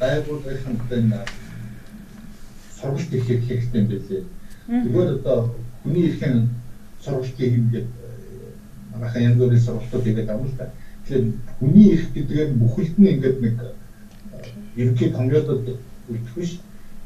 байгууллагын 0.00 0.78
энэ 0.90 1.18
сургалт 2.80 3.12
их 3.12 3.24
хэрэгтэй 3.26 3.82
билээ. 3.86 4.22
Зүгээр 4.68 5.10
одоо 5.16 5.54
хүний 5.82 6.06
эрхэн 6.10 6.48
сургалтыг 7.04 7.52
ингээд 7.58 7.88
манайхан 8.92 9.22
янз 9.22 9.38
бүрийн 9.38 9.64
сургалтууд 9.66 10.04
хийгээд 10.04 10.26
байгаа 10.26 10.46
л 10.46 10.58
да. 10.58 10.70
Тэгэхээр 11.06 11.24
хүний 11.58 11.88
эрх 11.94 12.08
гэдгээр 12.14 12.50
бүхэлд 12.60 12.96
нь 12.98 13.10
ингээд 13.14 13.38
нэг 13.40 13.56
ерөнхий 14.76 15.10
томьёолоод 15.12 15.66
үлдэх 16.10 16.34
биш. 16.36 16.60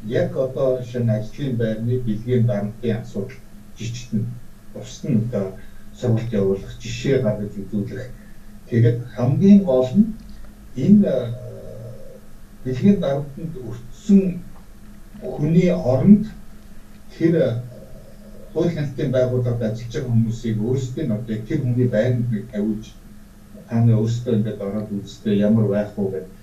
Яг 0.04 0.36
одоо 0.36 0.82
шинэ 0.82 1.12
ажлын 1.12 1.56
байрны 1.56 1.98
бэлгийн 2.00 2.46
дарамтын 2.46 3.00
асуудал 3.00 3.36
жижигтэн 3.78 4.26
бус 4.74 5.00
нь 5.04 5.20
одоо 5.24 5.56
сургалт 5.98 6.32
явуулах 6.32 6.72
жишээ 6.80 7.22
гаргаж 7.22 7.52
үзүүлэх 7.56 8.10
Тэгээд 8.68 8.98
хамгийн 9.14 9.60
гол 9.64 9.88
нь 9.98 10.06
энэ 10.84 11.12
дэлхийн 12.64 13.00
дарамтанд 13.00 13.54
өртсөн 13.68 14.20
хүний 15.22 15.70
оронд 15.70 16.24
тэр 17.14 17.34
хууль 18.52 18.74
хяналтын 18.74 19.10
байгууллагад 19.14 19.62
ажиллаж 19.62 19.92
байгаа 19.94 20.12
хүмүүсийг 20.12 20.56
өөрсдийн 20.66 21.14
одоо 21.16 21.36
тэр 21.48 21.60
хүний 21.62 21.88
байранд 21.94 22.28
нэг 22.32 22.44
тавьж 22.52 22.84
тааны 23.68 23.92
өөрсдөө 24.00 24.34
ингээд 24.36 24.64
ороод 24.66 24.88
үзтээ 24.98 25.42
ямар 25.48 25.66
байх 25.74 25.92
вэ 25.96 26.04
гэдэг 26.10 26.36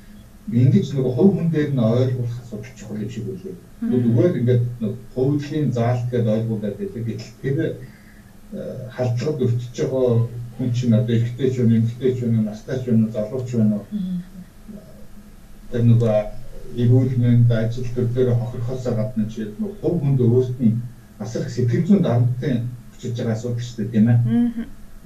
ингэж 0.51 0.91
нэг 0.91 1.05
хувь 1.15 1.31
хүн 1.31 1.47
дээр 1.51 1.71
нь 1.71 1.79
ойлгох 1.79 2.27
асуудал 2.43 2.75
чухал 2.75 2.99
юм 2.99 3.09
шиг 3.09 3.23
үлээ. 3.31 3.55
Зүгээр 3.79 4.33
ингээд 4.39 4.63
хуулийн 5.15 5.71
заалт 5.71 6.03
гэдээ 6.11 6.35
ойлгуулдаг 6.35 6.75
гэдэг. 6.75 7.03
Гэтэл 7.07 7.31
тэр 7.41 7.57
халдлагад 8.91 9.39
өртөж 9.39 9.71
байгаа 9.71 10.27
хүн 10.57 10.71
чинь 10.73 10.93
одоо 10.93 11.15
эрэгтэй 11.15 11.49
ч 11.51 11.55
юм, 11.59 11.73
эмэгтэй 11.73 12.15
ч 12.15 12.23
юм, 12.23 12.45
настай 12.45 12.79
ч 12.79 12.87
юм, 12.87 13.09
залууч 13.11 13.49
байна 13.53 13.75
уу? 13.75 13.85
Тэр 15.71 15.83
нөгөө 15.89 16.15
эрүүл 16.77 17.13
мэнд 17.17 17.51
ажил 17.51 17.89
төрөлөөр 17.95 18.37
хохирохоосоо 18.37 18.93
гадна 18.95 19.25
чи 19.29 19.49
нөгөө 19.49 19.77
хувь 19.81 19.99
хүнд 20.01 20.19
нь 20.61 20.81
бас 21.19 21.35
их 21.35 21.49
сэтгэл 21.49 21.87
зүйн 21.87 22.01
дарамтын 22.01 22.69
хүчиж 22.93 23.13
байгаа 23.17 23.33
асуудал 23.33 23.61
шүү 23.61 23.77
дээ 23.77 23.91
тийм 23.93 24.07
ээ. 24.09 24.19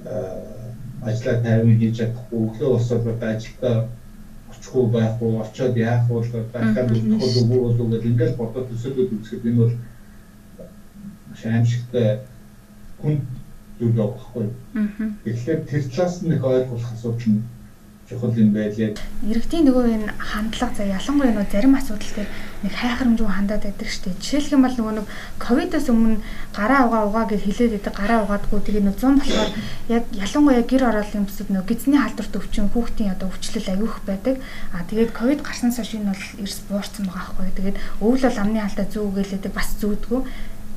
Аа 0.04 0.58
ажлаа 1.02 1.42
тайван 1.42 1.78
хийж 1.78 1.96
чадахгүй 1.98 2.38
өглөө 2.46 2.70
босоод 2.74 3.06
одоо 3.06 3.28
ажилдаа 3.30 3.76
очихгүй 4.50 4.86
байхгүй 4.94 5.30
очиод 5.42 5.76
яах 5.76 6.08
вэ 6.10 6.42
дахиад 6.52 6.90
өгөх 6.90 7.36
үгүй 7.42 7.58
болов 7.62 7.80
уу 7.80 7.90
гэдэг 7.92 8.10
ингээд 8.10 8.36
бодоод 8.40 8.68
төсөөлөд 8.70 9.14
үзэхэд 9.14 9.46
энэ 9.48 9.60
бол 9.62 9.74
маш 11.30 11.42
аимшигтай 11.46 12.08
хүн 13.00 13.14
байгаа 13.80 14.10
байхгүй. 14.12 14.46
Тэгэхээр 15.24 15.60
тэр 15.70 15.82
талаас 15.92 16.16
нь 16.22 16.34
их 16.34 16.44
ойлгох 16.44 16.92
асуудал 16.92 17.28
нь 17.30 17.42
чухал 18.08 18.32
юм 18.40 18.56
байлээ. 18.56 18.96
Иргэдийн 19.28 19.68
нөгөө 19.68 19.84
энэ 19.92 20.12
хандлага 20.16 20.72
за 20.72 20.84
ялангуяа 20.88 21.28
нөгөө 21.28 21.52
зарим 21.52 21.76
асуудал 21.76 22.12
дээр 22.16 22.30
нэг 22.64 22.72
хайхрамжгүй 22.72 23.28
хандаад 23.28 23.62
байдаг 23.68 23.88
штеп. 23.92 24.16
Жишээлх 24.16 24.52
юм 24.56 24.64
бол 24.64 24.76
нөгөө 24.80 24.94
нэг 24.96 25.06
ковидос 25.36 25.86
өмнө 25.92 26.16
гараа 26.56 26.88
угаа 26.88 27.02
угаа 27.04 27.24
гэж 27.28 27.40
хэлээд 27.44 27.72
байдаг 27.76 27.94
гараа 28.00 28.18
угаадгүй 28.24 28.60
тэгээ 28.64 28.84
нөгөө 28.88 28.96
100 28.96 29.20
болохоор 29.20 29.50
яг 29.92 30.04
ялангуяа 30.24 30.64
гэр 30.64 30.82
ороолын 30.88 31.26
бүсэд 31.28 31.48
нөгөө 31.52 31.68
гизний 31.68 32.00
халдварт 32.00 32.38
өвчин 32.40 32.66
хүүхдийн 32.72 33.12
одоо 33.12 33.28
өвчлөл 33.28 33.68
аюух 33.76 33.96
байдаг. 34.08 34.34
А 34.72 34.88
тэгээд 34.88 35.12
ковид 35.12 35.40
гарснаас 35.44 35.76
хойш 35.76 35.92
энэ 36.00 36.08
бол 36.08 36.24
эрс 36.40 36.58
буурсан 36.64 37.04
байгаа 37.12 37.36
байхгүй. 37.36 37.56
Тэгээд 37.60 37.80
өвөл 38.00 38.24
бол 38.24 38.40
амны 38.40 38.58
алдаа 38.64 38.86
зүүгэлээдэг 38.88 39.52
бас 39.52 39.68
зүүдгүй. 39.84 40.20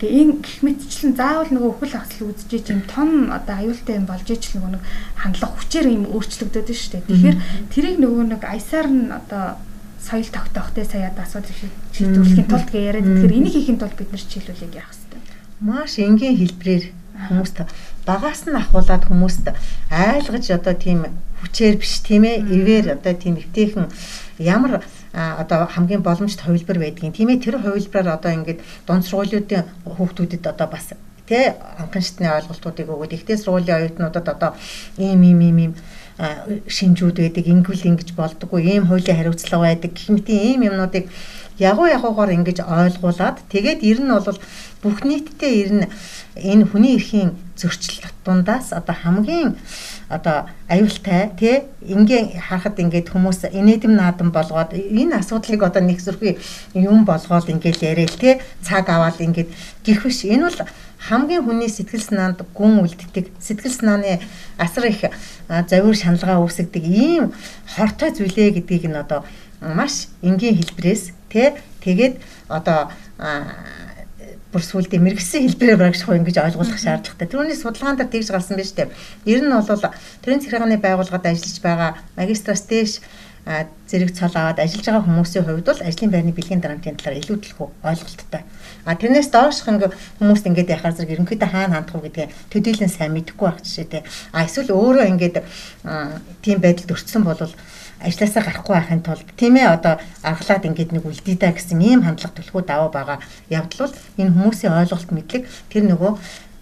Тэгээ 0.02 0.18
энэ 0.18 0.34
гих 0.42 0.58
мэтчлэн 0.66 1.14
заавал 1.14 1.50
нөгөө 1.54 1.72
өхөл 1.78 1.94
ахсал 1.94 2.34
үзэж 2.34 2.74
юм 2.74 2.82
том 2.90 3.30
одоо 3.30 3.56
аюултай 3.62 4.02
юм 4.02 4.10
болж 4.10 4.26
ич 4.34 4.58
нөгөө 4.58 4.74
нэг 4.74 4.84
хандлага 5.14 5.54
хүчээр 5.62 5.88
юм 5.94 6.10
өөрчлөгдөд 6.10 6.66
нь 6.66 6.74
шүү 6.74 6.92
дээ. 6.98 7.06
Тэгэхээр 7.06 7.38
тэрийг 7.70 7.98
нөгөө 8.02 8.24
нэг 8.34 8.42
аясаар 8.42 8.90
нь 8.90 9.14
одоо 9.14 9.62
соёл 10.02 10.26
тогтоохтой 10.34 10.86
саяад 10.90 11.22
асуудал 11.22 11.54
шийдвэрлэхийн 11.94 12.50
тулд 12.50 12.70
гээ 12.74 12.90
яриад 12.90 13.06
тэгэхээр 13.06 13.38
энийг 13.38 13.54
хийхин 13.54 13.78
тулд 13.78 13.94
бид 13.94 14.10
нар 14.10 14.26
чиглүүлэг 14.26 14.74
яах 14.74 14.90
хэрэгтэй. 14.90 15.22
Маш 15.62 15.94
энгийн 16.02 16.38
хэлбэрээр 16.42 16.86
хүмүүст 17.30 17.58
багаас 18.10 18.42
нь 18.50 18.58
ахуулаад 18.58 19.06
хүмүүст 19.06 19.54
айлгаж 19.94 20.46
одоо 20.50 20.74
тийм 20.74 21.06
хүчээр 21.46 21.78
биш 21.78 22.02
тийм 22.02 22.26
ээ 22.26 22.42
ивэр 22.42 22.98
одоо 22.98 23.14
тийм 23.14 23.38
эвтэйхэн 23.38 23.86
ямар 24.42 24.82
одоо 25.14 25.68
хамгийн 25.68 26.02
боломжит 26.02 26.42
хувилбар 26.42 26.80
байдгийг 26.80 27.16
тийм 27.16 27.30
ээ 27.30 27.44
тэр 27.44 27.56
хувилбараар 27.60 28.16
одоо 28.18 28.32
ингээд 28.32 28.60
дунд 28.88 29.04
сургуулиудын 29.06 29.68
хүүхдүүдэд 29.86 30.44
одоо 30.48 30.68
бас 30.72 30.96
тэ 31.28 31.56
анхан 31.80 32.04
шатны 32.04 32.28
ойлголтуудыг 32.32 32.88
өгөөд 32.88 33.16
ихтэй 33.16 33.38
сургуулийн 33.38 33.78
оюутнуудад 33.80 34.28
одоо 34.28 34.52
ийм 34.98 35.22
ийм 35.24 35.40
ийм 35.42 35.58
ийм 35.64 35.74
шинжүүд 36.68 37.18
байдаг 37.24 37.46
ингэвэл 37.48 37.90
ингэж 37.92 38.10
болдгоо 38.16 38.60
ийм 38.60 38.88
хуулийн 38.88 39.18
хариуцлага 39.18 39.68
байдаг 39.68 39.92
гэх 39.96 40.10
мэт 40.12 40.28
ийм 40.30 40.62
юмнуудыг 40.70 41.06
ягуу 41.60 41.88
ягуугаар 41.98 42.32
ингэж 42.38 42.58
ойлгуулад 42.64 43.38
тэгээд 43.54 43.80
ер 43.84 44.00
нь 44.02 44.12
бол 44.12 44.40
бүх 44.82 44.98
нийтдээ 45.06 45.54
ер 45.64 45.72
нь 45.78 45.86
энэ 46.36 46.66
хүний 46.70 46.96
эрхийн 46.98 47.32
зөрчил 47.60 48.06
дундаас 48.26 48.74
одоо 48.74 48.96
хамгийн 48.96 49.56
одоо 50.12 50.38
аюултай 50.68 51.32
тий 51.40 51.56
ингийн 51.82 52.36
харахад 52.36 52.78
ингээд 52.84 53.08
хүмүүс 53.10 53.50
инээдэм 53.50 53.96
наадам 53.96 54.30
болгоод 54.36 54.76
энэ 54.76 55.18
асуудлыг 55.24 55.64
одоо 55.64 55.82
нэг 55.82 56.00
зүрхий 56.04 56.38
юм 56.76 57.06
болгоод 57.08 57.48
ингээд 57.50 57.80
яриад 57.82 58.16
тий 58.20 58.34
цаг 58.62 58.90
аваад 58.92 59.18
ингээд 59.24 59.50
гих 59.86 60.04
биш 60.04 60.28
энэ 60.28 60.52
бол 60.52 60.60
хамгийн 61.08 61.44
хүний 61.44 61.70
сэтгэл 61.70 62.04
санаанд 62.04 62.46
гүн 62.54 62.86
үлддэг. 62.86 63.34
Сэтгэл 63.42 63.74
санааны 63.74 64.22
асар 64.62 64.86
их 64.86 65.02
завир 65.50 65.96
шаналгаа 65.98 66.38
үүсгдэг 66.46 66.84
ийм 66.86 67.34
хортой 67.74 68.14
зүйлээ 68.14 68.62
гэдгийг 68.62 68.86
нь 68.86 69.02
одоо 69.02 69.26
маш 69.62 70.14
энгийн 70.22 70.62
хэлбэрээс 70.62 71.04
тий 71.34 71.58
тэгээд 71.82 72.22
одоо 72.50 72.94
бүр 74.52 74.64
сүулдэ 74.64 75.00
мэрэгсэн 75.00 75.48
хэлбэрээр 75.48 75.80
барагших 75.80 76.12
ингэж 76.12 76.38
ойлгуулах 76.44 76.80
шаардлагатай. 76.80 77.28
Тэрүүний 77.28 77.56
судалгаан 77.56 77.96
дээр 77.96 78.12
тэгж 78.12 78.30
гарсан 78.36 78.60
биз 78.60 78.76
дээ. 78.76 78.92
Ер 79.26 79.42
нь 79.42 79.52
бол 79.52 79.66
төрийн 80.22 80.44
захиргааны 80.44 80.78
байгууллагад 80.78 81.26
ажиллаж 81.32 81.58
байгаа 81.64 81.92
магистраас 82.20 82.68
дээш 82.68 83.00
зэрэг 83.42 84.14
цол 84.14 84.36
аваад 84.38 84.62
ажиллаж 84.62 84.86
байгаа 84.86 85.08
хүмүүсийн 85.08 85.46
хувьд 85.46 85.66
бол 85.66 85.82
ажлын 85.82 86.12
байрны 86.14 86.32
бэлгийн 86.36 86.62
дарамтын 86.62 87.00
талаар 87.00 87.18
илүү 87.18 87.38
төлхөө 87.42 87.68
ойлголттой. 87.90 88.44
А 88.86 88.94
тэрнээс 88.94 89.34
доошх 89.34 89.66
ингээ 89.66 89.90
хүмүүст 90.22 90.46
ингээд 90.46 90.74
яхаар 90.78 90.94
зэрэг 90.94 91.16
ерөнхийдөө 91.18 91.50
хаана 91.50 91.82
хандах 91.82 91.98
вэ 91.98 92.06
гэдгээ 92.14 92.28
төдийлөн 92.54 92.94
сайн 92.94 93.18
мэдэхгүй 93.18 93.48
байх 93.50 93.66
жишээ 93.66 93.88
те. 93.90 94.06
А 94.30 94.46
эсвэл 94.46 94.70
өөрөө 94.70 95.06
ингээд 95.10 95.36
тийм 96.46 96.62
байдалд 96.62 96.94
өртсөн 96.94 97.26
бол 97.26 97.42
ажилласаа 98.06 98.44
гарахгүй 98.44 98.76
байхын 98.76 99.02
тулд 99.06 99.28
тийм 99.38 99.56
ээ 99.58 99.68
одоо 99.78 99.94
аргалаад 100.26 100.68
ингээд 100.68 100.92
нэг 100.94 101.04
үлдээ 101.06 101.38
да 101.38 101.54
гэсэн 101.54 101.82
ийм 101.82 102.02
хандлага 102.04 102.38
төлхөө 102.38 102.64
даваа 102.66 102.90
байгаа 102.90 103.18
явдал 103.50 103.88
бол 103.88 103.96
энэ 104.18 104.34
хүмүүсийн 104.36 104.74
ойлголт 104.74 105.10
мэдлэг 105.14 105.44
тэр 105.70 105.84
нөгөө 105.90 106.12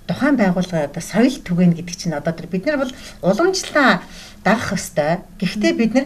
тухайн 0.10 0.36
байгууллага 0.42 0.90
одоо 0.90 1.04
соёл 1.04 1.38
түгэн 1.46 1.78
гэдэг 1.78 1.96
чинь 1.96 2.18
одоо 2.18 2.34
тэр 2.34 2.48
бид 2.50 2.66
нар 2.66 2.82
бол 2.82 2.94
уламжлалаа 3.22 4.02
дагах 4.44 4.74
ёстой. 4.74 5.22
Гэхдээ 5.38 5.74
бид 5.78 5.92
нар 5.94 6.06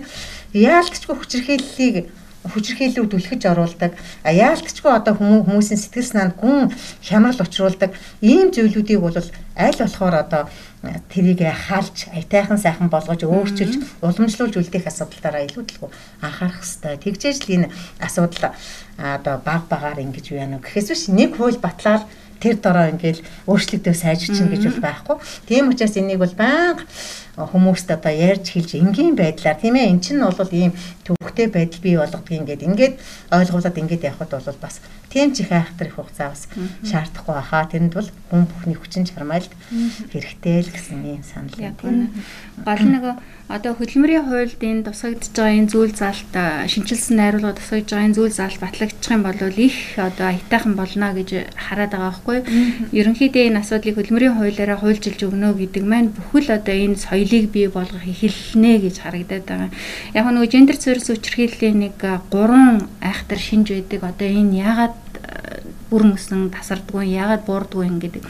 яалтчгүй 0.52 1.16
хүчирхийллийг 1.16 2.12
хүчирхийллүүд 2.44 3.12
түлхэж 3.16 3.42
оруулдаг. 3.48 3.96
А 4.24 4.30
яалтчгүй 4.36 4.92
одоо 4.92 5.16
хүмүүсийн 5.16 5.80
сэтгэл 5.80 6.12
санаанд 6.12 6.36
гүн 6.36 6.76
хямрал 7.00 7.40
учруулдаг 7.40 7.96
ийм 8.20 8.52
зүйлүүдийг 8.52 9.00
бол 9.00 9.16
аль 9.16 9.80
болохоор 9.80 10.16
одоо 10.20 10.44
тэрийг 11.08 11.40
хаалж 11.40 12.12
айтайхан 12.12 12.60
сайхан 12.60 12.90
болгож 12.92 13.24
өөрчилж 13.24 14.04
уламжлуулж 14.04 14.60
үлдээх 14.60 14.92
асуудалтаараа 14.92 15.48
илүү 15.48 15.64
төлөв 15.64 15.92
анхаарах 16.20 16.60
хэрэгтэй. 16.60 17.00
Тэгжээж 17.00 17.40
л 17.48 17.56
энэ 17.56 17.68
асуудал 18.04 18.52
одоо 19.00 19.36
баг 19.40 19.64
багаар 19.72 20.04
ингэж 20.04 20.36
юу 20.36 20.44
яана 20.44 20.60
гэхээс 20.60 20.88
биш 20.92 21.04
нэг 21.08 21.40
хууль 21.40 21.56
батлаад 21.64 22.04
тэр 22.44 22.60
дороо 22.60 22.92
ингээл 22.92 23.24
өөрчлөгдөө 23.48 23.96
сайжирчин 23.96 24.52
гэж 24.52 24.64
бол 24.68 24.84
байхгүй. 24.84 25.16
Тийм 25.48 25.72
учраас 25.72 25.96
энийг 25.96 26.20
бол 26.20 26.36
байнга 26.36 26.84
хүмүүст 27.34 27.90
одоо 27.90 28.14
ярьж 28.14 28.52
хэлж 28.52 28.76
энгийн 28.78 29.16
байдлаар 29.16 29.58
тийм 29.58 29.80
ээ 29.80 29.90
эн 29.90 30.00
чинь 30.04 30.22
бол 30.22 30.52
ийм 30.52 30.76
төвхтэй 31.08 31.48
байдал 31.50 31.82
бий 31.82 31.96
болгодгийг 31.98 32.46
ингээд 32.46 32.68
ингээд 32.68 32.96
ойлгуулад 33.34 33.80
ингээд 33.80 34.06
явхад 34.06 34.38
бол 34.38 34.60
бас 34.62 34.84
тийм 35.10 35.34
ч 35.34 35.42
их 35.42 35.50
айхтар 35.50 35.88
их 35.88 35.98
хугацаа 35.98 36.30
бас 36.30 36.46
шаардахгүй 36.86 37.34
баха. 37.34 37.66
Тэрэнд 37.72 37.94
бол 37.98 38.10
хүн 38.30 38.46
бүхний 38.46 38.78
хүчин 38.78 39.10
чармайлт 39.10 39.50
хэрэгтэй 40.14 40.62
л 40.62 40.70
гэсэн 40.70 41.02
юм 41.02 41.24
санал 41.26 41.58
юм. 41.58 41.74
Гол 42.62 42.86
нөгөө 42.86 43.14
одоо 43.52 43.76
хөдөлмөрийн 43.76 44.24
хуульд 44.24 44.62
энэ 44.64 44.88
тусгагдж 44.88 45.36
байгаа 45.36 45.58
энэ 45.60 45.72
зүйл 45.72 45.94
заалт 45.94 46.34
шинчилсэн 46.72 47.16
найруулга 47.20 47.60
тусгагдж 47.60 47.90
байгаа 47.92 48.08
энэ 48.08 48.18
зүйл 48.18 48.34
заалт 48.34 48.60
батлагдчих 48.64 49.12
юм 49.12 49.24
бол 49.28 49.40
их 49.68 49.78
одоо 50.00 50.28
аятайхан 50.32 50.74
болно 50.80 51.12
гэж 51.12 51.30
хараад 51.52 51.92
байгаа 51.92 52.12
байхгүй. 52.12 52.38
Ерөнхийдөө 52.96 53.44
энэ 53.52 53.60
асуудлыг 53.60 53.96
хөдөлмөрийн 54.00 54.38
хуулиараа 54.40 54.80
хуульчилж 54.80 55.20
өгнө 55.28 55.54
гэдэг 55.60 55.84
маань 55.84 56.16
бүхэл 56.16 56.56
одоо 56.56 56.76
энэ 56.76 57.04
соёлыг 57.04 57.46
бий 57.52 57.68
болгох 57.68 58.06
эхэлнэ 58.08 58.74
гэж 58.80 58.96
харагдаад 59.04 59.46
байгаа. 59.46 59.70
Яг 60.16 60.26
нөгөө 60.32 60.50
гендер 60.50 60.78
цорьс 60.80 61.12
хүчирхийллийн 61.12 61.78
нэг 61.84 62.00
гурван 62.32 62.88
айхтар 63.04 63.40
шинж 63.44 63.76
байдаг. 63.76 64.02
Одоо 64.08 64.28
энэ 64.28 64.56
яагаад 64.64 64.96
бүр 65.94 66.10
мөсөн 66.10 66.50
тасардгүй 66.50 67.14
яагаад 67.14 67.46
буурдгүй 67.46 67.86
ингэдэг. 67.86 68.24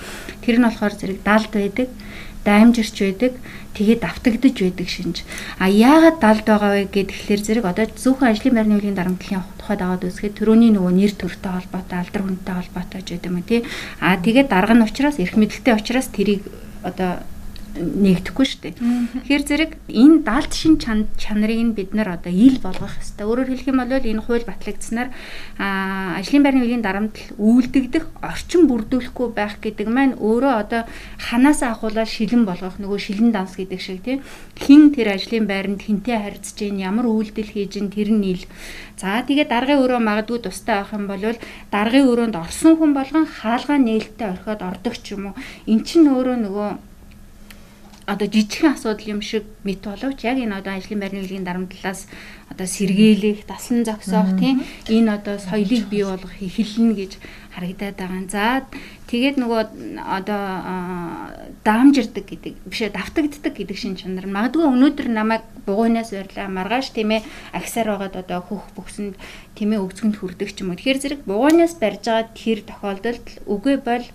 Тэр 0.44 0.60
нь 0.60 0.68
болохоор 0.68 0.94
зэрэг 1.00 1.20
далд 1.24 1.52
байдаг, 1.56 1.88
даймжирч 2.44 2.96
байдаг, 3.00 3.34
тэгээд 3.74 4.04
давтагдж 4.04 4.58
байдаг 4.60 4.88
шинж. 4.88 5.24
А 5.58 5.68
яагаад 5.72 6.20
далд 6.20 6.46
байгаа 6.46 6.72
вэ 6.76 6.92
гэхээр 6.92 7.42
зэрэг 7.42 7.66
одоо 7.66 7.86
зөвхөн 7.88 8.32
ажлын 8.32 8.56
байрны 8.56 8.76
үеийн 8.78 9.00
дарамтлалын 9.00 9.48
тухайд 9.58 9.82
аваад 9.82 10.04
үзэхэд 10.04 10.38
төрөний 10.38 10.72
нөгөө 10.76 10.92
нэр 10.92 11.14
төртэй 11.16 11.52
холбоотой, 11.56 11.98
алдар 12.04 12.22
хүнтэй 12.28 12.56
холбоотой 12.60 13.02
ч 13.02 13.08
гэдэг 13.16 13.32
юм 13.32 13.40
тий. 13.48 13.64
А 14.04 14.20
тэгээд 14.20 14.52
дарга 14.52 14.76
нь 14.76 14.84
учраас 14.84 15.18
эрх 15.24 15.40
мэдэлтэй 15.40 15.74
учраас 15.74 16.08
тэрийг 16.12 16.44
одоо 16.84 17.24
нэгдэхгүй 17.74 18.46
шүү 18.46 18.62
дээ. 18.62 18.74
Тэгэхээр 19.26 19.44
зэрэг 19.50 19.72
энэ 19.90 20.18
далд 20.22 20.54
шин 20.54 20.78
чанарыг 20.78 21.58
нь 21.58 21.74
бид 21.74 21.98
нар 21.98 22.22
одоо 22.22 22.30
ил 22.30 22.62
болгох 22.62 22.94
хэрэгтэй. 23.02 23.26
Өөрөөр 23.26 23.50
хэлэх 23.50 23.70
юм 23.74 23.82
бол 23.82 23.90
энэ 23.90 24.22
хууль 24.22 24.46
батлагдсанаар 24.46 25.10
аа 25.58 26.22
ажлын 26.22 26.46
байрны 26.46 26.62
үеийн 26.70 26.86
дарамтл 26.86 27.34
үйлдэгдэх 27.42 28.06
орчин 28.22 28.70
бүрдүүлэхгүй 28.70 29.28
байх 29.34 29.58
гэдэг 29.58 29.90
маань 29.90 30.14
өөрөө 30.22 30.54
одоо 30.54 30.82
ханаасаа 31.18 31.74
ахуулаад 31.74 32.10
шилэн 32.14 32.46
болгох 32.46 32.78
нөгөө 32.78 33.00
шилэн 33.02 33.34
данс 33.34 33.58
гэдэг 33.58 33.82
шиг 33.82 34.06
тийм 34.06 34.22
хин 34.54 34.94
тэр 34.94 35.18
ажлын 35.18 35.50
байранд 35.50 35.82
хинтээ 35.82 36.18
харьцаж 36.22 36.58
гин 36.62 36.78
ямар 36.78 37.10
үйлдэл 37.10 37.50
хийж 37.58 37.74
гин 37.74 37.90
тэр 37.90 38.14
нь 38.14 38.38
ил. 38.38 38.46
За 39.02 39.26
тэгээд 39.26 39.50
даргын 39.50 39.82
өрөө 39.82 40.00
магадгүй 40.00 40.40
тустай 40.46 40.78
байх 40.78 40.94
юм 40.94 41.10
бол 41.10 41.26
даргын 41.74 42.06
өрөөнд 42.06 42.36
орсон 42.38 42.78
хүн 42.78 42.94
болгон 42.94 43.26
хаалгаа 43.26 43.82
нээлттэй 43.82 44.30
орхиод 44.30 44.62
ордог 44.62 44.94
ч 45.02 45.18
юм 45.18 45.34
уу. 45.34 45.40
Эн 45.66 45.82
чинь 45.82 46.06
өөрөө 46.06 46.38
нөгөө 46.46 46.93
одоо 48.06 48.28
жижигхэн 48.28 48.76
асуудал 48.76 49.08
юм 49.16 49.22
шиг 49.22 49.44
мэт 49.64 49.84
боловч 49.84 50.24
яг 50.28 50.38
энэ 50.38 50.60
одоо 50.60 50.76
ажлын 50.76 51.00
байрны 51.00 51.24
хэлгийн 51.24 51.48
дарамтлалаас 51.48 52.08
одоо 52.52 52.68
сэргийлэх, 52.68 53.48
таслан 53.48 53.88
зогсоох 53.88 54.36
тийм 54.40 54.64
энэ 54.92 55.14
одоо 55.14 55.40
соёлыг 55.40 55.88
бий 55.88 56.04
болгох 56.04 56.36
эхэлнэ 56.42 56.94
гэж 57.00 57.12
харагдаад 57.56 57.96
байгаа. 57.96 58.24
За 58.28 58.46
тэгээд 59.08 59.38
нөгөө 59.40 59.62
одоо 60.04 60.44
даамжирдаг 61.64 62.26
гэдэг 62.28 62.54
бишээ 62.68 62.90
давтагддаг 62.92 63.54
гэдэг 63.56 63.78
шин 63.78 63.96
чанар. 63.96 64.28
Магадгүй 64.28 64.68
өнөөдөр 64.68 65.08
намайг 65.08 65.48
бугуунаас 65.64 66.12
байрлаа 66.12 66.50
маргааш 66.50 66.92
тийм 66.92 67.16
ээ 67.16 67.22
агсаар 67.54 67.96
байгаад 67.96 68.20
одоо 68.20 68.40
хөх 68.42 68.68
бөксөнд 68.76 69.16
тийм 69.56 69.78
ээ 69.78 69.84
өгцгөнд 69.86 70.18
хүрдэг 70.20 70.50
ч 70.52 70.66
юм 70.66 70.74
уу. 70.74 70.78
Тэгэхээр 70.82 71.00
зэрэг 71.00 71.22
бугуунаас 71.30 71.78
барьж 71.80 72.04
байгаа 72.04 72.28
тэр 72.36 72.60
тохиолдолд 72.68 73.26
үгүй 73.48 73.76
бол 73.80 74.06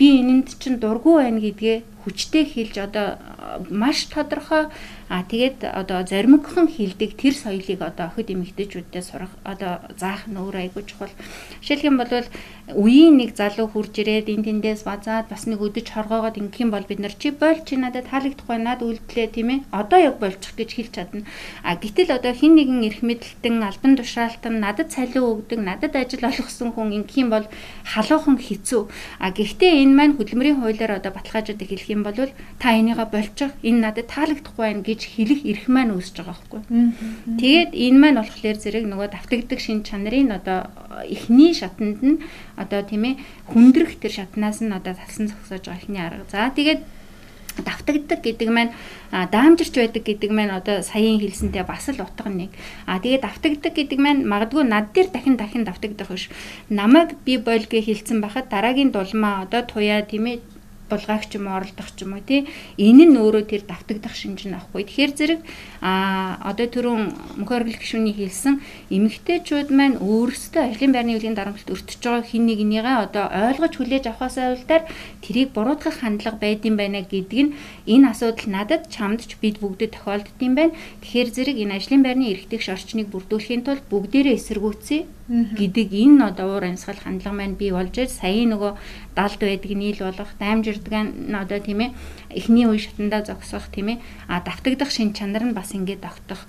би 0.00 0.06
энэнд 0.20 0.48
чинь 0.58 0.80
дургүй 0.82 1.14
байна 1.22 1.40
гэдгээ 1.40 1.78
хүчтэй 2.10 2.44
хэлж 2.50 2.74
одоо 2.82 3.22
маш 3.70 4.10
тодорхой 4.10 4.66
а 5.10 5.26
тэгээд 5.26 5.66
одоо 5.66 6.06
зоримогхон 6.06 6.70
хилдэг 6.70 7.18
тэр 7.18 7.34
соёлыг 7.34 7.82
одоо 7.82 8.14
охид 8.14 8.30
эмэгтэйчүүдтэй 8.30 9.02
сурах 9.02 9.34
одоо 9.42 9.82
заах 9.98 10.30
нь 10.30 10.38
өөр 10.38 10.70
айгүй 10.70 10.86
чухал. 10.86 11.10
Жишээлх 11.58 11.90
юм 11.90 11.98
бол 11.98 12.14
үеийн 12.70 13.18
нэг 13.18 13.34
залуу 13.34 13.66
хурж 13.66 13.98
ирээд 13.98 14.30
эн 14.30 14.46
тэндээс 14.46 14.86
базаад 14.86 15.26
бас 15.26 15.50
нэг 15.50 15.58
өдөж 15.58 15.90
хоргоогоод 15.90 16.38
ингэх 16.38 16.62
юм 16.62 16.70
бол 16.70 16.86
бид 16.86 17.02
нар 17.02 17.10
чи 17.18 17.34
боль 17.34 17.58
чи 17.66 17.74
надад 17.74 18.06
таалагдахгүй 18.06 18.58
над 18.62 18.86
үлдлээ 18.86 19.26
тийм 19.34 19.50
ээ. 19.50 19.58
Одоо 19.74 19.98
яг 19.98 20.22
болчих 20.22 20.54
гэж 20.54 20.70
хэлж 20.78 20.92
чадна. 20.94 21.26
А 21.66 21.74
гэтэл 21.74 22.14
одоо 22.14 22.30
хин 22.30 22.54
нэгэн 22.54 22.86
эрх 22.86 23.02
мэдэлтэн 23.02 23.66
албан 23.66 23.98
тушаалтан 23.98 24.62
надад 24.62 24.94
цалин 24.94 25.26
өгдөг 25.26 25.58
надад 25.58 25.98
ажил 25.98 26.22
олгосон 26.22 26.70
хүн 26.70 27.02
ингэх 27.02 27.18
юм 27.18 27.34
бол 27.34 27.50
халуухан 27.82 28.38
хэцүү. 28.38 28.86
А 29.18 29.34
гэхдээ 29.34 29.82
энэ 29.82 29.94
маань 29.98 30.14
хөдөлмөрийн 30.14 30.62
хуулиар 30.62 31.02
одоо 31.02 31.10
баталгаажуулдаг 31.10 31.66
хэлэх 31.66 31.90
юм 31.90 32.06
бол 32.06 32.30
та 32.62 32.78
энийгээ 32.78 33.08
болчих. 33.10 33.50
Энэ 33.66 33.82
надад 33.90 34.06
таалагдахгүй 34.06 34.62
байна 34.62 34.86
гэж 34.86 34.99
хэлэх 35.04 35.40
эрх 35.46 35.64
маань 35.68 35.94
үүсэж 35.96 36.16
байгаа 36.20 36.36
байхгүй 36.36 36.60
тэгээд 37.40 37.70
энэ 37.74 37.98
маань 38.00 38.20
болохоор 38.20 38.58
зэрэг 38.60 38.84
нөгөө 38.88 39.08
давтагддаг 39.12 39.60
шин 39.60 39.80
чанарын 39.86 40.30
одоо 40.36 40.68
эхний 41.06 41.52
шатанд 41.54 42.00
нь 42.02 42.20
одоо 42.56 42.80
тийм 42.84 43.04
ээ 43.04 43.14
хүндрэх 43.50 43.96
тэр 44.00 44.12
шатнаас 44.24 44.60
нь 44.60 44.72
одоо 44.72 44.94
талсан 44.94 45.30
зогсоож 45.30 45.64
байгаа 45.64 45.80
ихний 45.80 46.02
арга. 46.02 46.24
За 46.28 46.50
тэгээд 46.52 46.80
давтагддаг 47.64 48.20
гэдэг 48.22 48.48
маань 48.48 48.72
даамжирч 49.10 49.74
байдаг 49.74 50.04
гэдэг 50.06 50.30
маань 50.30 50.54
одоо 50.54 50.82
саяын 50.82 51.20
хэлсэнтэй 51.20 51.64
бас 51.66 51.88
л 51.90 52.00
утга 52.00 52.30
нэг. 52.30 52.50
А 52.86 52.98
тэгээд 53.02 53.24
давтагддаг 53.26 53.74
гэдэг 53.74 53.98
маань 53.98 54.24
магадгүй 54.24 54.64
над 54.64 54.92
дээр 54.94 55.08
дахин 55.10 55.36
дахин 55.36 55.64
давтагдах 55.64 56.08
биш. 56.08 56.30
Намайг 56.68 57.18
би 57.24 57.36
бойл 57.38 57.66
гэж 57.66 57.84
хэлсэн 57.90 58.20
байхад 58.20 58.48
дараагийн 58.48 58.94
дулмаа 58.94 59.44
одоо 59.44 59.62
туяа 59.66 60.02
тийм 60.06 60.26
ээ 60.30 60.38
булгаагч 60.90 61.30
юм 61.38 61.46
оролдох 61.48 61.88
ч 61.94 62.02
юм 62.04 62.18
уу 62.18 62.22
тий 62.26 62.50
энэ 62.76 63.06
нь 63.06 63.16
өөрөө 63.16 63.44
тэр 63.46 63.62
давтагдах 63.70 64.14
шинж 64.18 64.50
нь 64.50 64.56
авахгүй. 64.58 64.84
Тэгэхээр 64.84 65.12
зэрэг 65.14 65.40
а 65.80 66.36
одоо 66.50 66.66
түрүүн 66.66 67.02
мөнх 67.38 67.50
оргил 67.54 67.78
гишүүний 67.78 68.14
хэлсэн 68.18 68.60
эмэгтэйчүүд 68.90 69.68
маань 69.70 70.02
өөрсдөө 70.02 70.62
ажлын 70.74 70.92
байрны 70.92 71.14
үеийн 71.16 71.38
дарамтлалд 71.38 71.70
өртөж 71.70 72.00
байгаа 72.02 72.26
хин 72.26 72.44
нэгнийгээ 72.50 72.96
одоо 73.06 73.24
ойлгож 73.30 73.74
хүлээж 73.78 74.04
авахаас 74.10 74.36
ойлтаар 74.36 74.84
тэрийг 75.22 75.54
буруутгах 75.54 76.02
хандлага 76.02 76.42
байдсан 76.42 76.74
байна 76.74 77.00
гэдэг 77.06 77.40
нь 77.46 77.54
энэ 77.86 78.10
асуудал 78.10 78.48
надад 78.50 78.82
чамд 78.90 79.22
ч 79.24 79.38
бид 79.40 79.62
бүгдэд 79.62 79.94
тохиолддсон 79.94 80.52
байна. 80.58 80.76
Тэгэхээр 81.00 81.28
зэрэг 81.30 81.56
энэ 81.62 81.76
ажлын 81.78 82.02
байрны 82.02 82.26
эрхтгч 82.34 82.66
орчныг 82.74 83.08
бүрдүүлэхийн 83.14 83.62
тулд 83.64 83.84
бүгдээрээ 83.88 84.36
эсэргүүцье 84.36 85.19
гэдэг 85.30 85.88
энэ 85.94 86.34
одоо 86.34 86.58
уур 86.58 86.66
амьсгал 86.66 86.98
хандлага 86.98 87.38
маань 87.38 87.54
бий 87.54 87.70
болж 87.70 87.94
саяын 87.94 88.50
нөгөө 88.50 88.72
далд 89.14 89.38
байдаг 89.38 89.72
нийл 89.78 90.02
болох 90.02 90.30
даймжирдаг 90.42 90.94
нь 91.06 91.30
одоо 91.38 91.58
тийм 91.62 91.86
ээ 91.86 91.94
эхний 92.34 92.66
үе 92.66 92.82
шатандаа 92.82 93.22
зогсох 93.22 93.70
тийм 93.70 93.94
ээ 93.94 94.02
а 94.26 94.42
давтагдах 94.42 94.90
шин 94.90 95.14
чанар 95.14 95.46
нь 95.46 95.54
бас 95.54 95.70
ингээд 95.70 96.02
тогтох 96.02 96.42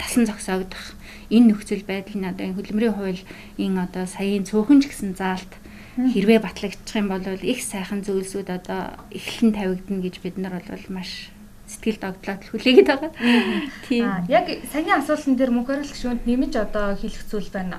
тасан 0.00 0.24
зогсоогдох. 0.24 0.96
Энэ 1.28 1.52
нөхцөл 1.52 1.84
байдал 1.84 2.16
нь 2.16 2.30
одоо 2.32 2.48
хөдөлмөрийн 2.56 2.96
хуулийн 2.96 3.76
одоо 3.76 4.08
саяын 4.08 4.48
цөөхөн 4.48 4.80
ч 4.80 4.88
гэсэн 4.88 5.12
заалт 5.20 5.52
хэрвээ 6.00 6.40
батлагдчих 6.40 6.96
юм 6.96 7.12
бол 7.12 7.24
их 7.44 7.60
сайхан 7.60 8.00
зүйлсүүд 8.00 8.48
одоо 8.48 8.96
эхлэн 9.12 9.52
тавигдана 9.52 10.00
гэж 10.00 10.14
бид 10.24 10.36
нар 10.40 10.64
бол 10.64 10.86
маш 10.88 11.28
сэтгэл 11.70 11.98
догтлоод 12.02 12.42
хүлээгээд 12.50 12.88
байгаа. 12.90 13.12
Тийм. 13.86 14.10
Яг 14.28 14.46
саяны 14.72 14.92
асуултан 14.98 15.36
дээр 15.38 15.52
мөнх 15.54 15.70
оролт 15.70 15.92
гүшүүнд 15.94 16.26
нэмж 16.26 16.54
одоо 16.58 16.98
хэлэх 16.98 17.24
зүйл 17.30 17.50
байна. 17.54 17.78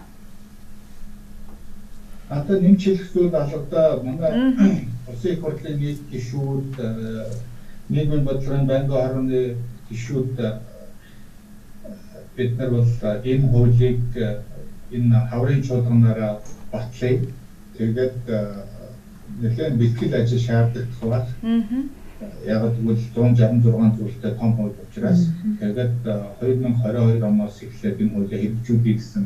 Одоо 2.32 2.56
нэмж 2.64 2.82
хэлэх 2.84 3.10
зүйл 3.12 3.36
алгадаа 3.36 4.00
манай 4.00 4.32
улсын 5.12 5.32
их 5.36 5.42
хурлын 5.44 5.78
нийт 5.80 6.02
гишүүд 6.12 6.72
нийгмийн 7.92 8.24
бодлогын 8.24 8.70
байнгын 8.72 8.96
хорооны 8.96 9.42
гишүүд 9.90 10.40
бид 12.36 12.52
нар 12.58 12.70
бол 12.72 12.88
энэ 13.32 13.52
хуулийг 13.52 14.04
энэ 14.96 15.18
хаврын 15.30 15.64
чуулганаараа 15.68 16.40
батлая. 16.72 17.20
Тэгээд 17.76 18.16
нэлээд 19.42 19.76
бэлтгэл 19.80 20.16
ажил 20.16 20.40
шаарддаг 20.40 20.88
байна. 21.02 21.28
Аа 21.44 22.01
яг 22.46 22.62
тэгвэл 22.76 23.02
166 23.16 23.98
зүйлтэй 23.98 24.34
том 24.40 24.56
хууль 24.56 24.78
учраас 24.84 25.30
тэгээд 25.60 25.92
2022 26.06 27.24
оноос 27.24 27.62
эхлээд 27.64 28.02
энэ 28.02 28.14
хуулийг 28.14 28.42
хэрэгжүүлэх 28.42 28.98
гэсэн 28.98 29.24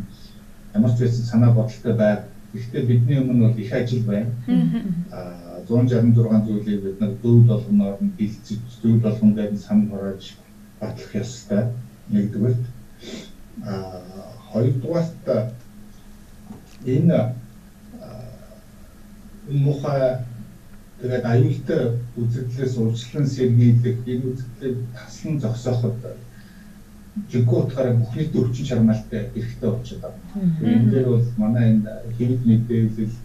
ямар 0.76 0.92
ч 0.92 1.00
байсан 1.00 1.26
санаа 1.26 1.52
бодолтой 1.54 1.94
байг. 1.94 2.20
Гэхдээ 2.54 2.84
бидний 2.88 3.20
өмнө 3.20 3.48
бол 3.48 3.60
их 3.60 3.74
ажил 3.74 4.04
байна. 4.04 4.32
Аа 5.12 5.64
166 5.68 6.46
зүйлийг 6.48 6.82
бид 6.84 7.00
нар 7.02 7.14
дөрв 7.24 7.48
болгоноор 7.48 7.98
нь 8.04 8.16
бэлцэж 8.18 8.60
дөрв 8.84 9.02
болгоноор 9.02 9.52
нь 9.52 9.58
сан 9.58 9.90
хурааж 9.90 10.36
батлах 10.80 11.16
ёстой. 11.16 11.64
Нэгдүгээр 12.12 12.56
аа 13.64 14.02
хоёрдугаарт 14.52 15.28
энэ 16.86 17.20
мухай 19.50 20.18
Тэгээд 21.06 21.22
аюултай 21.22 21.82
үзэгдлээс 22.18 22.74
урьдчилан 22.82 23.28
сэргийлэх 23.30 23.98
энэ 24.10 24.26
үзэгдлийг 24.26 24.78
таслан 24.98 25.38
зогсооход 25.38 26.02
жиггүй 27.30 27.60
утгаараа 27.62 27.94
бүхний 27.94 28.26
өвчин 28.34 28.66
чармаалтай 28.66 29.30
эрэхтэй 29.38 29.70
болчиход 29.70 30.02
байна. 30.02 30.50
Энэ 30.66 30.90
дээр 30.90 31.08
бол 31.14 31.28
манай 31.38 31.66
энэ 31.78 31.94
хэвд 32.18 32.42
мэдээлэл 32.50 33.16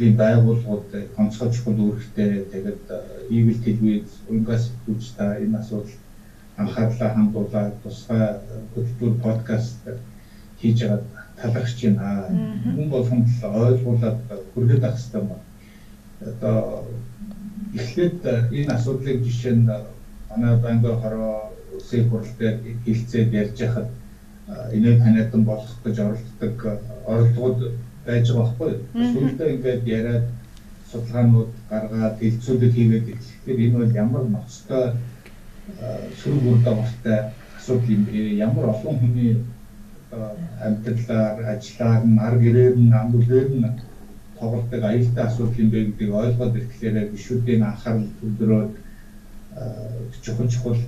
ийм 0.00 0.14
байгууллагууд 0.16 0.90
онцгой 1.20 1.48
чухал 1.52 1.76
үүрэгтэй 1.76 2.48
тэгээд 2.48 2.84
evil 3.28 3.58
телевиз 3.60 4.10
унгаас 4.32 4.72
хүч 4.88 5.12
та 5.12 5.36
энэ 5.36 5.60
асуудал 5.60 5.92
анхаарлаа 6.56 7.10
хандуулаад 7.12 7.76
тусгай 7.84 8.40
хөтөлбөр 8.72 9.14
подкаст 9.20 9.84
хийж 10.56 10.78
байгаа 10.88 11.17
талархж 11.42 11.78
байна. 11.84 12.26
Хүн 12.74 12.88
болгонд 12.90 13.28
л 13.28 13.44
ойлгуулад 13.44 14.18
хүргээд 14.54 14.84
авах 14.84 14.98
хэрэгтэй 14.98 15.22
байна. 15.22 15.44
Одоо 16.20 16.84
эхлээд 17.74 18.20
энэ 18.52 18.74
асуудлыг 18.74 19.22
жишээ 19.24 19.54
нь 19.54 19.68
манай 20.30 20.56
банкны 20.62 20.94
хороо 21.02 21.52
үсэг 21.76 22.08
хурал 22.08 22.32
дээр 22.38 22.56
хилцээд 22.84 23.32
ярьж 23.32 23.58
хахад 23.60 23.88
энэ 24.72 24.98
таниадан 24.98 25.44
болох 25.44 25.74
гэж 25.84 25.96
оролддог 25.98 26.56
оролдогод 27.06 27.58
байж 28.06 28.26
байгаа 28.32 28.44
байхгүй. 28.44 28.72
Сүүлдээ 29.12 29.54
ингээд 29.54 29.82
яриад 29.86 30.26
судалгаанууд 30.90 31.52
гаргаад 31.70 32.16
хилцүүлэг 32.18 32.72
хийгээд 32.74 33.06
тэгэхээр 33.06 33.64
энэ 33.66 33.78
бол 33.78 33.98
ямар 34.04 34.24
ноцтой 34.24 34.86
сөрөг 36.20 36.44
үр 36.48 36.58
дагавартай 36.64 37.18
асуудал 37.58 37.92
юм 37.92 38.04
бэ? 38.04 38.40
Ямар 38.40 38.72
олон 38.72 38.96
хүний 38.98 39.36
амьдралаар 40.10 41.36
ажиллаар 41.52 42.02
нь 42.06 42.18
ар 42.26 42.34
гэрээр 42.38 42.76
нь 42.80 42.92
амлуулаар 43.00 43.48
нь 43.52 43.66
тоглодог 44.38 44.82
аюултай 44.84 45.24
асуудал 45.26 45.60
юм 45.62 45.70
бэ 45.70 45.78
гэдгийг 45.84 46.12
ойлгоод 46.22 46.56
ирэхлээр 46.56 47.12
гişүүдийн 47.12 47.62
анхаарал 47.62 48.08
төвлөрөөд 48.20 48.72
чухал 50.22 50.48
чухал 50.48 50.78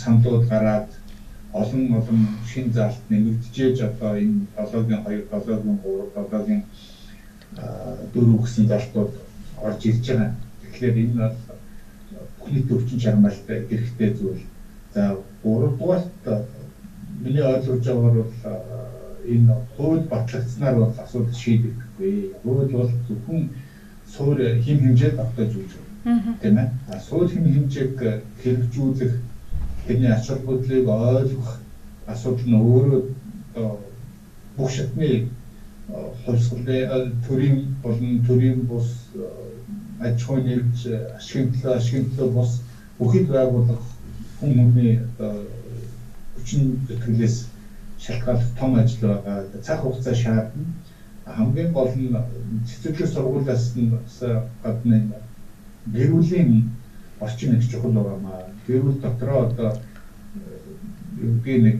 саналууд 0.00 0.44
гараад 0.48 0.88
олон 1.52 1.84
олон 1.98 2.20
шин 2.50 2.72
заалт 2.72 3.02
нэмэгдэжээж 3.10 3.76
одоо 3.88 4.12
энэ 4.22 4.46
7-гийн 4.56 5.02
2, 5.04 5.22
7-гийн 5.32 5.78
3, 5.82 6.12
7-гийн 6.14 6.62
4 8.12 8.42
гэсэн 8.42 8.66
заалтууд 8.68 9.12
орж 9.66 9.80
ирж 9.86 10.06
байгаа. 10.06 10.30
Тэгэхээр 10.60 10.96
энэ 11.02 11.14
бол 11.18 11.36
бүхний 12.38 12.62
төвчин 12.68 12.98
чармаалтай 13.00 13.64
хэрэгтэй 13.68 14.10
зүйл. 14.14 14.44
За 14.94 15.16
3 15.42 15.78
дугаарт 15.78 16.24
миний 17.22 17.42
ойлгож 17.42 17.84
байгаагаар 17.84 18.14
бол 18.14 18.32
энэ 19.26 19.52
хууль 19.76 20.04
батлагдсанаар 20.10 20.74
бол 20.74 20.92
асуудал 21.02 21.34
шийдэгдэхгүй. 21.34 22.32
Хууль 22.42 22.70
бол 22.72 22.90
зөвхөн 23.08 23.48
суур 24.06 24.38
хим 24.64 24.78
хэмжээд 24.84 25.18
автаж 25.18 25.50
үүж 25.54 25.70
байна. 26.04 26.36
Тийм 26.40 26.56
ээ. 26.58 26.68
Суур 27.08 27.26
хим 27.28 27.44
хэмжээг 27.44 27.98
хэрэгжүүлэх 28.42 29.12
тэрний 29.86 30.12
ач 30.12 30.26
холбогдлыг 30.26 30.86
ойлгох 30.86 31.58
асуудал 32.06 32.46
нь 32.48 32.54
өөрөө 32.54 33.00
бүх 34.56 34.70
шатны 34.70 35.28
хувьсгалын 36.24 37.12
төрийн 37.26 37.58
болон 37.82 38.20
төрийн 38.26 38.62
бус 38.68 38.88
аж 40.00 40.22
ахуйн 40.22 40.44
нэгж 40.44 40.86
ашиглал 41.16 41.76
ашиглал 41.76 42.28
бус 42.28 42.60
бүхэл 42.98 43.28
байгууллага 43.28 43.82
хүн 44.40 44.52
хүний 44.56 44.98
хүчин 46.48 46.80
зүтгэлээс 46.88 47.46
шалтгаалах 48.00 48.48
том 48.58 48.74
ажил 48.74 49.00
байгаа. 49.00 49.44
Цаг 49.62 49.80
хугацаа 49.80 50.14
шаардна. 50.14 50.64
Хамгийн 51.26 51.72
гол 51.72 51.92
нь 51.92 52.16
цэцэрлэг 52.64 53.08
сургуулиас 53.08 53.76
нь 53.76 53.92
гадна 54.62 54.96
гэр 55.92 56.10
бүлийн 56.10 56.70
орчин 57.20 57.58
их 57.58 57.68
чухал 57.70 57.92
байгаа. 57.92 58.48
Гэр 58.66 58.80
бүл 58.80 58.96
дотроо 58.96 59.44
одоо 59.44 59.76
юугийн 61.20 61.62
нэг 61.62 61.78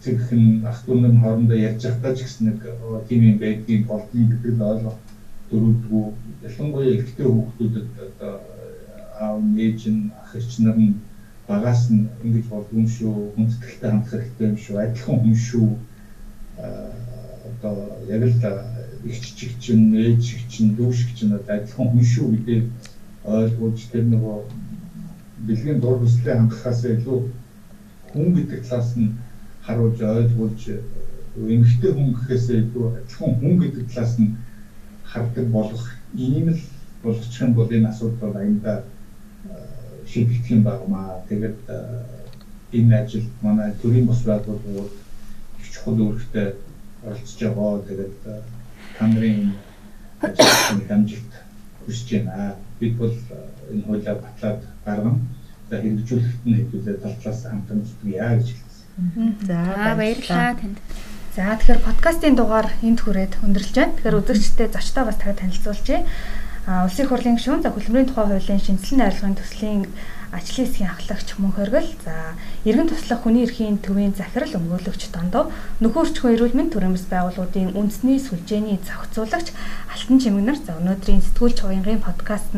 эцэгхэн 0.00 0.66
ах 0.68 0.84
дүү 0.84 1.00
нар 1.00 1.16
хоорондоо 1.16 1.56
ярьж 1.56 1.82
байхдаа 1.88 2.16
ч 2.16 2.28
гэсэн 2.28 2.46
нэг 2.52 2.60
тийм 3.08 3.22
юм 3.22 3.38
байдгийг 3.38 3.86
болдгийг 3.86 4.28
гэдэг 4.28 4.54
нь 4.56 4.62
ойлгох 4.62 4.98
дөрөвдгүү 5.50 6.04
ялангуяа 6.44 6.92
эрэгтэй 6.92 7.26
хүүхдүүдэд 7.26 7.88
одоо 7.96 8.32
аав 9.16 9.40
ээж 9.56 9.80
нь 9.88 10.12
ах 10.20 10.36
эгч 10.36 10.58
нар 10.60 10.76
нь 10.76 11.00
багаас 11.48 11.88
нь 11.90 12.08
ингэж 12.24 12.46
болдгүй 12.52 12.86
шүү 12.86 13.32
хүндэтгэлтэй 13.34 13.90
хандах 13.90 14.12
хэрэгтэй 14.12 14.48
юм 14.48 14.56
шүү 14.64 14.76
адилхан 14.84 15.18
хүн 15.20 15.36
шүү. 15.48 15.68
Одоо 17.48 17.74
яг 18.08 18.22
л 18.28 18.34
их 19.08 19.18
чиг 19.36 19.52
чинь 19.58 19.96
ээж 19.96 20.20
шиг 20.28 20.42
чинь 20.52 20.76
дүү 20.76 20.92
шиг 20.92 21.10
чинь 21.16 21.32
одоо 21.32 21.56
адилхан 21.56 21.88
хүн 21.88 22.04
шүү 22.04 22.26
гэдэг 22.36 22.62
ойлгуулж 23.24 23.80
тэр 23.92 24.04
нөгөө 24.12 24.36
бэлгийн 25.46 25.80
дур 25.80 25.96
бүслээ 26.02 26.36
хангахаас 26.36 26.84
илүү 26.84 27.20
хүн 28.12 28.28
гэдэг 28.36 28.60
талаас 28.68 28.92
нь 29.00 29.16
харуулж 29.64 30.00
ойлгуулж 30.00 30.62
эмгтэй 31.36 31.92
хүн 31.96 32.12
гэхээс 32.12 32.46
илүү 32.60 32.86
адилхан 32.98 33.32
хүн 33.40 33.54
гэдэг 33.62 33.84
талаас 33.88 34.14
нь 34.20 34.36
хардаг 35.04 35.46
болох 35.48 35.84
ийм 36.14 36.52
л 36.52 36.60
болгочих 37.02 37.40
юм 37.40 37.52
бол 37.54 37.70
энэ 37.72 37.88
асуудал 37.88 38.36
аяндаа 38.36 38.84
шийдэгдэх 40.10 40.50
юм 40.50 40.62
байна. 40.62 41.22
Тэгээд 41.28 41.58
энэ 42.72 42.96
ажил 43.02 43.26
манай 43.42 43.72
төрийн 43.82 44.06
бос 44.06 44.22
байгууллагууд 44.24 44.92
их 45.60 45.66
чухал 45.72 46.00
үүрэгтэй 46.00 46.48
оролцож 47.04 47.40
байгаа. 47.40 47.82
Тэгээд 47.88 48.14
та 48.98 49.06
нарын 49.06 49.52
ажлын 50.20 50.90
амжилт 50.90 51.32
хүсэж 51.86 52.08
байна. 52.24 52.56
Бид 52.80 52.96
бол 52.96 53.16
энэ 53.72 53.84
хуулиа 53.86 54.14
батлаад 54.14 54.60
гаргана. 54.84 55.20
За 55.70 55.76
хэрэгжүүлэхэд 55.80 56.44
нь 56.48 56.56
хэвлээ 56.72 56.96
тал 57.02 57.16
талаас 57.22 57.42
хамтан 57.44 57.84
зүтгэе 57.84 58.28
гэж 58.40 58.48
хэлсэн. 58.56 59.36
За 59.44 59.94
баярлалаа 59.96 60.56
танд. 60.56 60.78
За 61.36 61.54
тэгэхээр 61.54 61.84
подкастын 61.84 62.34
дугаар 62.36 62.68
энд 62.82 63.00
хүрээд 63.04 63.38
өндөрлж 63.44 63.74
байна. 63.76 63.94
Тэгэхээр 63.94 64.18
үзэгчдээ 64.20 64.68
зочдоо 64.72 65.04
бас 65.06 65.16
дахиад 65.20 65.38
танилцуулъя. 65.38 66.00
Улсын 66.68 67.08
хурлын 67.08 67.40
гишүүн 67.40 67.64
за 67.64 67.72
хөдөлмөрийн 67.72 68.12
тухай 68.12 68.28
хуулийн 68.28 68.60
шинжилэн 68.60 69.00
найруулгын 69.00 69.40
төслийн 69.40 69.88
ажлын 70.36 70.68
хэсгийн 70.68 70.92
ахлагч 70.92 71.28
мөн 71.40 71.52
хоригл 71.56 71.92
за 72.04 72.36
иргэн 72.68 72.92
туслах 72.92 73.24
хүний 73.24 73.48
эрхийн 73.48 73.80
төвийн 73.80 74.12
захирал 74.12 74.52
өмгөөлөгч 74.60 75.08
дондоо 75.08 75.48
нөхөрчхөө 75.80 76.36
эрүүл 76.36 76.52
мэндийн 76.52 76.92
төрөмс 76.92 77.08
байгууллагын 77.08 77.72
үндэсний 77.72 78.20
сүлжээний 78.20 78.76
зохицуулагч 78.84 79.48
алтан 79.88 80.20
чимэгнэр 80.20 80.58
за 80.60 80.76
өнөөдрийн 80.76 81.24
сэтгүүлч 81.24 81.58
хувийн 81.64 82.04
подкастт 82.04 82.52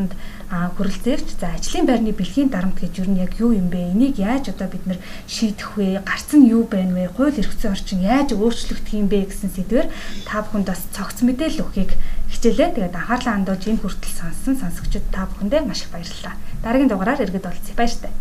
хүрэлцээрч 0.51 1.39
за 1.39 1.55
ажлын 1.55 1.87
байрны 1.87 2.11
бэлгийн 2.11 2.51
дарамт 2.51 2.75
гэж 2.83 3.07
юу 3.07 3.07
нь 3.07 3.23
яг 3.23 3.39
юу 3.39 3.55
юм 3.55 3.71
бэ? 3.71 3.95
Энийг 3.95 4.19
яаж 4.19 4.51
одоо 4.51 4.67
бид 4.67 4.83
нэр 4.83 4.99
шийдэх 5.23 5.79
вэ? 5.79 6.03
Гарц 6.03 6.35
нь 6.35 6.51
юу 6.51 6.67
байна 6.67 6.91
вэ? 6.91 7.07
Хууль 7.15 7.39
эрх 7.39 7.55
зүйн 7.55 7.71
орчин 7.71 8.03
яаж 8.03 8.35
өөрчлөгдөх 8.35 8.91
юм 8.91 9.07
бэ 9.07 9.31
гэсэн 9.31 9.47
сэдвээр 9.47 9.87
та 10.27 10.43
бүхэнд 10.43 10.67
бас 10.67 10.83
цогц 10.91 11.23
мэдээлэл 11.23 11.63
өгөхийг 11.63 11.95
хичээлээ. 12.31 12.75
Тэгээд 12.75 12.95
анхаарлаа 12.95 13.33
хандуулж 13.35 13.63
энэ 13.67 13.81
хүртэл 13.83 14.15
сонссон 14.15 14.55
сонсогчид 14.57 15.05
та 15.11 15.27
бүхэндээ 15.27 15.61
маш 15.67 15.83
их 15.83 15.91
баярлалаа. 15.91 16.35
Дараагийн 16.63 16.91
дугаараар 16.91 17.23
иргэд 17.27 17.45
болъё. 17.45 17.75
Баяртай. 17.77 18.11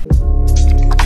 Thank 0.00 0.94
you 0.94 0.99